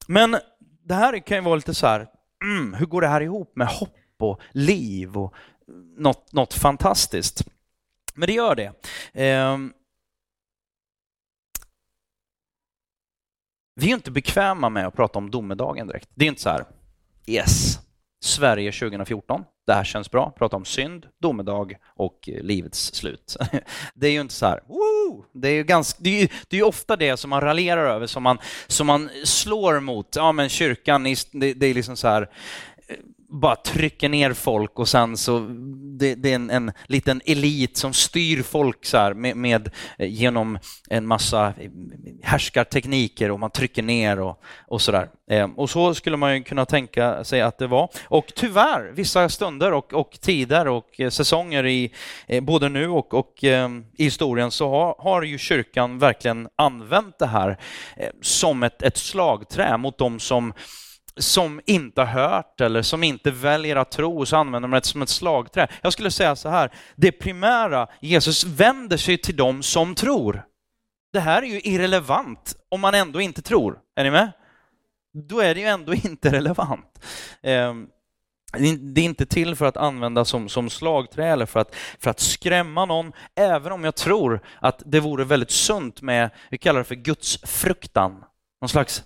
men 0.07 0.38
det 0.84 0.93
här 0.93 1.20
kan 1.20 1.38
ju 1.38 1.43
vara 1.43 1.55
lite 1.55 1.74
så 1.74 1.88
här, 1.88 2.07
mm, 2.43 2.74
hur 2.74 2.86
går 2.86 3.01
det 3.01 3.07
här 3.07 3.22
ihop 3.22 3.55
med 3.55 3.67
hopp 3.67 3.95
och 4.20 4.39
liv 4.51 5.17
och 5.17 5.34
något, 5.97 6.34
något 6.34 6.53
fantastiskt? 6.53 7.43
Men 8.15 8.28
det 8.28 8.34
gör 8.34 8.55
det. 8.55 8.72
Eh, 9.24 9.57
Vi 13.80 13.90
är 13.90 13.94
inte 13.94 14.12
bekväma 14.12 14.70
med 14.70 14.88
att 14.88 14.96
prata 14.96 15.20
om 15.20 15.32
domedagen 15.32 15.88
direkt. 15.88 16.10
Det 16.16 16.26
är 16.26 16.30
inte 16.30 16.42
så 16.42 16.50
här, 16.50 16.66
yes, 17.26 17.80
Sverige 18.22 18.72
2014, 18.72 19.44
det 19.68 19.74
här 19.74 19.84
känns 19.84 20.12
bra, 20.12 20.34
prata 20.38 20.56
om 20.56 20.66
synd, 20.66 21.06
domedag 21.22 21.78
och 21.86 22.30
livets 22.42 22.94
slut. 22.94 23.38
Det 23.94 24.08
är 24.08 24.12
ju 24.12 24.22
inte 24.22 24.34
så 24.34 24.46
här, 24.46 24.62
woo! 24.68 25.26
Det 25.34 25.48
är 25.48 25.54
ju 25.54 25.64
ganska, 25.64 26.00
det 26.04 26.22
är, 26.22 26.32
det 26.48 26.58
är 26.58 26.64
ofta 26.64 26.96
det 26.96 27.18
som 27.18 27.30
man 27.30 27.42
raljerar 27.42 27.86
över, 27.86 28.08
som 28.08 28.24
man, 28.24 28.38
som 28.68 28.88
man 28.88 29.10
slår 29.24 29.80
mot. 29.80 30.16
Ja, 30.16 30.32
men 30.32 30.50
kyrkan, 30.50 31.04
det, 31.32 31.54
det 31.54 31.66
är 31.66 31.74
liksom 31.74 31.98
så 31.98 32.08
här, 32.08 32.30
bara 33.30 33.56
trycker 33.56 34.10
ner 34.10 34.34
folk 34.34 34.80
och 34.80 34.88
sen 34.88 35.18
så 35.18 35.40
det, 36.00 36.16
det 36.16 36.32
är 36.32 36.36
en, 36.36 36.50
en, 36.50 36.72
liten 36.88 37.22
elit 37.26 37.78
som 37.78 37.94
styr 37.94 38.44
folk 38.44 38.86
så 38.86 38.98
här 38.98 39.14
med, 39.14 39.38
med, 39.38 39.70
eh, 39.98 40.08
genom 40.08 40.60
en 40.90 41.08
massa 41.08 41.48
eh, 41.48 41.72
härskartekniker 42.24 43.32
och 43.32 43.40
man 43.40 43.52
trycker 43.52 43.84
ner 43.84 44.20
och, 44.20 44.42
och 44.68 44.82
så 44.82 44.92
där. 44.92 45.10
Ehm, 45.30 45.54
och 45.54 45.70
så 45.70 45.94
skulle 45.94 46.18
man 46.18 46.36
ju 46.36 46.44
kunna 46.44 46.66
tänka 46.66 47.24
sig 47.24 47.42
att 47.42 47.58
det 47.58 47.68
var. 47.68 47.90
Och 48.04 48.32
tyvärr, 48.36 48.92
vissa 48.94 49.30
stunder 49.30 49.74
och, 49.74 49.94
och 49.94 50.12
tider 50.22 50.68
och 50.68 51.00
eh, 51.00 51.10
säsonger 51.10 51.66
i 51.66 51.92
både 52.42 52.70
nu 52.70 52.88
och, 52.88 53.14
och 53.14 53.44
ehm, 53.44 53.86
i 53.98 54.04
historien 54.04 54.52
så 54.52 54.70
har, 54.70 54.96
har 55.00 55.22
ju 55.22 55.38
kyrkan 55.38 56.00
verkligen 56.00 56.48
använt 56.56 57.20
det 57.20 57.28
här 57.28 57.58
som 58.22 58.64
ett, 58.64 58.82
ett 58.82 58.98
slagträ 58.98 59.78
mot 59.78 59.98
de 59.98 60.20
som 60.20 60.54
som 61.20 61.61
inte 61.65 62.01
har 62.01 62.07
hört 62.07 62.61
eller 62.61 62.82
som 62.82 63.03
inte 63.03 63.32
väljer 63.32 63.76
att 63.76 63.91
tro, 63.91 64.26
så 64.26 64.38
använder 64.38 64.70
man 64.70 64.80
det 64.80 64.86
som 64.86 65.01
ett 65.01 65.09
slagträ. 65.09 65.67
Jag 65.82 65.93
skulle 65.93 66.11
säga 66.11 66.36
så 66.36 66.49
här, 66.49 66.72
det 66.95 67.11
primära, 67.11 67.88
Jesus 68.01 68.43
vänder 68.43 68.97
sig 68.97 69.17
till 69.17 69.36
dem 69.36 69.63
som 69.63 69.95
tror. 69.95 70.43
Det 71.13 71.20
här 71.20 71.41
är 71.41 71.47
ju 71.47 71.61
irrelevant 71.63 72.55
om 72.70 72.82
man 72.82 72.95
ändå 72.95 73.22
inte 73.22 73.41
tror. 73.41 73.80
Är 73.95 74.03
ni 74.03 74.11
med? 74.11 74.32
Då 75.13 75.39
är 75.39 75.55
det 75.55 75.61
ju 75.61 75.67
ändå 75.67 75.93
inte 76.03 76.32
relevant. 76.32 77.05
Ehm, 77.43 77.88
det 78.80 79.01
är 79.01 79.05
inte 79.05 79.26
till 79.26 79.55
för 79.55 79.65
att 79.65 79.78
använda 79.78 80.26
som, 80.26 80.49
som 80.49 80.70
slagträ 80.70 81.28
eller 81.28 81.45
för 81.45 81.59
att, 81.59 81.76
för 81.99 82.09
att 82.09 82.20
skrämma 82.20 82.86
någon, 82.86 83.11
även 83.36 83.72
om 83.72 83.84
jag 83.84 83.95
tror 83.95 84.41
att 84.61 84.84
det 84.86 84.99
vore 84.99 85.24
väldigt 85.24 85.51
sunt 85.51 86.01
med, 86.01 86.30
vi 86.49 86.57
kallar 86.57 86.80
det 86.80 86.84
för 86.84 86.95
Guds 86.95 87.38
fruktan. 87.43 88.24
Någon 88.61 88.70
slags 88.70 89.03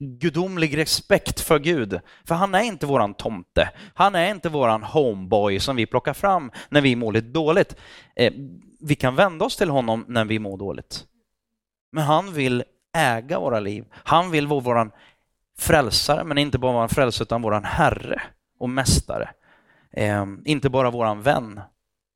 gudomlig 0.00 0.76
respekt 0.76 1.40
för 1.40 1.58
Gud. 1.58 2.00
För 2.24 2.34
han 2.34 2.54
är 2.54 2.62
inte 2.62 2.86
våran 2.86 3.14
tomte. 3.14 3.70
Han 3.94 4.14
är 4.14 4.30
inte 4.30 4.48
våran 4.48 4.82
homeboy 4.82 5.60
som 5.60 5.76
vi 5.76 5.86
plockar 5.86 6.14
fram 6.14 6.50
när 6.68 6.80
vi 6.80 6.96
mår 6.96 7.12
lite 7.12 7.28
dåligt. 7.28 7.76
Eh, 8.16 8.32
vi 8.80 8.94
kan 8.94 9.16
vända 9.16 9.44
oss 9.44 9.56
till 9.56 9.70
honom 9.70 10.04
när 10.08 10.24
vi 10.24 10.38
mår 10.38 10.58
dåligt. 10.58 11.04
Men 11.92 12.04
han 12.04 12.32
vill 12.32 12.64
äga 12.96 13.40
våra 13.40 13.60
liv. 13.60 13.84
Han 13.92 14.30
vill 14.30 14.46
vara 14.46 14.60
våran 14.60 14.90
frälsare, 15.58 16.24
men 16.24 16.38
inte 16.38 16.58
bara 16.58 16.72
våran 16.72 16.88
frälsare 16.88 17.24
utan 17.24 17.42
våran 17.42 17.64
herre 17.64 18.22
och 18.58 18.70
mästare. 18.70 19.30
Eh, 19.92 20.26
inte 20.44 20.70
bara 20.70 20.90
våran 20.90 21.22
vän, 21.22 21.60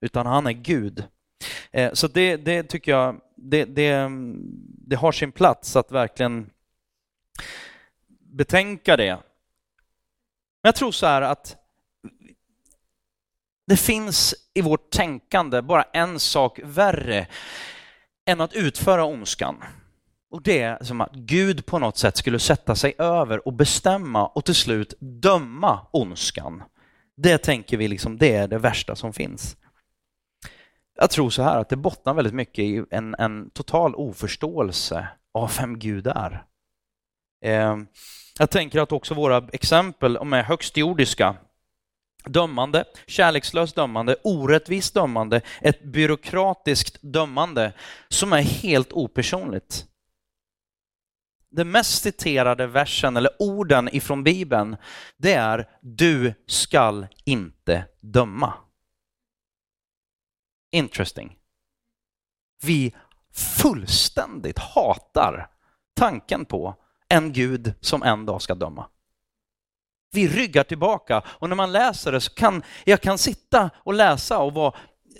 utan 0.00 0.26
han 0.26 0.46
är 0.46 0.52
Gud. 0.52 1.04
Eh, 1.72 1.92
så 1.92 2.08
det, 2.08 2.36
det 2.36 2.62
tycker 2.62 2.92
jag, 2.92 3.20
det, 3.36 3.64
det, 3.64 4.10
det 4.86 4.96
har 4.96 5.12
sin 5.12 5.32
plats 5.32 5.76
att 5.76 5.92
verkligen 5.92 6.50
betänka 8.36 8.96
det. 8.96 9.12
Men 9.12 10.68
jag 10.68 10.74
tror 10.74 10.92
så 10.92 11.06
här 11.06 11.22
att 11.22 11.56
det 13.66 13.76
finns 13.76 14.34
i 14.54 14.60
vårt 14.60 14.90
tänkande 14.90 15.62
bara 15.62 15.82
en 15.82 16.20
sak 16.20 16.60
värre 16.64 17.26
än 18.26 18.40
att 18.40 18.54
utföra 18.54 19.04
ondskan. 19.04 19.64
Och 20.30 20.42
det 20.42 20.60
är 20.60 20.84
som 20.84 21.00
att 21.00 21.12
Gud 21.12 21.66
på 21.66 21.78
något 21.78 21.96
sätt 21.96 22.16
skulle 22.16 22.38
sätta 22.38 22.74
sig 22.74 22.94
över 22.98 23.46
och 23.46 23.52
bestämma 23.52 24.26
och 24.26 24.44
till 24.44 24.54
slut 24.54 24.94
döma 25.00 25.86
ondskan. 25.90 26.62
Det 27.16 27.38
tänker 27.38 27.76
vi 27.76 27.88
liksom, 27.88 28.18
det 28.18 28.34
är 28.34 28.48
det 28.48 28.58
värsta 28.58 28.96
som 28.96 29.12
finns. 29.12 29.56
Jag 30.96 31.10
tror 31.10 31.30
så 31.30 31.42
här 31.42 31.60
att 31.60 31.68
det 31.68 31.76
bottnar 31.76 32.14
väldigt 32.14 32.34
mycket 32.34 32.58
i 32.58 32.84
en, 32.90 33.14
en 33.18 33.50
total 33.50 33.94
oförståelse 33.94 35.08
av 35.34 35.52
vem 35.60 35.78
Gud 35.78 36.06
är. 36.06 36.44
Eh, 37.44 37.76
jag 38.38 38.50
tänker 38.50 38.80
att 38.80 38.92
också 38.92 39.14
våra 39.14 39.48
exempel 39.52 40.16
är 40.16 40.42
högst 40.42 40.76
jordiska. 40.76 41.36
Dömande, 42.26 42.84
kärlekslöst 43.06 43.76
dömande, 43.76 44.16
orättvist 44.24 44.94
dömande, 44.94 45.40
ett 45.60 45.84
byråkratiskt 45.84 46.98
dömande 47.02 47.72
som 48.08 48.32
är 48.32 48.42
helt 48.42 48.92
opersonligt. 48.92 49.86
Den 51.50 51.70
mest 51.70 52.02
citerade 52.02 52.66
versen 52.66 53.16
eller 53.16 53.42
orden 53.42 53.88
ifrån 53.92 54.24
Bibeln, 54.24 54.76
det 55.16 55.32
är 55.32 55.68
du 55.80 56.34
skall 56.46 57.06
inte 57.24 57.84
döma. 58.00 58.54
Interesting. 60.72 61.36
Vi 62.62 62.94
fullständigt 63.32 64.58
hatar 64.58 65.50
tanken 65.96 66.44
på 66.44 66.83
en 67.14 67.32
Gud 67.32 67.74
som 67.80 68.02
en 68.02 68.26
dag 68.26 68.42
ska 68.42 68.54
döma. 68.54 68.86
Vi 70.12 70.28
ryggar 70.28 70.64
tillbaka 70.64 71.22
och 71.26 71.48
när 71.48 71.56
man 71.56 71.72
läser 71.72 72.12
det 72.12 72.20
så 72.20 72.34
kan 72.34 72.62
jag 72.84 73.00
kan 73.00 73.18
sitta 73.18 73.70
och 73.76 73.94
läsa 73.94 74.38
och 74.38 74.52
vara, 74.52 74.74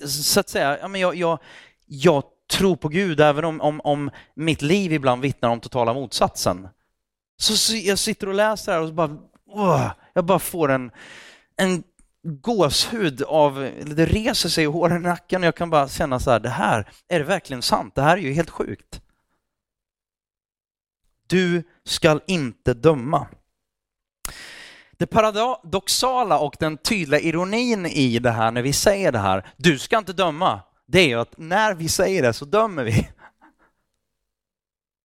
så 0.06 0.40
att 0.40 0.48
säga, 0.48 0.78
ja, 0.78 0.88
men 0.88 1.00
jag, 1.00 1.14
jag, 1.14 1.38
jag 1.86 2.24
tror 2.50 2.76
på 2.76 2.88
Gud 2.88 3.20
även 3.20 3.44
om, 3.44 3.60
om, 3.60 3.80
om 3.84 4.10
mitt 4.34 4.62
liv 4.62 4.92
ibland 4.92 5.22
vittnar 5.22 5.48
om 5.48 5.60
totala 5.60 5.94
motsatsen. 5.94 6.68
Så 7.36 7.76
jag 7.76 7.98
sitter 7.98 8.28
och 8.28 8.34
läser 8.34 8.72
här 8.72 8.80
och 8.80 8.88
så 8.88 8.94
bara, 8.94 9.16
åh, 9.46 9.90
jag 10.12 10.24
bara 10.24 10.38
får 10.38 10.70
en, 10.70 10.90
en 11.56 11.82
gåshud 12.22 13.22
av, 13.22 13.70
det 13.84 14.06
reser 14.06 14.48
sig 14.48 14.64
i 14.64 14.66
håren 14.66 14.96
i 14.96 15.06
nacken 15.08 15.42
och 15.42 15.46
jag 15.46 15.56
kan 15.56 15.70
bara 15.70 15.88
känna 15.88 16.20
så 16.20 16.30
här, 16.30 16.40
det 16.40 16.48
här, 16.48 16.90
är 17.08 17.18
det 17.18 17.24
verkligen 17.24 17.62
sant? 17.62 17.94
Det 17.94 18.02
här 18.02 18.16
är 18.16 18.20
ju 18.20 18.32
helt 18.32 18.50
sjukt. 18.50 19.00
Du 21.26 21.62
skall 21.84 22.20
inte 22.26 22.74
döma. 22.74 23.26
Det 24.96 25.06
paradoxala 25.06 26.38
och 26.38 26.56
den 26.60 26.76
tydliga 26.76 27.20
ironin 27.20 27.86
i 27.86 28.18
det 28.18 28.30
här 28.30 28.50
när 28.50 28.62
vi 28.62 28.72
säger 28.72 29.12
det 29.12 29.18
här, 29.18 29.46
du 29.56 29.78
ska 29.78 29.98
inte 29.98 30.12
döma, 30.12 30.60
det 30.86 31.00
är 31.00 31.06
ju 31.06 31.20
att 31.20 31.38
när 31.38 31.74
vi 31.74 31.88
säger 31.88 32.22
det 32.22 32.32
så 32.32 32.44
dömer 32.44 32.84
vi. 32.84 33.08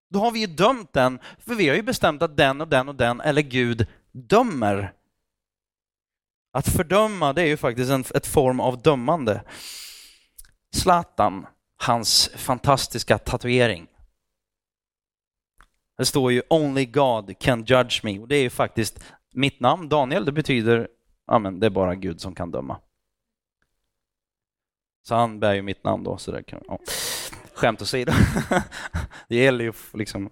Då 0.09 0.19
har 0.19 0.31
vi 0.31 0.39
ju 0.39 0.47
dömt 0.47 0.93
den, 0.93 1.19
för 1.39 1.55
vi 1.55 1.69
har 1.69 1.75
ju 1.75 1.81
bestämt 1.81 2.21
att 2.21 2.37
den 2.37 2.61
och 2.61 2.67
den 2.67 2.89
och 2.89 2.95
den, 2.95 3.21
eller 3.21 3.41
Gud, 3.41 3.87
dömer. 4.11 4.93
Att 6.51 6.67
fördöma, 6.67 7.33
det 7.33 7.41
är 7.41 7.45
ju 7.45 7.57
faktiskt 7.57 7.91
en 7.91 8.03
ett 8.15 8.27
form 8.27 8.59
av 8.59 8.81
dömande. 8.81 9.43
Zlatan, 10.75 11.45
hans 11.77 12.29
fantastiska 12.35 13.17
tatuering, 13.17 13.87
det 15.99 16.05
står 16.05 16.31
ju 16.31 16.41
Only 16.49 16.85
God 16.85 17.39
can 17.39 17.63
judge 17.63 18.03
me 18.03 18.19
och 18.19 18.27
det 18.27 18.35
är 18.35 18.41
ju 18.41 18.49
faktiskt 18.49 18.99
mitt 19.33 19.59
namn, 19.59 19.89
Daniel, 19.89 20.25
det 20.25 20.31
betyder 20.31 20.87
ja, 21.27 21.39
men 21.39 21.59
det 21.59 21.65
är 21.65 21.69
bara 21.69 21.95
Gud 21.95 22.21
som 22.21 22.35
kan 22.35 22.51
döma. 22.51 22.79
Så 25.07 25.15
han 25.15 25.39
bär 25.39 25.53
ju 25.53 25.61
mitt 25.61 25.83
namn 25.83 26.03
då, 26.03 26.17
så 26.17 26.31
det 26.31 26.43
kan, 26.43 26.61
ja. 26.67 26.79
skämt 27.53 27.81
åsido. 27.81 28.11
det 29.27 29.35
gäller 29.35 29.65
ju 29.65 29.73
liksom... 29.93 30.29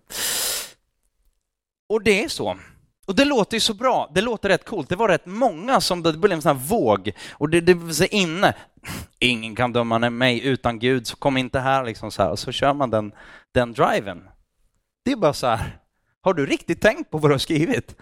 Och 1.89 2.03
det 2.03 2.23
är 2.23 2.29
så. 2.29 2.57
Och 3.07 3.15
det 3.15 3.25
låter 3.25 3.57
ju 3.57 3.61
så 3.61 3.73
bra, 3.73 4.11
det 4.15 4.21
låter 4.21 4.49
rätt 4.49 4.65
coolt. 4.65 4.89
Det 4.89 4.95
var 4.95 5.07
rätt 5.07 5.25
många 5.25 5.81
som, 5.81 6.03
det 6.03 6.13
blev 6.13 6.31
en 6.31 6.41
sån 6.41 6.57
här 6.57 6.65
våg 6.65 7.11
och 7.31 7.49
det, 7.49 7.61
det 7.61 7.73
var 7.73 7.91
så 7.91 8.05
inne. 8.05 8.53
Ingen 9.19 9.55
kan 9.55 9.73
döma 9.73 10.09
mig 10.09 10.45
utan 10.45 10.79
Gud, 10.79 11.07
så 11.07 11.15
kom 11.15 11.37
inte 11.37 11.59
här 11.59 11.85
liksom 11.85 12.11
så 12.11 12.23
här. 12.23 12.31
Och 12.31 12.39
så 12.39 12.51
kör 12.51 12.73
man 12.73 12.89
den, 12.89 13.11
den 13.51 13.73
driven. 13.73 14.23
Det 15.07 15.11
är 15.11 15.15
bara 15.15 15.33
så 15.33 15.47
här, 15.47 15.79
har 16.21 16.33
du 16.33 16.45
riktigt 16.45 16.81
tänkt 16.81 17.11
på 17.11 17.17
vad 17.17 17.31
du 17.31 17.33
har 17.33 17.39
skrivit? 17.39 17.95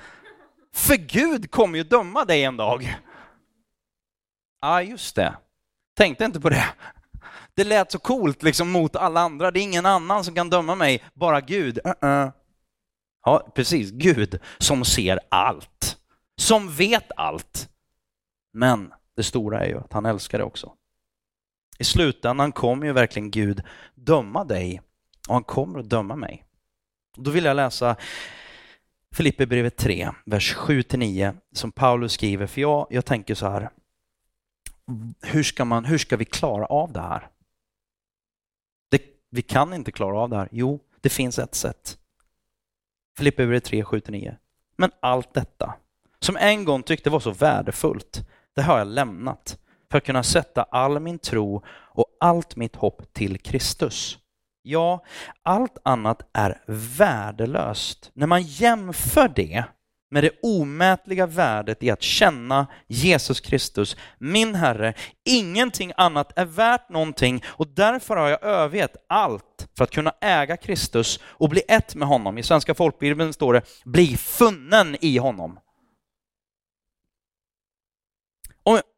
För 0.74 0.96
Gud 0.96 1.52
kommer 1.52 1.78
ju 1.78 1.84
döma 1.84 2.26
dig 2.26 2.44
en 2.44 2.58
dag. 2.58 2.84
Ja, 2.84 4.70
ah, 4.70 4.82
just 4.82 5.16
det. 5.16 5.38
Tänkte 5.96 6.26
inte 6.26 6.40
på 6.40 6.50
det. 6.50 6.66
Det 7.54 7.64
lät 7.64 7.92
så 7.92 8.00
coolt 8.00 8.44
liksom 8.44 8.72
mot 8.72 8.96
alla 8.96 9.22
andra. 9.22 9.52
Det 9.52 9.60
är 9.60 9.62
ingen 9.62 9.86
annan 9.86 10.24
som 10.24 10.36
kan 10.36 10.50
döma 10.50 10.76
mig, 10.76 11.04
bara 11.14 11.42
Gud. 11.42 11.78
Uh 11.78 11.94
-uh. 12.02 12.32
Ja, 13.26 13.52
precis. 13.56 13.92
Gud 13.92 14.40
som 14.58 14.86
ser 14.86 15.20
allt. 15.30 15.98
Som 16.38 16.72
vet 16.72 17.12
allt. 17.18 17.70
Men 18.54 18.94
det 19.16 19.24
stora 19.24 19.60
är 19.60 19.68
ju 19.68 19.78
att 19.78 19.94
han 19.94 20.06
älskar 20.06 20.38
det 20.38 20.44
också. 20.44 20.74
I 21.80 21.84
slutändan 21.84 22.52
kommer 22.52 22.86
ju 22.86 22.94
verkligen 22.94 23.32
Gud 23.32 23.64
döma 23.96 24.44
dig 24.44 24.82
och 25.28 25.34
han 25.34 25.44
kommer 25.44 25.80
att 25.80 25.90
döma 25.90 26.16
mig. 26.16 26.45
Då 27.16 27.32
vill 27.32 27.46
jag 27.46 27.56
läsa 27.56 27.96
Filipperbrevet 29.12 29.78
3, 29.78 30.10
vers 30.26 30.56
7-9 30.56 31.38
som 31.52 31.72
Paulus 31.72 32.12
skriver, 32.12 32.48
för 32.48 32.62
jag, 32.62 32.88
jag 32.90 33.06
tänker 33.06 33.36
så 33.36 33.48
här, 33.48 33.70
hur 35.22 35.44
ska, 35.44 35.66
man, 35.66 35.86
hur 35.86 35.98
ska 35.98 36.18
vi 36.18 36.26
klara 36.26 36.66
av 36.66 36.92
det 36.92 37.02
här? 37.02 37.30
Det, 38.92 39.02
vi 39.30 39.42
kan 39.42 39.74
inte 39.74 39.92
klara 39.92 40.20
av 40.20 40.30
det 40.30 40.36
här. 40.36 40.50
Jo, 40.52 40.80
det 41.02 41.10
finns 41.10 41.40
ett 41.40 41.56
sätt. 41.56 41.98
Filipperbrevet 43.18 43.64
3, 43.64 43.84
7-9. 43.84 44.36
Men 44.76 44.92
allt 45.00 45.34
detta, 45.34 45.74
som 46.20 46.38
en 46.38 46.66
gång 46.66 46.84
tyckte 46.84 47.10
var 47.10 47.20
så 47.20 47.32
värdefullt, 47.32 48.30
det 48.56 48.62
har 48.62 48.78
jag 48.78 48.88
lämnat 48.88 49.60
för 49.92 49.98
att 49.98 50.06
kunna 50.06 50.24
sätta 50.24 50.64
all 50.64 51.00
min 51.00 51.20
tro 51.20 51.64
och 51.68 52.18
allt 52.20 52.56
mitt 52.56 52.76
hopp 52.76 53.14
till 53.14 53.38
Kristus. 53.38 54.20
Ja, 54.68 55.04
allt 55.44 55.78
annat 55.84 56.22
är 56.34 56.62
värdelöst 56.98 58.12
när 58.14 58.28
man 58.28 58.42
jämför 58.42 59.28
det 59.36 59.64
med 60.12 60.24
det 60.24 60.32
omätliga 60.42 61.26
värdet 61.26 61.84
i 61.84 61.92
att 61.92 62.02
känna 62.02 62.68
Jesus 62.88 63.40
Kristus, 63.40 63.98
min 64.18 64.56
Herre. 64.56 64.94
Ingenting 65.26 65.92
annat 65.98 66.38
är 66.40 66.46
värt 66.46 66.90
någonting 66.90 67.44
och 67.48 67.68
därför 67.68 68.16
har 68.16 68.30
jag 68.30 68.44
övergett 68.44 68.96
allt 69.10 69.68
för 69.78 69.84
att 69.84 69.92
kunna 69.92 70.14
äga 70.22 70.58
Kristus 70.58 71.20
och 71.24 71.50
bli 71.50 71.62
ett 71.68 71.96
med 71.96 72.08
honom. 72.08 72.38
I 72.38 72.44
Svenska 72.44 72.74
folkbibeln 72.74 73.34
står 73.34 73.54
det 73.54 73.62
bli 73.86 74.18
funnen 74.18 74.98
i 75.02 75.18
honom. 75.18 75.60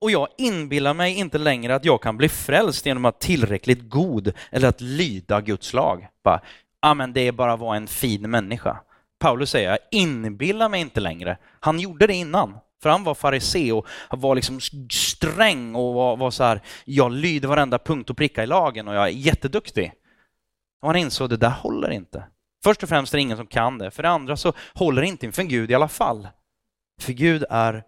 Och 0.02 0.12
jag 0.12 0.28
inbillar 0.38 0.94
mig 0.94 1.14
inte 1.14 1.38
längre 1.38 1.76
att 1.76 1.86
jag 1.86 2.02
kan 2.02 2.18
bli 2.18 2.30
frälst 2.30 2.86
genom 2.86 3.06
att 3.06 3.20
tillräckligt 3.20 3.90
god 3.90 4.34
eller 4.52 4.68
att 4.68 4.82
lyda 4.82 5.42
Guds 5.42 5.74
lag. 5.74 6.08
Bara, 6.24 6.42
ah, 6.82 6.94
men 6.94 7.14
det 7.14 7.22
är 7.22 7.32
bara 7.32 7.54
att 7.54 7.60
vara 7.60 7.78
en 7.78 7.88
fin 7.88 8.32
människa. 8.32 8.80
Paulus 9.20 9.50
säger, 9.50 9.70
jag 9.70 9.80
inbillar 9.92 10.70
mig 10.70 10.82
inte 10.82 11.00
längre. 11.00 11.38
Han 11.60 11.80
gjorde 11.80 12.08
det 12.08 12.14
innan. 12.14 12.58
För 12.82 12.90
han 12.90 13.04
var 13.04 13.16
farisé 13.16 13.72
och 13.72 13.88
var 14.10 14.36
liksom 14.36 14.60
sträng 14.92 15.76
och 15.76 15.94
var, 15.94 16.18
var 16.18 16.32
så 16.32 16.44
här, 16.44 16.62
jag 16.86 17.12
lyder 17.12 17.48
varenda 17.48 17.80
punkt 17.80 18.10
och 18.10 18.18
pricka 18.18 18.44
i 18.44 18.48
lagen 18.48 18.88
och 18.88 18.96
jag 18.96 19.04
är 19.04 19.12
jätteduktig. 19.12 19.94
Och 20.82 20.88
han 20.88 20.96
insåg 20.96 21.30
det 21.30 21.38
där 21.38 21.50
håller 21.50 21.90
inte. 21.90 22.24
Först 22.64 22.84
och 22.84 22.90
främst 22.90 23.14
är 23.14 23.18
det 23.18 23.22
ingen 23.22 23.38
som 23.38 23.48
kan 23.48 23.78
det. 23.78 23.92
För 23.92 24.04
det 24.04 24.10
andra 24.10 24.38
så 24.38 24.54
håller 24.74 25.02
det 25.02 25.08
inte 25.08 25.26
inför 25.26 25.44
Gud 25.44 25.72
i 25.72 25.76
alla 25.76 25.88
fall. 25.88 26.28
För 27.02 27.14
Gud 27.14 27.44
är 27.50 27.84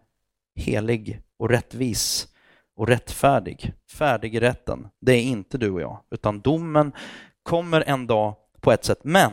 helig 0.56 1.22
och 1.40 1.50
rättvis 1.50 2.28
och 2.76 2.88
rättfärdig. 2.88 3.74
Färdig 3.92 4.36
i 4.36 4.40
rätten. 4.40 4.88
Det 5.02 5.14
är 5.14 5.22
inte 5.22 5.58
du 5.58 5.72
och 5.72 5.82
jag, 5.82 6.00
utan 6.12 6.42
domen 6.42 6.92
kommer 7.44 7.82
en 7.82 8.08
dag 8.08 8.36
på 8.62 8.72
ett 8.72 8.86
sätt. 8.86 9.00
Men 9.04 9.32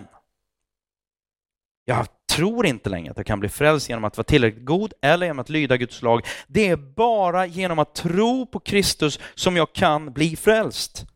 jag 1.84 2.06
tror 2.32 2.66
inte 2.66 2.90
längre 2.90 3.10
att 3.10 3.16
jag 3.16 3.26
kan 3.26 3.40
bli 3.40 3.48
frälst 3.48 3.88
genom 3.88 4.04
att 4.04 4.16
vara 4.16 4.24
tillräckligt 4.24 4.64
god 4.64 4.92
eller 5.02 5.26
genom 5.26 5.38
att 5.38 5.48
lyda 5.48 5.76
Guds 5.76 6.02
lag. 6.02 6.26
Det 6.46 6.68
är 6.68 6.76
bara 6.76 7.46
genom 7.46 7.78
att 7.78 7.94
tro 7.94 8.46
på 8.46 8.60
Kristus 8.60 9.20
som 9.34 9.56
jag 9.56 9.72
kan 9.72 10.12
bli 10.12 10.36
frälst. 10.36 11.06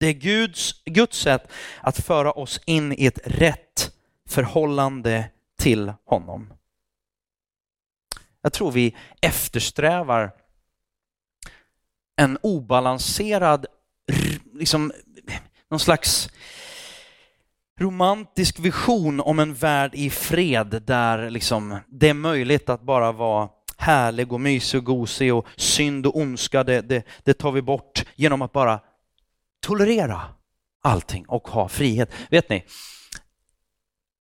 Det 0.00 0.06
är 0.06 0.12
Guds, 0.12 0.84
Guds 0.84 1.18
sätt 1.18 1.50
att 1.80 1.98
föra 1.98 2.32
oss 2.32 2.60
in 2.66 2.92
i 2.92 3.06
ett 3.06 3.20
rätt 3.24 3.92
förhållande 4.28 5.30
till 5.58 5.92
honom. 6.04 6.52
Jag 8.42 8.52
tror 8.52 8.72
vi 8.72 8.96
eftersträvar 9.20 10.32
en 12.16 12.38
obalanserad, 12.42 13.66
liksom, 14.54 14.92
någon 15.70 15.80
slags 15.80 16.30
romantisk 17.80 18.58
vision 18.58 19.20
om 19.20 19.38
en 19.38 19.54
värld 19.54 19.94
i 19.94 20.10
fred 20.10 20.82
där 20.86 21.30
liksom 21.30 21.78
det 21.86 22.08
är 22.08 22.14
möjligt 22.14 22.68
att 22.68 22.82
bara 22.82 23.12
vara 23.12 23.48
härlig 23.76 24.32
och 24.32 24.40
mysig 24.40 24.78
och 24.78 24.84
gosig 24.84 25.34
och 25.34 25.46
synd 25.56 26.06
och 26.06 26.16
ondska, 26.16 26.64
det, 26.64 26.80
det, 26.80 27.06
det 27.24 27.34
tar 27.34 27.52
vi 27.52 27.62
bort 27.62 28.04
genom 28.14 28.42
att 28.42 28.52
bara 28.52 28.80
tolerera 29.60 30.20
allting 30.82 31.24
och 31.28 31.48
ha 31.48 31.68
frihet. 31.68 32.12
Vet 32.30 32.48
ni, 32.48 32.64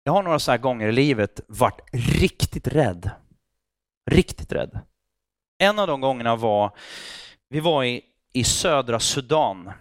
jag 0.03 0.13
har 0.13 0.23
några 0.23 0.39
så 0.39 0.51
här 0.51 0.57
gånger 0.57 0.87
i 0.87 0.91
livet 0.91 1.41
varit 1.47 1.79
riktigt 1.91 2.67
rädd. 2.67 3.09
Riktigt 4.11 4.51
rädd. 4.51 4.79
En 5.57 5.79
av 5.79 5.87
de 5.87 6.01
gångerna 6.01 6.35
var, 6.35 6.71
vi 7.49 7.59
var 7.59 7.83
i, 7.83 8.01
i 8.33 8.43
södra 8.43 8.99
Sudan. 8.99 9.71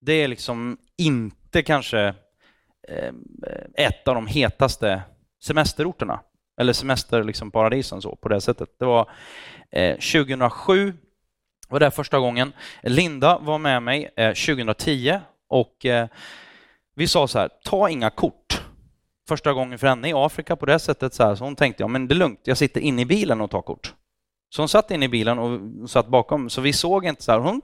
Det 0.00 0.12
är 0.12 0.28
liksom 0.28 0.78
inte 0.96 1.62
kanske 1.62 2.14
Eh, 2.88 3.12
ett 3.74 4.08
av 4.08 4.14
de 4.14 4.26
hetaste 4.26 5.02
semesterorterna, 5.42 6.20
eller 6.60 6.72
semesterparadisen 6.72 7.96
liksom 7.96 8.02
så, 8.02 8.16
på 8.16 8.28
det 8.28 8.40
sättet. 8.40 8.68
Det 8.78 8.84
var 8.84 9.10
eh, 9.70 9.94
2007, 9.94 10.94
var 11.68 11.80
det 11.80 11.90
första 11.90 12.18
gången. 12.18 12.52
Linda 12.82 13.38
var 13.38 13.58
med 13.58 13.82
mig 13.82 14.10
2010 14.16 15.08
eh, 15.08 15.20
och 15.48 15.86
eh, 15.86 16.08
vi 16.94 17.08
sa 17.08 17.28
så 17.28 17.38
här, 17.38 17.50
ta 17.64 17.88
inga 17.88 18.10
kort. 18.10 18.62
Första 19.28 19.52
gången 19.52 19.78
för 19.78 19.86
henne 19.86 20.08
i 20.08 20.12
Afrika 20.12 20.56
på 20.56 20.66
det 20.66 20.78
sättet, 20.78 21.14
så, 21.14 21.22
här, 21.22 21.34
så 21.34 21.44
hon 21.44 21.56
tänkte, 21.56 21.82
ja 21.82 21.88
men 21.88 22.08
det 22.08 22.14
är 22.14 22.16
lugnt, 22.16 22.40
jag 22.44 22.56
sitter 22.56 22.80
inne 22.80 23.02
i 23.02 23.04
bilen 23.04 23.40
och 23.40 23.50
tar 23.50 23.62
kort. 23.62 23.94
Så 24.50 24.62
hon 24.62 24.68
satt 24.68 24.90
inne 24.90 25.04
i 25.04 25.08
bilen 25.08 25.38
och 25.38 25.90
satt 25.90 26.08
bakom, 26.08 26.50
så 26.50 26.60
vi 26.60 26.72
såg 26.72 27.06
inte 27.06 27.22
så 27.22 27.32
här, 27.32 27.38
hon 27.38 27.62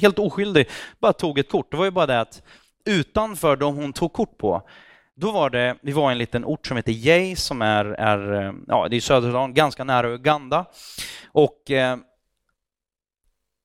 helt 0.00 0.18
oskyldig, 0.18 0.68
bara 1.00 1.12
tog 1.12 1.38
ett 1.38 1.50
kort. 1.50 1.70
Det 1.70 1.76
var 1.76 1.84
ju 1.84 1.90
bara 1.90 2.06
det 2.06 2.20
att 2.20 2.42
utanför 2.84 3.56
de 3.56 3.76
hon 3.76 3.92
tog 3.92 4.12
kort 4.12 4.38
på, 4.38 4.62
då 5.16 5.30
var 5.30 5.50
det, 5.50 5.76
vi 5.82 5.92
var 5.92 6.10
i 6.10 6.12
en 6.12 6.18
liten 6.18 6.44
ort 6.44 6.66
som 6.66 6.76
heter 6.76 6.92
Jay 6.92 7.36
som 7.36 7.62
är, 7.62 7.84
är 7.84 8.46
eh, 8.46 8.52
ja, 8.66 8.88
det 8.88 8.96
är 8.96 9.00
södra 9.00 9.48
ganska 9.48 9.84
nära 9.84 10.08
Uganda. 10.08 10.64
Och 11.32 11.70
eh, 11.70 11.96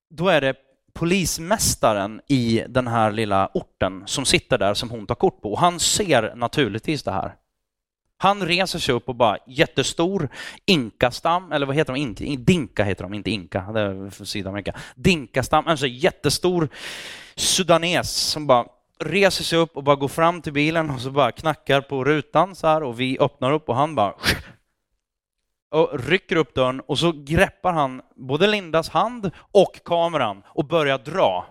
då 0.10 0.30
är 0.30 0.42
det 0.42 0.56
polismästaren 0.94 2.22
i 2.28 2.64
den 2.70 2.88
här 2.88 3.12
lilla 3.12 3.50
orten 3.54 4.04
som 4.06 4.26
sitter 4.26 4.58
där 4.58 4.74
som 4.74 4.90
hon 4.90 5.08
tar 5.08 5.16
kort 5.16 5.42
på. 5.42 5.52
Och 5.52 5.60
han 5.60 5.80
ser 5.80 6.36
naturligtvis 6.36 7.04
det 7.04 7.12
här. 7.12 7.36
Han 8.18 8.48
reser 8.48 8.80
sig 8.80 8.96
upp 8.96 9.10
och 9.10 9.16
bara 9.16 9.38
jättestor 9.48 10.30
inkastam, 10.66 11.52
eller 11.52 11.66
vad 11.66 11.76
heter 11.76 11.94
de? 11.94 12.00
Inte, 12.00 12.24
dinka 12.24 12.84
heter 12.84 13.04
de, 13.04 13.14
inte 13.14 13.32
inka, 13.32 13.62
det 13.62 13.82
är 13.82 14.26
Sydamerika. 14.26 14.76
Dinkastam, 14.96 15.68
alltså 15.68 15.88
jättestor 15.88 16.70
sudanes 17.36 18.12
som 18.12 18.48
bara 18.48 18.66
reser 19.04 19.44
sig 19.44 19.60
upp 19.60 19.78
och 19.78 19.84
bara 19.84 19.96
går 19.96 20.08
fram 20.08 20.42
till 20.42 20.54
bilen 20.54 20.90
och 20.90 21.02
så 21.02 21.12
bara 21.12 21.32
knackar 21.32 21.82
på 21.82 22.04
rutan 22.04 22.56
så 22.56 22.68
här 22.68 22.84
och 22.84 23.00
vi 23.00 23.20
öppnar 23.20 23.52
upp 23.52 23.70
och 23.70 23.76
han 23.76 23.96
bara 23.96 24.14
och 25.72 26.00
rycker 26.00 26.36
upp 26.36 26.56
dörren 26.56 26.80
och 26.80 27.00
så 27.00 27.12
greppar 27.12 27.74
han 27.74 28.02
både 28.16 28.48
Lindas 28.48 28.90
hand 28.90 29.32
och 29.38 29.84
kameran 29.86 30.44
och 30.48 30.66
börjar 30.66 30.98
dra. 30.98 31.46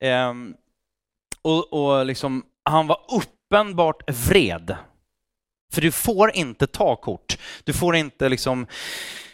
Ehm, 0.00 0.54
och, 1.42 1.72
och 1.72 2.06
liksom, 2.06 2.44
han 2.64 2.86
var 2.86 2.98
uppenbart 3.16 4.10
vred. 4.10 4.76
För 5.72 5.80
du 5.80 5.92
får 5.92 6.36
inte 6.36 6.66
ta 6.66 6.96
kort. 6.96 7.38
Du 7.64 7.72
får 7.72 7.96
inte 7.96 8.28
liksom 8.28 8.66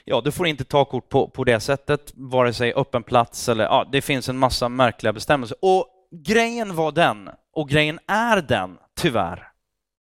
ja, 0.04 0.20
du 0.20 0.32
får 0.32 0.46
inte 0.46 0.64
ta 0.64 0.84
kort 0.84 1.08
på, 1.08 1.28
på 1.28 1.44
det 1.44 1.60
sättet, 1.60 2.12
vare 2.16 2.52
sig 2.52 2.74
öppen 2.74 3.02
plats 3.02 3.48
eller 3.48 3.64
ja, 3.64 3.88
det 3.92 4.02
finns 4.02 4.28
en 4.28 4.38
massa 4.38 4.68
märkliga 4.68 5.12
bestämmelser. 5.12 5.56
Och 5.62 5.86
grejen 6.24 6.76
var 6.76 6.92
den, 6.92 7.30
och 7.52 7.68
grejen 7.68 7.98
är 8.06 8.42
den, 8.42 8.78
tyvärr, 8.96 9.49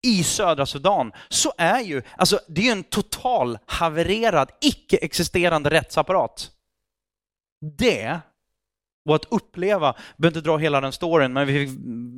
i 0.04 0.24
södra 0.24 0.66
Sudan 0.66 1.12
så 1.30 1.54
är 1.58 1.80
ju, 1.80 2.02
alltså 2.18 2.40
det 2.48 2.62
är 2.62 2.66
ju 2.66 2.72
en 2.72 2.84
total 2.84 3.58
havererad, 3.66 4.52
icke-existerande 4.62 5.70
rättsapparat. 5.70 6.52
Det 7.78 8.20
och 9.06 9.16
att 9.16 9.26
uppleva, 9.30 9.88
jag 9.88 9.96
behöver 10.18 10.38
inte 10.38 10.50
dra 10.50 10.58
hela 10.58 10.82
den 10.82 10.92
storyn, 10.92 11.34
men 11.34 11.48
vi, 11.48 11.70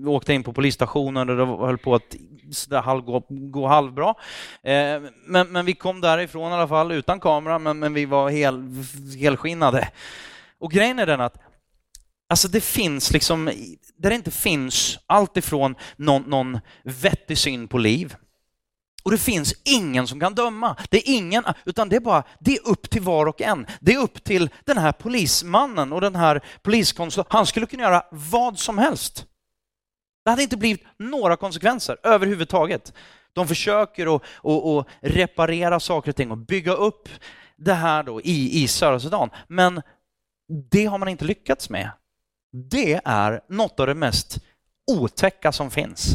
åkte 0.08 0.34
in 0.34 0.44
på 0.44 0.54
polisstationen 0.54 1.30
och 1.30 1.38
det 1.38 1.46
höll 1.46 1.78
på 1.78 1.96
att 1.96 2.16
halv, 2.84 3.02
gå, 3.02 3.24
gå 3.30 3.68
halvbra. 3.68 4.10
Eh, 4.64 5.02
men, 5.26 5.52
men 5.52 5.66
vi 5.66 5.74
kom 5.74 6.02
därifrån 6.02 6.52
i 6.52 6.56
alla 6.56 6.68
fall 6.68 6.92
utan 6.92 7.20
kamera, 7.20 7.60
men, 7.60 7.80
men 7.80 7.94
vi 7.94 8.06
var 8.06 8.30
hel, 8.30 8.64
helskinnade. 9.20 9.90
Och 10.60 10.72
grejen 10.72 11.00
är 11.00 11.06
den 11.06 11.22
att 11.22 11.38
Alltså 12.30 12.48
det 12.48 12.62
finns 12.62 13.12
liksom, 13.12 13.46
där 13.98 14.10
det 14.10 14.16
inte 14.16 14.32
finns 14.32 15.00
allt 15.06 15.38
ifrån 15.38 15.76
någon, 15.96 16.22
någon 16.22 16.60
vettig 16.84 17.38
syn 17.38 17.68
på 17.68 17.78
liv, 17.78 18.16
och 19.06 19.12
det 19.12 19.18
finns 19.18 19.54
ingen 19.64 20.08
som 20.08 20.20
kan 20.20 20.36
döma. 20.36 20.76
Det 20.90 20.98
är 20.98 21.16
ingen, 21.16 21.44
utan 21.66 21.90
det 21.90 21.96
är 21.96 22.00
bara, 22.00 22.24
det 22.40 22.56
är 22.56 22.68
upp 22.68 22.90
till 22.90 23.02
var 23.02 23.26
och 23.26 23.42
en. 23.42 23.66
Det 23.80 23.94
är 23.94 24.00
upp 24.00 24.24
till 24.24 24.50
den 24.64 24.78
här 24.78 24.92
polismannen 24.92 25.94
och 25.94 26.02
den 26.02 26.16
här 26.16 26.42
poliskonsulten. 26.62 27.38
Han 27.38 27.46
skulle 27.46 27.66
kunna 27.66 27.84
göra 27.84 28.06
vad 28.12 28.60
som 28.60 28.78
helst. 28.78 29.26
Det 30.24 30.30
hade 30.30 30.44
inte 30.44 30.58
blivit 30.58 30.84
några 30.98 31.36
konsekvenser 31.38 31.98
överhuvudtaget. 32.04 32.94
De 33.34 33.48
försöker 33.48 34.16
att, 34.16 34.22
att, 34.44 34.66
att 34.66 34.88
reparera 35.02 35.80
saker 35.80 36.12
och 36.12 36.16
ting 36.16 36.32
och 36.32 36.38
bygga 36.38 36.74
upp 36.74 37.10
det 37.58 37.74
här 37.74 38.04
då 38.04 38.22
i, 38.22 38.64
i 38.64 38.68
södra 38.68 39.00
Sudan. 39.00 39.30
Men 39.48 39.82
det 40.72 40.86
har 40.86 40.98
man 40.98 41.08
inte 41.08 41.26
lyckats 41.26 41.70
med 41.70 41.92
det 42.56 43.02
är 43.06 43.42
något 43.50 43.80
av 43.80 43.88
det 43.88 43.96
mest 43.96 44.38
otäcka 44.92 45.52
som 45.52 45.72
finns. 45.72 46.14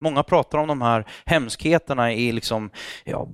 Många 0.00 0.22
pratar 0.22 0.58
om 0.58 0.68
de 0.68 0.82
här 0.82 1.06
hemskheterna 1.24 2.12
i 2.12 2.32
liksom, 2.32 2.70
ja, 3.04 3.28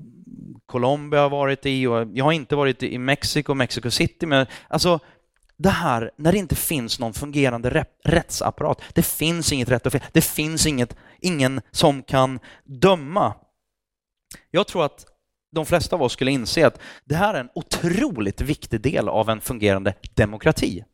Colombia 0.67 1.21
har 1.21 1.31
varit 1.31 1.67
i 1.67 1.87
och 1.87 2.09
jag 2.13 2.25
har 2.25 2.33
inte 2.33 2.57
varit 2.57 2.83
i 2.83 2.99
Mexiko, 2.99 3.55
Mexico 3.55 3.91
City, 3.91 4.27
men 4.27 4.47
alltså 4.69 5.01
det 5.57 5.71
här 5.71 6.11
när 6.17 6.33
det 6.33 6.39
inte 6.39 6.57
finns 6.57 6.99
någon 6.99 7.15
fungerande 7.15 7.87
rättsapparat. 8.05 8.83
Det 8.95 9.03
finns 9.03 9.53
inget 9.53 9.69
rätt 9.69 9.87
och 9.87 9.93
fel. 9.93 10.05
Det 10.13 10.21
finns 10.21 10.67
inget, 10.67 10.97
ingen 11.21 11.61
som 11.71 12.03
kan 12.03 12.41
döma. 12.65 13.35
Jag 14.51 14.67
tror 14.67 14.85
att 14.85 15.07
de 15.53 15.67
flesta 15.67 15.97
av 15.97 16.03
oss 16.03 16.13
skulle 16.13 16.31
inse 16.31 16.67
att 16.67 16.81
det 17.05 17.15
här 17.15 17.35
är 17.35 17.41
en 17.41 17.51
otroligt 17.55 18.41
viktig 18.41 18.81
del 18.81 19.09
av 19.09 19.31
en 19.31 19.41
fungerande 19.41 19.95
demokrati. 20.15 20.85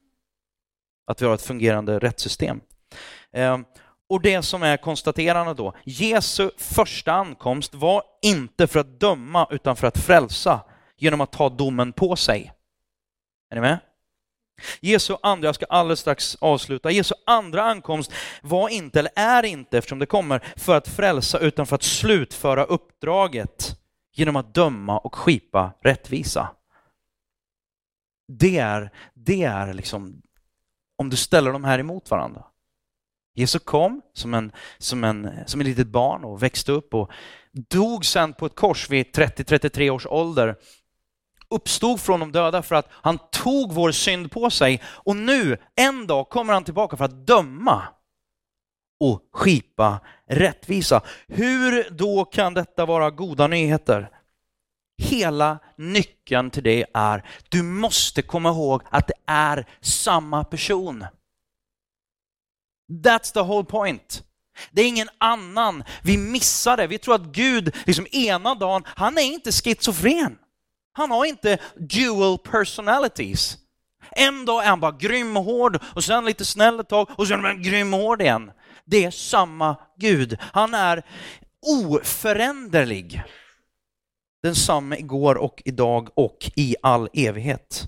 Att 1.07 1.23
vi 1.23 1.27
har 1.27 1.35
ett 1.35 1.43
fungerande 1.43 1.99
rättssystem. 1.99 2.61
Ehm, 3.33 3.65
och 4.09 4.21
det 4.21 4.43
som 4.43 4.63
är 4.63 4.77
konstaterande 4.77 5.55
då, 5.55 5.75
Jesu 5.85 6.51
första 6.57 7.13
ankomst 7.13 7.75
var 7.75 8.03
inte 8.23 8.67
för 8.67 8.81
att 8.81 9.01
döma 9.01 9.49
utan 9.51 9.77
för 9.77 9.87
att 9.87 9.99
frälsa 9.99 10.61
genom 10.97 11.21
att 11.21 11.33
ta 11.33 11.49
domen 11.49 11.93
på 11.93 12.17
sig. 12.17 12.53
Är 13.51 13.55
ni 13.55 13.61
med? 13.61 13.79
Jesu 14.81 15.17
andra, 15.23 15.49
jag 15.49 15.55
ska 15.55 15.67
alldeles 15.67 16.01
strax 16.01 16.37
avsluta, 16.41 16.91
Jesu 16.91 17.15
andra 17.27 17.63
ankomst 17.63 18.13
var 18.43 18.69
inte, 18.69 18.99
eller 18.99 19.13
är 19.17 19.43
inte 19.43 19.79
eftersom 19.79 19.99
det 19.99 20.07
kommer, 20.07 20.45
för 20.57 20.77
att 20.77 20.89
frälsa 20.89 21.39
utan 21.39 21.67
för 21.67 21.75
att 21.75 21.83
slutföra 21.83 22.65
uppdraget 22.65 23.77
genom 24.15 24.37
att 24.37 24.55
döma 24.55 24.99
och 24.99 25.15
skipa 25.15 25.73
rättvisa. 25.81 26.49
Det 28.29 28.59
är, 28.59 28.91
det 29.15 29.43
är 29.43 29.75
liksom, 29.75 30.23
om 30.99 31.11
du 31.11 31.17
ställer 31.17 31.53
de 31.53 31.65
här 31.65 31.79
emot 31.79 32.11
varandra. 32.11 32.45
Jesus 33.35 33.63
kom 33.65 34.03
som 34.13 34.35
en, 34.35 34.53
som 34.79 35.05
en, 35.05 35.31
som 35.47 35.61
ett 35.61 35.67
litet 35.67 35.87
barn 35.87 36.25
och 36.25 36.43
växte 36.43 36.73
upp 36.73 36.95
och 36.95 37.11
dog 37.53 38.05
sen 38.05 38.33
på 38.33 38.47
ett 38.47 38.55
kors 38.55 38.91
vid 38.91 39.07
30-33 39.07 39.91
års 39.91 40.07
ålder. 40.07 40.57
Uppstod 41.51 42.01
från 42.01 42.21
de 42.21 42.33
döda 42.33 42.63
för 42.63 42.75
att 42.75 42.89
han 42.91 43.19
tog 43.31 43.73
vår 43.73 43.91
synd 43.91 44.31
på 44.31 44.51
sig 44.51 44.83
och 44.87 45.17
nu, 45.17 45.57
en 45.75 46.07
dag, 46.07 46.29
kommer 46.29 46.53
han 46.53 46.65
tillbaka 46.65 46.97
för 46.97 47.05
att 47.05 47.27
döma 47.27 47.83
och 49.01 49.29
skipa 49.33 50.01
rättvisa. 50.29 51.03
Hur 51.29 51.91
då 51.91 52.25
kan 52.25 52.55
detta 52.55 52.87
vara 52.87 53.11
goda 53.11 53.47
nyheter? 53.47 54.11
Hela 54.99 55.59
nyckeln 55.77 56.51
till 56.51 56.63
det 56.63 56.87
är, 56.95 57.25
du 57.49 57.63
måste 57.63 58.23
komma 58.23 58.49
ihåg 58.49 58.83
att 58.91 59.07
det 59.07 59.15
är 59.27 59.67
samma 59.81 60.45
person. 60.45 61.07
That's 62.93 63.33
the 63.33 63.41
whole 63.41 63.65
point. 63.65 64.23
Det 64.71 64.83
är 64.83 64.89
ingen 64.89 65.09
annan. 65.19 65.85
Vi 66.03 66.19
missar 66.19 66.77
det. 66.77 66.87
Vi 66.87 66.99
tror 66.99 67.15
att 67.15 67.23
Gud, 67.23 67.77
liksom 67.87 68.07
ena 68.13 68.55
dagen, 68.55 68.83
han 68.87 69.19
är 69.19 69.23
inte 69.23 69.53
schizofren. 69.53 70.39
Han 70.93 71.11
har 71.11 71.25
inte 71.25 71.59
dual 71.77 72.39
personalities. 72.39 73.59
En 74.11 74.45
dag 74.45 74.65
är 74.65 74.69
han 74.69 74.81
bara 74.81 74.93
grym 74.93 75.37
och 75.37 75.45
hård 75.45 75.83
och 75.95 76.05
sen 76.05 76.25
lite 76.25 76.45
snäll 76.45 76.81
ett 76.81 76.89
tag 76.89 77.11
och 77.17 77.29
sen 77.29 77.45
är 77.45 77.49
han 77.49 77.63
grym 77.63 77.95
och 77.95 78.01
hård 78.01 78.23
igen. 78.23 78.51
Det 78.85 79.05
är 79.05 79.11
samma 79.11 79.77
Gud. 79.99 80.39
Han 80.41 80.75
är 80.75 81.03
oföränderlig. 81.67 83.23
Densamme 84.45 84.97
igår 84.97 85.35
och 85.35 85.63
idag 85.65 86.09
och 86.15 86.51
i 86.57 86.77
all 86.83 87.09
evighet. 87.13 87.83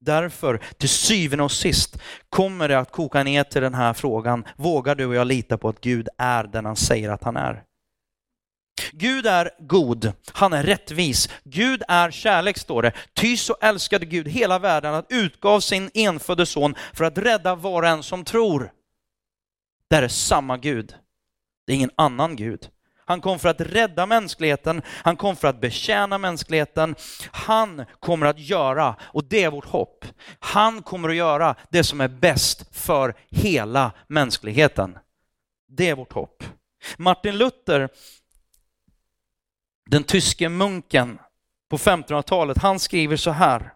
Därför, 0.00 0.60
till 0.78 0.88
syvende 0.88 1.44
och 1.44 1.52
sist, 1.52 1.98
kommer 2.28 2.68
det 2.68 2.78
att 2.78 2.92
koka 2.92 3.22
ner 3.22 3.44
till 3.44 3.62
den 3.62 3.74
här 3.74 3.92
frågan. 3.92 4.44
Vågar 4.56 4.94
du 4.94 5.06
och 5.06 5.14
jag 5.14 5.26
lita 5.26 5.58
på 5.58 5.68
att 5.68 5.80
Gud 5.80 6.08
är 6.18 6.44
den 6.44 6.64
han 6.64 6.76
säger 6.76 7.10
att 7.10 7.24
han 7.24 7.36
är? 7.36 7.62
Gud 8.92 9.26
är 9.26 9.50
god, 9.58 10.12
han 10.32 10.52
är 10.52 10.62
rättvis. 10.62 11.28
Gud 11.44 11.82
är 11.88 12.10
kärlek, 12.10 12.58
står 12.58 12.82
det. 12.82 12.92
Ty 13.14 13.36
så 13.36 13.56
älskade 13.60 14.06
Gud 14.06 14.28
hela 14.28 14.58
världen 14.58 14.94
att 14.94 15.06
utgav 15.08 15.60
sin 15.60 15.90
enfödde 15.94 16.46
son 16.46 16.74
för 16.92 17.04
att 17.04 17.18
rädda 17.18 17.54
var 17.54 17.82
och 17.82 17.88
en 17.88 18.02
som 18.02 18.24
tror. 18.24 18.72
Det 19.90 19.96
är 19.96 20.08
samma 20.08 20.56
Gud. 20.56 20.94
Det 21.66 21.72
är 21.72 21.76
ingen 21.76 21.90
annan 21.96 22.36
Gud. 22.36 22.68
Han 23.08 23.20
kom 23.20 23.38
för 23.38 23.48
att 23.48 23.60
rädda 23.60 24.06
mänskligheten, 24.06 24.82
han 24.86 25.16
kom 25.16 25.36
för 25.36 25.48
att 25.48 25.60
betjäna 25.60 26.18
mänskligheten. 26.18 26.94
Han 27.30 27.84
kommer 28.00 28.26
att 28.26 28.38
göra, 28.38 28.96
och 29.00 29.24
det 29.24 29.44
är 29.44 29.50
vårt 29.50 29.64
hopp, 29.66 30.04
han 30.38 30.82
kommer 30.82 31.08
att 31.08 31.16
göra 31.16 31.54
det 31.70 31.84
som 31.84 32.00
är 32.00 32.08
bäst 32.08 32.76
för 32.76 33.14
hela 33.30 33.92
mänskligheten. 34.06 34.98
Det 35.68 35.88
är 35.88 35.94
vårt 35.94 36.12
hopp. 36.12 36.44
Martin 36.96 37.38
Luther, 37.38 37.88
den 39.90 40.04
tyske 40.04 40.48
munken 40.48 41.18
på 41.70 41.76
1500-talet, 41.76 42.58
han 42.58 42.78
skriver 42.78 43.16
så 43.16 43.30
här. 43.30 43.72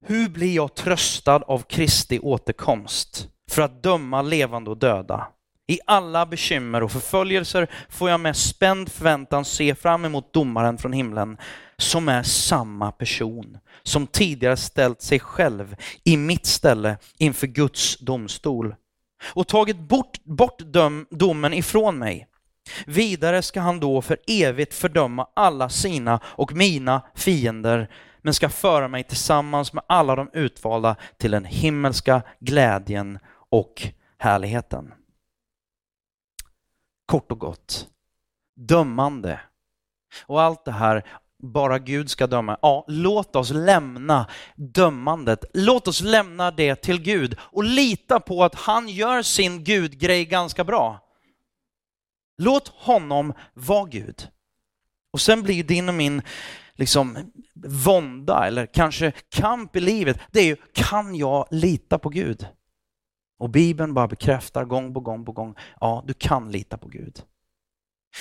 Hur 0.00 0.28
blir 0.28 0.54
jag 0.54 0.74
tröstad 0.74 1.42
av 1.42 1.62
Kristi 1.62 2.18
återkomst 2.18 3.28
för 3.50 3.62
att 3.62 3.82
döma 3.82 4.22
levande 4.22 4.70
och 4.70 4.78
döda? 4.78 5.28
I 5.70 5.80
alla 5.86 6.26
bekymmer 6.26 6.82
och 6.82 6.92
förföljelser 6.92 7.70
får 7.88 8.10
jag 8.10 8.20
med 8.20 8.36
spänd 8.36 8.92
förväntan 8.92 9.44
se 9.44 9.74
fram 9.74 10.04
emot 10.04 10.32
domaren 10.32 10.78
från 10.78 10.92
himlen 10.92 11.36
som 11.76 12.08
är 12.08 12.22
samma 12.22 12.92
person 12.92 13.58
som 13.82 14.06
tidigare 14.06 14.56
ställt 14.56 15.02
sig 15.02 15.20
själv 15.20 15.76
i 16.04 16.16
mitt 16.16 16.46
ställe 16.46 16.98
inför 17.18 17.46
Guds 17.46 17.98
domstol 17.98 18.74
och 19.34 19.48
tagit 19.48 19.78
bort, 19.78 20.24
bort 20.24 20.58
döm, 20.58 21.06
domen 21.10 21.54
ifrån 21.54 21.98
mig. 21.98 22.26
Vidare 22.86 23.42
ska 23.42 23.60
han 23.60 23.80
då 23.80 24.02
för 24.02 24.18
evigt 24.26 24.74
fördöma 24.74 25.26
alla 25.34 25.68
sina 25.68 26.20
och 26.24 26.52
mina 26.52 27.02
fiender 27.14 27.90
men 28.22 28.34
ska 28.34 28.48
föra 28.48 28.88
mig 28.88 29.04
tillsammans 29.04 29.72
med 29.72 29.84
alla 29.86 30.16
de 30.16 30.30
utvalda 30.32 30.96
till 31.18 31.30
den 31.30 31.44
himmelska 31.44 32.22
glädjen 32.40 33.18
och 33.50 33.82
härligheten 34.18 34.92
kort 37.10 37.32
och 37.32 37.38
gott. 37.38 37.88
Dömande. 38.56 39.40
Och 40.26 40.42
allt 40.42 40.64
det 40.64 40.72
här, 40.72 41.06
bara 41.42 41.78
Gud 41.78 42.10
ska 42.10 42.26
döma. 42.26 42.58
Ja, 42.62 42.84
låt 42.88 43.36
oss 43.36 43.50
lämna 43.50 44.26
dömandet. 44.56 45.44
Låt 45.54 45.88
oss 45.88 46.00
lämna 46.00 46.50
det 46.50 46.74
till 46.74 47.02
Gud 47.02 47.36
och 47.40 47.64
lita 47.64 48.20
på 48.20 48.44
att 48.44 48.54
han 48.54 48.88
gör 48.88 49.22
sin 49.22 49.64
Gud-grej 49.64 50.24
ganska 50.24 50.64
bra. 50.64 51.00
Låt 52.38 52.68
honom 52.68 53.32
vara 53.54 53.84
Gud. 53.84 54.28
Och 55.12 55.20
sen 55.20 55.42
blir 55.42 55.64
din 55.64 55.88
och 55.88 55.94
min 55.94 56.22
liksom 56.74 57.32
vånda 57.84 58.46
eller 58.46 58.66
kanske 58.66 59.12
kamp 59.28 59.76
i 59.76 59.80
livet, 59.80 60.20
det 60.30 60.40
är 60.40 60.44
ju, 60.44 60.56
kan 60.72 61.14
jag 61.14 61.46
lita 61.50 61.98
på 61.98 62.08
Gud? 62.08 62.46
Och 63.40 63.50
Bibeln 63.50 63.94
bara 63.94 64.08
bekräftar 64.08 64.64
gång 64.64 64.94
på 64.94 65.00
gång 65.00 65.24
på 65.24 65.32
gång, 65.32 65.54
ja, 65.80 66.04
du 66.06 66.14
kan 66.14 66.52
lita 66.52 66.78
på 66.78 66.88
Gud. 66.88 67.22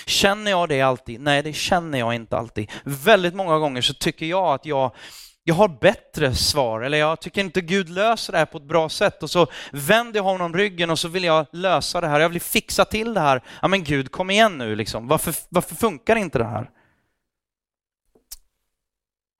Känner 0.05 0.51
jag 0.51 0.69
det 0.69 0.81
alltid? 0.81 1.21
Nej, 1.21 1.43
det 1.43 1.53
känner 1.53 1.99
jag 1.99 2.15
inte 2.15 2.37
alltid. 2.37 2.71
Väldigt 2.83 3.33
många 3.33 3.57
gånger 3.57 3.81
så 3.81 3.93
tycker 3.93 4.25
jag 4.25 4.53
att 4.53 4.65
jag, 4.65 4.95
jag 5.43 5.55
har 5.55 5.67
bättre 5.67 6.35
svar, 6.35 6.81
eller 6.81 6.97
jag 6.97 7.21
tycker 7.21 7.41
inte 7.41 7.61
Gud 7.61 7.89
löser 7.89 8.33
det 8.33 8.39
här 8.39 8.45
på 8.45 8.57
ett 8.57 8.63
bra 8.63 8.89
sätt 8.89 9.23
och 9.23 9.29
så 9.29 9.47
vänder 9.71 10.19
jag 10.19 10.23
honom 10.23 10.53
ryggen 10.53 10.89
och 10.89 10.99
så 10.99 11.07
vill 11.07 11.23
jag 11.23 11.45
lösa 11.51 12.01
det 12.01 12.07
här, 12.07 12.19
jag 12.19 12.29
vill 12.29 12.41
fixa 12.41 12.85
till 12.85 13.13
det 13.13 13.21
här. 13.21 13.43
Ja 13.61 13.67
men 13.67 13.83
Gud, 13.83 14.11
kom 14.11 14.29
igen 14.29 14.57
nu 14.57 14.75
liksom. 14.75 15.07
Varför, 15.07 15.35
varför 15.49 15.75
funkar 15.75 16.15
inte 16.15 16.37
det 16.37 16.45
här? 16.45 16.69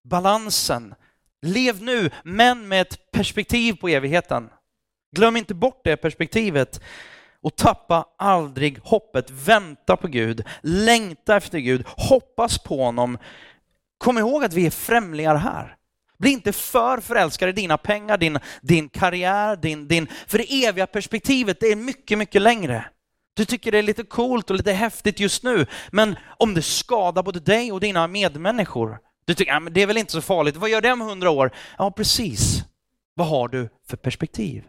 Balansen. 0.04 0.96
Lev 1.42 1.82
nu, 1.82 2.12
men 2.24 2.68
med 2.68 2.82
ett 2.82 3.12
perspektiv 3.12 3.74
på 3.74 3.88
evigheten. 3.88 4.50
Glöm 5.16 5.38
inte 5.38 5.54
bort 5.54 5.82
det 5.84 5.98
perspektivet 5.98 6.82
och 7.42 7.56
tappa 7.56 8.06
aldrig 8.18 8.80
hoppet. 8.84 9.32
Vänta 9.32 9.98
på 9.98 10.08
Gud, 10.08 10.44
längta 10.62 11.38
efter 11.38 11.60
Gud, 11.60 11.86
hoppas 11.88 12.58
på 12.58 12.84
honom. 12.84 13.18
Kom 13.98 14.18
ihåg 14.18 14.44
att 14.44 14.54
vi 14.54 14.66
är 14.66 14.72
främlingar 14.72 15.36
här. 15.36 15.76
Bli 16.18 16.32
inte 16.32 16.54
för 16.54 17.00
förälskad 17.00 17.50
i 17.50 17.52
dina 17.52 17.78
pengar, 17.78 18.18
din, 18.18 18.40
din 18.62 18.90
karriär, 18.90 19.56
din, 19.56 19.88
din... 19.88 20.08
För 20.28 20.38
det 20.38 20.66
eviga 20.66 20.88
perspektivet, 20.88 21.60
det 21.60 21.68
är 21.68 21.76
mycket, 21.76 22.18
mycket 22.18 22.42
längre. 22.42 22.86
Du 23.34 23.46
tycker 23.46 23.72
det 23.72 23.78
är 23.78 23.84
lite 23.84 24.04
coolt 24.04 24.50
och 24.50 24.56
lite 24.56 24.72
häftigt 24.72 25.20
just 25.20 25.44
nu, 25.44 25.66
men 25.92 26.16
om 26.38 26.54
det 26.54 26.62
skadar 26.62 27.24
både 27.24 27.40
dig 27.40 27.72
och 27.72 27.80
dina 27.80 28.08
medmänniskor, 28.08 28.98
du 29.26 29.34
tycker 29.34 29.54
att 29.54 29.74
det 29.74 29.82
är 29.82 29.88
väl 29.88 29.98
inte 29.98 30.12
så 30.12 30.22
farligt, 30.22 30.56
vad 30.56 30.70
gör 30.70 30.82
det 30.82 30.92
om 30.92 31.02
hundra 31.02 31.30
år? 31.30 31.52
Ja, 31.78 31.92
precis. 31.92 32.64
Vad 33.14 33.28
har 33.28 33.48
du 33.48 33.70
för 33.90 33.98
perspektiv? 33.98 34.64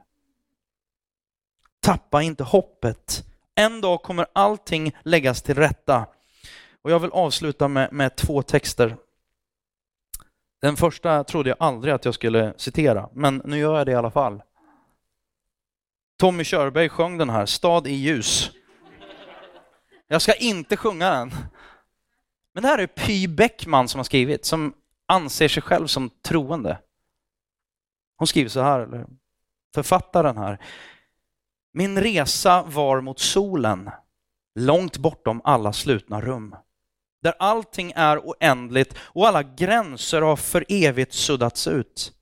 Tappa 1.80 2.22
inte 2.22 2.44
hoppet. 2.44 3.24
En 3.54 3.80
dag 3.80 4.02
kommer 4.02 4.26
allting 4.32 4.96
läggas 5.02 5.42
till 5.42 5.54
rätta. 5.54 6.06
Och 6.82 6.90
jag 6.90 7.00
vill 7.00 7.10
avsluta 7.10 7.68
med, 7.68 7.92
med 7.92 8.16
två 8.16 8.42
texter. 8.42 8.96
Den 10.60 10.76
första 10.76 11.24
trodde 11.24 11.48
jag 11.48 11.56
aldrig 11.60 11.94
att 11.94 12.04
jag 12.04 12.14
skulle 12.14 12.54
citera, 12.56 13.08
men 13.12 13.42
nu 13.44 13.58
gör 13.58 13.78
jag 13.78 13.86
det 13.86 13.92
i 13.92 13.94
alla 13.94 14.10
fall. 14.10 14.42
Tommy 16.18 16.44
Körberg 16.44 16.88
sjöng 16.88 17.18
den 17.18 17.30
här, 17.30 17.46
Stad 17.46 17.86
i 17.86 17.92
ljus. 17.92 18.50
Jag 20.08 20.22
ska 20.22 20.34
inte 20.34 20.76
sjunga 20.76 21.10
den. 21.10 21.30
Men 22.54 22.62
det 22.62 22.68
här 22.68 22.78
är 22.78 22.86
Py 22.86 23.28
Bäckman 23.28 23.88
som 23.88 23.98
har 23.98 24.04
skrivit, 24.04 24.44
som 24.44 24.74
anser 25.06 25.48
sig 25.48 25.62
själv 25.62 25.86
som 25.86 26.10
troende. 26.10 26.78
Hon 28.16 28.26
skriver 28.26 28.50
så 28.50 28.60
här, 28.60 28.80
eller 28.80 29.06
författaren 29.74 30.36
här. 30.36 30.58
Min 31.72 31.98
resa 32.02 32.62
var 32.62 33.00
mot 33.00 33.18
solen, 33.18 33.90
långt 34.54 34.96
bortom 34.96 35.40
alla 35.44 35.72
slutna 35.72 36.20
rum. 36.20 36.54
Där 37.22 37.34
allting 37.38 37.92
är 37.96 38.18
oändligt 38.18 38.94
och 38.98 39.28
alla 39.28 39.42
gränser 39.42 40.22
har 40.22 40.36
för 40.36 40.64
evigt 40.68 41.12
suddats 41.12 41.66
ut. 41.66 42.12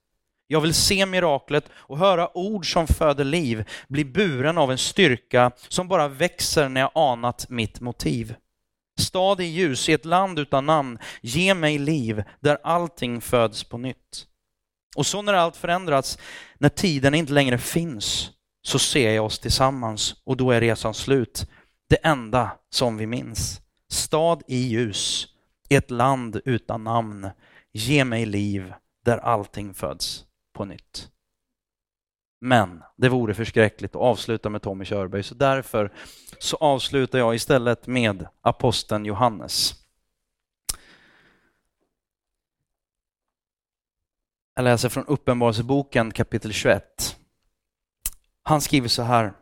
Jag 0.47 0.61
vill 0.61 0.73
se 0.73 1.05
miraklet 1.05 1.69
och 1.73 1.97
höra 1.97 2.37
ord 2.37 2.73
som 2.73 2.87
föder 2.87 3.23
liv, 3.23 3.69
bli 3.87 4.05
buren 4.05 4.57
av 4.57 4.71
en 4.71 4.77
styrka 4.77 5.51
som 5.67 5.87
bara 5.87 6.07
växer 6.07 6.69
när 6.69 6.81
jag 6.81 6.91
anat 6.95 7.49
mitt 7.49 7.79
motiv. 7.79 8.35
Stad 8.99 9.41
i 9.41 9.43
ljus 9.43 9.89
i 9.89 9.93
ett 9.93 10.05
land 10.05 10.39
utan 10.39 10.65
namn, 10.65 10.99
ge 11.21 11.53
mig 11.53 11.77
liv 11.77 12.23
där 12.39 12.57
allting 12.63 13.21
föds 13.21 13.63
på 13.63 13.77
nytt. 13.77 14.25
Och 14.95 15.05
så 15.05 15.21
när 15.21 15.33
allt 15.33 15.55
förändrats, 15.55 16.17
när 16.57 16.69
tiden 16.69 17.13
inte 17.13 17.33
längre 17.33 17.57
finns, 17.57 18.31
så 18.61 18.79
ser 18.79 19.11
jag 19.11 19.25
oss 19.25 19.39
tillsammans 19.39 20.15
och 20.23 20.37
då 20.37 20.51
är 20.51 20.61
resan 20.61 20.93
slut. 20.93 21.49
Det 21.87 22.05
enda 22.05 22.51
som 22.69 22.97
vi 22.97 23.07
minns. 23.07 23.61
Stad 23.89 24.43
i 24.47 24.57
ljus, 24.57 25.27
i 25.69 25.75
ett 25.75 25.91
land 25.91 26.41
utan 26.45 26.83
namn, 26.83 27.29
ge 27.71 28.05
mig 28.05 28.25
liv 28.25 28.73
där 29.05 29.17
allting 29.17 29.73
föds 29.73 30.25
på 30.53 30.65
nytt. 30.65 31.09
Men 32.41 32.83
det 32.97 33.09
vore 33.09 33.33
förskräckligt 33.33 33.95
att 33.95 34.01
avsluta 34.01 34.49
med 34.49 34.61
Tommy 34.61 34.85
Körberg, 34.85 35.23
så 35.23 35.35
därför 35.35 35.93
så 36.39 36.57
avslutar 36.57 37.19
jag 37.19 37.35
istället 37.35 37.87
med 37.87 38.27
aposteln 38.41 39.05
Johannes. 39.05 39.73
Jag 44.55 44.63
läser 44.63 44.89
från 44.89 45.05
Uppenbarelseboken 45.05 46.11
kapitel 46.11 46.53
21. 46.53 47.18
Han 48.49 48.61
skriver 48.61 48.87
så 48.87 49.03
här. 49.03 49.33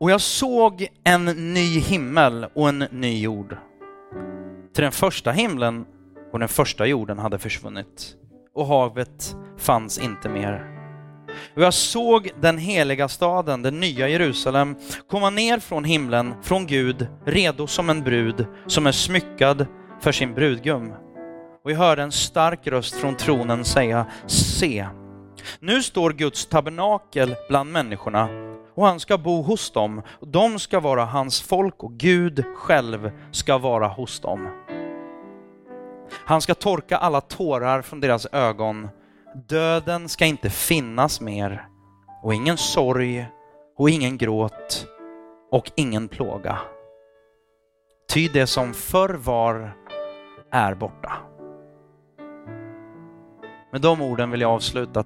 Och 0.00 0.10
jag 0.10 0.20
såg 0.20 0.86
en 1.04 1.24
ny 1.24 1.80
himmel 1.80 2.46
och 2.54 2.68
en 2.68 2.78
ny 2.78 3.20
jord. 3.20 3.56
Till 4.74 4.82
den 4.82 4.92
första 4.92 5.30
himlen 5.30 5.86
och 6.32 6.38
den 6.38 6.48
första 6.48 6.86
jorden 6.86 7.18
hade 7.18 7.38
försvunnit 7.38 8.14
och 8.54 8.66
havet 8.66 9.36
fanns 9.58 9.98
inte 9.98 10.28
mer. 10.28 10.64
Och 11.56 11.62
jag 11.62 11.74
såg 11.74 12.30
den 12.40 12.58
heliga 12.58 13.08
staden, 13.08 13.62
den 13.62 13.80
nya 13.80 14.08
Jerusalem, 14.08 14.76
komma 15.08 15.30
ner 15.30 15.58
från 15.58 15.84
himlen, 15.84 16.34
från 16.42 16.66
Gud, 16.66 17.06
redo 17.26 17.66
som 17.66 17.90
en 17.90 18.02
brud 18.02 18.46
som 18.66 18.86
är 18.86 18.92
smyckad 18.92 19.66
för 20.00 20.12
sin 20.12 20.34
brudgum. 20.34 20.92
Och 21.64 21.70
jag 21.70 21.76
hörde 21.76 22.02
en 22.02 22.12
stark 22.12 22.66
röst 22.66 22.94
från 22.94 23.16
tronen 23.16 23.64
säga, 23.64 24.06
se, 24.26 24.86
nu 25.60 25.82
står 25.82 26.10
Guds 26.10 26.46
tabernakel 26.46 27.36
bland 27.48 27.72
människorna 27.72 28.28
och 28.74 28.86
han 28.86 29.00
ska 29.00 29.18
bo 29.18 29.42
hos 29.42 29.70
dem. 29.70 30.02
De 30.20 30.58
ska 30.58 30.80
vara 30.80 31.04
hans 31.04 31.42
folk 31.42 31.82
och 31.84 31.92
Gud 31.92 32.44
själv 32.56 33.10
ska 33.30 33.58
vara 33.58 33.88
hos 33.88 34.20
dem. 34.20 34.48
Han 36.12 36.40
ska 36.40 36.54
torka 36.54 36.96
alla 36.96 37.20
tårar 37.20 37.82
från 37.82 38.00
deras 38.00 38.26
ögon. 38.32 38.88
Döden 39.48 40.08
ska 40.08 40.26
inte 40.26 40.50
finnas 40.50 41.20
mer 41.20 41.66
och 42.22 42.34
ingen 42.34 42.56
sorg 42.56 43.26
och 43.76 43.90
ingen 43.90 44.18
gråt 44.18 44.86
och 45.50 45.70
ingen 45.74 46.08
plåga. 46.08 46.58
Ty 48.12 48.28
det 48.28 48.46
som 48.46 48.74
förr 48.74 49.14
var 49.14 49.76
är 50.50 50.74
borta. 50.74 51.12
Med 53.72 53.80
de 53.80 54.02
orden 54.02 54.30
vill 54.30 54.40
jag 54.40 54.50
avsluta. 54.50 54.98